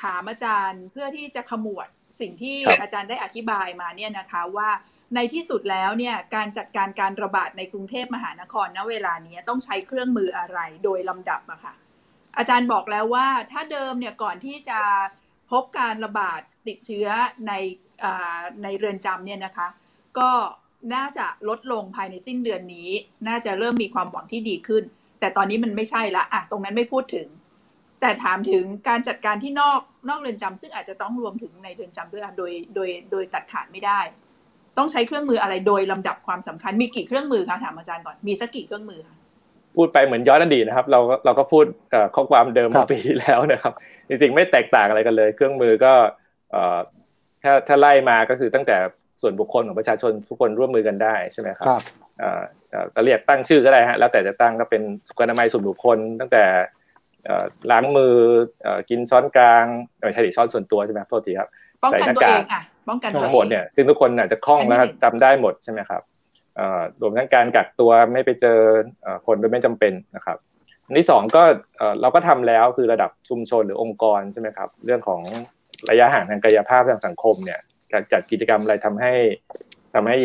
[0.03, 1.89] ถามอาจารย์เพื่อที่จะขมวด
[2.21, 4.69] สิ่งที่อาจารย์ได้อธิบายมาเนี่ยนะคะว่า
[5.15, 11.75] ในที่สุดแล้วเนี่ยการจัดการการระบาดในกรุงเทพมหานครณเวลานี้ต้องใช้เครื่องมืออะไรโดยลำดับอะค่ะ
[12.37, 14.81] อาจารย์บอกแล้วว่าถ้าเดิมเนี่ยก่อนที่จะ
[15.51, 17.09] พบการระบาดติดเชื้อ
[17.47, 17.53] ใน
[18.63, 19.69] ในเรือนจำเนี่ยนะคะ
[20.19, 20.31] ก็
[20.95, 22.91] น่าจะลดลงภายในสิ้นเดือนนี้
[23.29, 24.83] น่าจะเริ่มมีความหวังที่ดีขึ้น
[25.21, 27.29] แต่ตอนนี้มันไม่ใช่ละอะตรงนั้นไม่พูดถึง
[28.01, 34.01] แต่ถามถึงการจัดการที่นอกนอกเรือนจำซึ่งอาจจะต้องรวมถึงในเรือนจำด้วยโดยโดยโดยตัดขาดไม่ได้
[34.79, 39.17] ต้องใช้เครื่องมืออะไรโดยลำดับความสำคัญมีกี่เครื่องมือคะถามอาจารย์ก่อนมีสักกี่เครื่องมือคะ
[39.77, 41.65] พูดไปเหมือนย้อนอดีตนะครับ เราเราก็พูด
[42.15, 43.73] ข้อความเดิมปีที่แล้วนะครับ
[44.09, 45.93] จริงๆไม่แตกต่างอะไรกันเลย เครื่องมือก็
[47.43, 48.77] ถ้าถ้าไล่มาก็คือตั้งแต่
[49.23, 51.69] ส่วนบุคคลของประชาชนทุกคนร่วมมือกันได้ใช่ไหมครับ
[52.95, 56.45] จะเรียกตั้งชื่อก็ได้ฮะแล้วแต่จะตั้งก็เป็นสุขอนามัยส่วนบุคคล ตั้งแต่
[57.71, 58.15] ล้างมือ
[58.91, 59.65] กินช้อนกลาง
[59.99, 61.49] ไม่ใช่ช้อนส่วนตัวใช่ไหมโทษทีครับ
[61.83, 66.03] ป้องกันตัวเองอะ ป้องกันตัวเองหมดเนี่ยซึ่งทุกคนอาจจะคล่องแล้วจำได้หมดใช่ไหมครับ
[67.01, 68.59] รวมทั้งการกักตัวไม่ไปเจอ
[69.27, 70.39] คนโดยไม่จำเป็นนะครับ
[70.87, 71.43] อันที่สองก็
[72.01, 75.21] เราก็ทำแล้วคือระดับชุมชนหรือองค์กรใช่ไหมครับ เรื่องของ
[75.91, 77.61] ระยะห่างทางกายภาพทางสังคมเนี่ย
[77.93, 79.13] การจัดกิจกรรมอะไรทำให้
[79.95, 80.17] ทำให้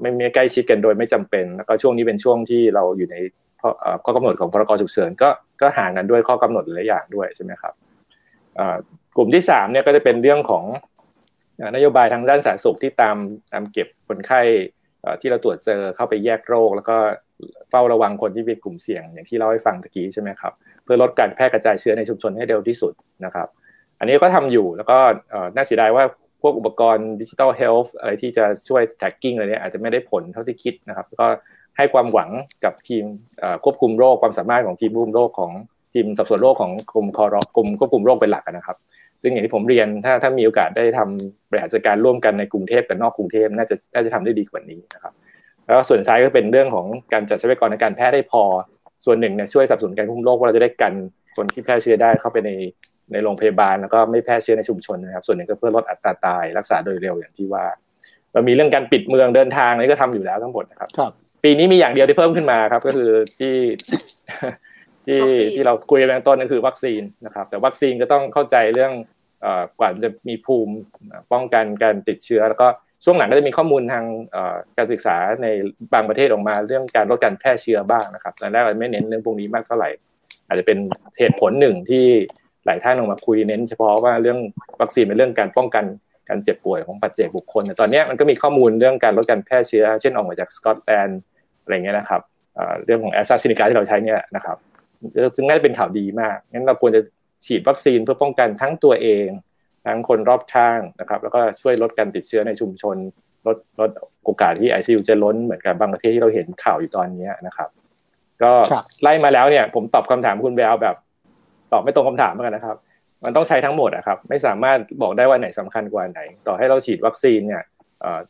[0.00, 3.16] ไม่ไม่ใกล้ชิดกันโดยไม่จำเป็น แล้วก็ช่วงนี้เป็นช่วงที่เราอยู่ใน
[4.04, 5.28] ข้อกำหนดของพรกฉุกเฉินก็
[5.60, 7.72] ก็ห่างกันด้วยข้อกำหนดหลายอย่างด้วยใช่ไหมครับ
[9.16, 10.64] กลุ่มที่สามเนี่ยก็จะเป็นเรื่องของ
[11.74, 13.16] นโยบายทางด้านสาธารณสุขที่ตาม
[13.52, 14.40] ตามเก็บคนไข้
[15.20, 16.96] ที่เราตรวจเจอเข้าไปแยกโรค แล้วก็
[17.70, 20.52] เฝ้าระวังคนที่เป็นกลุ่มเสี่ยง อย่างที่เล่าให้ฟังตะกี้ใช่ไหมครับ
[20.84, 22.92] เพื่อลดการแพร่กระจายเชื้อในชุมชนให้เร็วที่สุด
[23.24, 23.48] นะครับ
[23.98, 24.98] อันนี้ก็ทำอยู่แล้วก็
[25.54, 26.04] น่าเสียดายว่า
[26.42, 31.26] พวกอุปกรณ์ digital health อะไรที่จะช่วย tracking อะไรเนี้อาจจะไม่ได้ผลเท่าที่คิดนะครับ ก็
[31.76, 32.30] ให้ความหวัง
[32.64, 33.04] กับทีม
[33.64, 35.52] ควบคุมโรคความสามารถของทีมควบคุมโรคของ
[35.94, 38.76] ทีมสอบสวนโรคของกลุ่มคอรกลุ่มควบคุมโรคเป็นหลักนะครับ
[39.22, 45.12] ซึ่งอย่างที่ผมเรียนถ้าถ้ามีโอกาสได้ทำบริหารจัดการร่วมกันในกรุงเทพกับนอกกรุงเทพน่าจะน่าจะทำได้ดีกว่านี้นะครับ
[45.66, 48.42] แล้วส่วนท้ายก็เป็นเรื่องของการจัดทรัพยากรในการแพทย์ได้พอ
[49.04, 50.94] ส่วนหนึ่งเนี่ยช่วยสนับสนุนการควบคุมโรคว่าเราจะได้กัน
[51.36, 52.50] คนที่แพร่เชื้อได้เข้าไปใน
[53.12, 57.64] ในโรงพยาบาลแล้วก็ไม่แพร่เชื้อในชุมชนนะครับ ส่วนหนึ่งก็เพื่อลดอัตราตายรักษาโดยเร็วอย่างที่ว่า
[58.32, 61.12] เรามีเรื่องการปิดเมืองเดินทางนี่ก็ทำอยู่แล้วทั้งหมดนะครับครับ
[61.44, 63.54] ปีนี้มีอย่างเดียวที่เพิ่มขึ้นมาครับ ก็คือที่
[65.10, 65.22] ที่
[65.54, 68.92] ที่เราคุยกันต้นก็คือวัคซีนนะครับ แต่วัคซีนก็ต้องเข้าใจเรื่อง
[69.80, 70.74] กว่าจะมีภูมิ
[71.32, 72.68] ป้องกันการติดเชื้อ แล้วก็
[73.04, 74.04] ช่วงหลังก็จะมีข้อมูลทาง
[74.76, 75.46] การศึกษาใน
[75.92, 79.90] บางประเทศออกมาเรื่องการลดการแพร่เชื้อบ้างนะครับตอนแรกเราไม่เน้นเรื่องพวกนี้มากเท่าไหร่
[80.46, 80.78] อาจจะเป็น
[81.18, 82.04] เหตุผลหนึ่งที่
[82.66, 84.38] หลายท่านออกมาคุยเน้น เฉพาะว่าเรื่อง
[84.80, 85.84] วัคซีนเป็นเรื่องการป้องกัน
[86.28, 91.20] การเจ็บป่วยของปัจเจกบุคคลแต่ตอนนี้มันก็มีข้อมูลเรื่องการลดการแพร่เชื้อ เช่นออกมาจากสกอตแลนด์
[91.62, 92.20] อะไรเงี้ยนะครับ
[92.84, 94.56] เรื่องของแอสตราเซเนกาที่เราใช้เนี่ยนะครับ
[95.36, 97.00] ซึ่งน่าจะเป็นข่าวดีมากงั้นเราควรจะ
[97.46, 99.26] ฉีดวัคซีนเพื่อป้องกันทั้งตัวเอง
[99.86, 102.96] ทั้งคนรอบข้างนะครับ แล้วก็ช่วยลดการติดเชื้อในชุมชน
[103.46, 103.90] ลดลด
[104.24, 107.68] โอกาสที่ไอซียูจะล้นเหมือนกับบางประเทศที่เราเห็นข่าวอยู่ตอนนี้นะครับ
[108.42, 108.52] ก็
[109.02, 110.96] ไล่มาแล้วเนี่ย ผมตอบคำถามคุณแววแบบ
[111.72, 112.76] ตอบไม่ตรงคำถามเหมือนกันนะครับ
[113.24, 117.62] มันต้องใช้ทั้งหมดอะครับ ไม่สามารถบอกได้ว่าไหนสำคัญกว่าไหน ต่อให้เราฉีดวัคซีนเนี่ย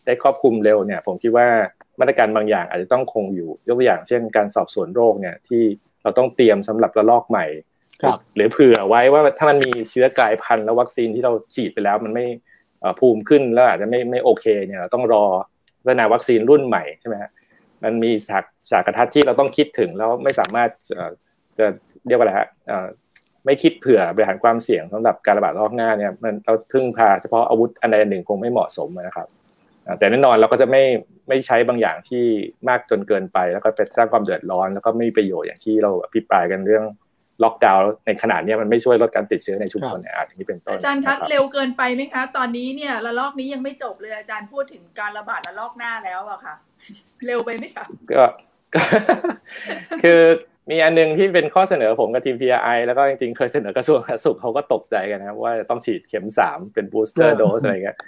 [0.05, 1.47] ได้ครอบคลุมเร็วเนี่ย ผมคิดว่า
[2.01, 5.63] มาตรการบางอย่างอาจจะต้องคงอยู่ยกตัวอย่างเช่น การสอบสวนโรคเนี่ยที่
[6.03, 7.47] เราต้องเตรียมสำหรับระลอกใหม่
[8.37, 12.25] หรือเผื่อไว้ว่าถ้ามันมีเชื้อกลายพันธุ์แล้ววัคซีนที่เราฉีดไปแล้ว มันไม่
[13.01, 15.25] ภูมิขึ้นแล้วอาจจะไม่ไม่โอเคเนี่ยเราต้องรอ
[15.85, 17.31] พัฒนาวัคซีนรุ่นใหม่ใช่ไหมฮะ
[17.85, 20.69] มันมีฉากฉากกระทัดที่เราต้องคิดถึงแล้วไม่สามารถ
[21.59, 21.67] จะ
[22.07, 22.49] เรียกว่าอะไรฮะ
[23.45, 29.29] ไม่คิดเผื่อบริหารความเสี่ยงสำหรับการระบาดรอบหน้าเนี่ยมันเราพึ่งพาเฉพาะอาวุธอันใดหนึ่งคงไม่เหมาะสมนะครับ
[29.99, 30.83] แต่แน่นอนเราก็จะไม่
[31.29, 32.25] ไม่ใช้บางอย่างที่
[32.69, 36.85] มากจนเกินไป แล้วก็ไปสร้างความเดือดร้อน แล้วก็ไม่มีประโยชน์อย่างที่เราอภิปรายกันเรื่อง
[37.43, 46.55] ล็อกดาวน์ในขนาดนี้มันไม่ช่วยลดการติดเชื้อในชุมชนในอาจอย่างนี้เป็นต้นอาจารย์คะเร็วเกินไปไหมคะ ตอนนี้เนี่ยระลอกนี้ยังไม่จบเลยอาจารย์พูดถึงการระบาดระลอกหน้าแล้วอะค่ะ
[47.27, 48.25] เร็วไปไหมคะก็
[50.05, 50.23] คือ
[50.71, 57.99] มีอันนึงที่เป็นข้อเสนอผมกับทีม PRI แล้วก็จริงๆเคยเสนอกระทรวงสาธารณสุขเขาก็ตกใจกันนะว่าต้องฉีดเข็มสามเป็นบูสเตอร์โดสอะไรเงี้ย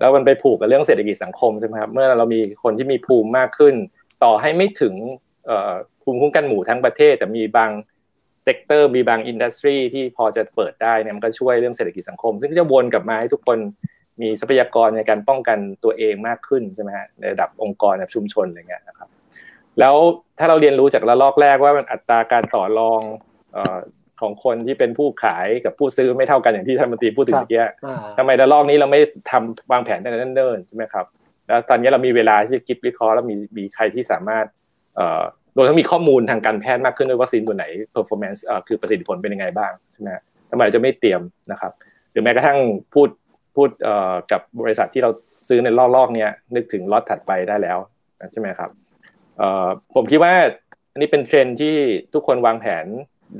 [0.00, 3.74] แล้วมันไปผูกกับเรื่องเศรษฐกิจสังคมใช่ไหมครับเมื่อเรามีคนที่มีภูมิมากขึ้น
[4.24, 4.94] ต่อให้ไม่ถึง
[6.02, 7.70] ภูมิคุ้มกันหมู่ทั้งประเทศ แต่มีบาง
[8.42, 13.58] sector มีบาง industry ที่พอจะเปิดได้เนี่ยมันก็ช่วยเรื่องเศรษฐกิจสังคม ซึ่งจะวนกลับมาให้ทุกคน
[14.20, 19.08] มีทรัพยากรในการป้องกันตัวเองมากขึ้นใช่ไหมฮะในระดับองค์กรในชุมชนอะไรเงี้ยนะครับ
[19.80, 19.96] แล้ว
[20.38, 23.00] ถ้าเราเรียนรู้จากระลอกแรกว่ามันอัตราการต่อรอง
[24.20, 27.62] ของคนที่เป็นผู้ขายกับผู้ซื้อไม่เท่ากันอย่างที่ท่านมนตรีพูดถึงเมื่อกี้
[28.18, 29.00] ทำไมระลอกนี้เราไม่
[29.30, 31.06] ทำวางแผนในนั้นเดินใช่ไหมครับ
[31.46, 34.46] แล้วตอนนี้เรามีเวลาที่จะคิดวิเคราะห์แล้วมีมีใครที่สามารถ
[35.54, 37.64] โดยทั้งมีข้อมูลทางการแพทย์มากขึ้นด้วยวัคซีนตัวไหน
[37.94, 40.08] performance คือประสิทธิผลเป็นยังไงบ้างใช่ไหม
[40.50, 41.20] ทำไมจะไม่เตรียม
[41.52, 41.72] นะครับ
[42.12, 42.58] หรือแม้กระทั่ง
[42.94, 43.08] พูด
[43.56, 43.68] พูด
[44.32, 45.10] กับบริษัทที่เรา
[45.48, 47.78] ซื้อในลอกๆเนี้ยนึกถึงล็อตถัดไปได้แล้ว
[48.32, 48.70] ใช่ไหมครับ
[49.94, 50.34] ผมคิดว่า
[50.92, 51.76] อันนี้เป็นเทรนที่
[52.14, 52.86] ทุกคนวางแผน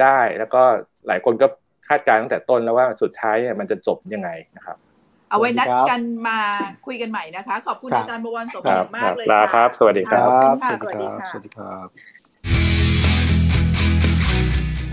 [0.02, 0.62] ได้ แล้วก็
[1.06, 1.46] หลายคนก็
[1.88, 4.76] คาดการณ์ตั้งแต่ต้นแล้วว่าสุดท้ายเนี่ยมันจะจบยังไงนะครับ
[5.30, 6.38] เอาไว้นัดกันมา
[6.86, 11.86] คุยกันใหม่นะคะ ขอบคุณอาจารย์บวรสมบูรณ์มากเลยค่ะครับ สวัสดีครับ สวัสดีค่ะสวัสดีครับ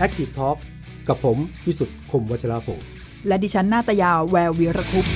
[0.04, 0.56] Active Talk
[1.08, 1.36] กับผม
[1.66, 2.80] วิสุทธ์คมวัชราภง
[3.26, 5.06] และดิฉันนาตยาแวววีรคุป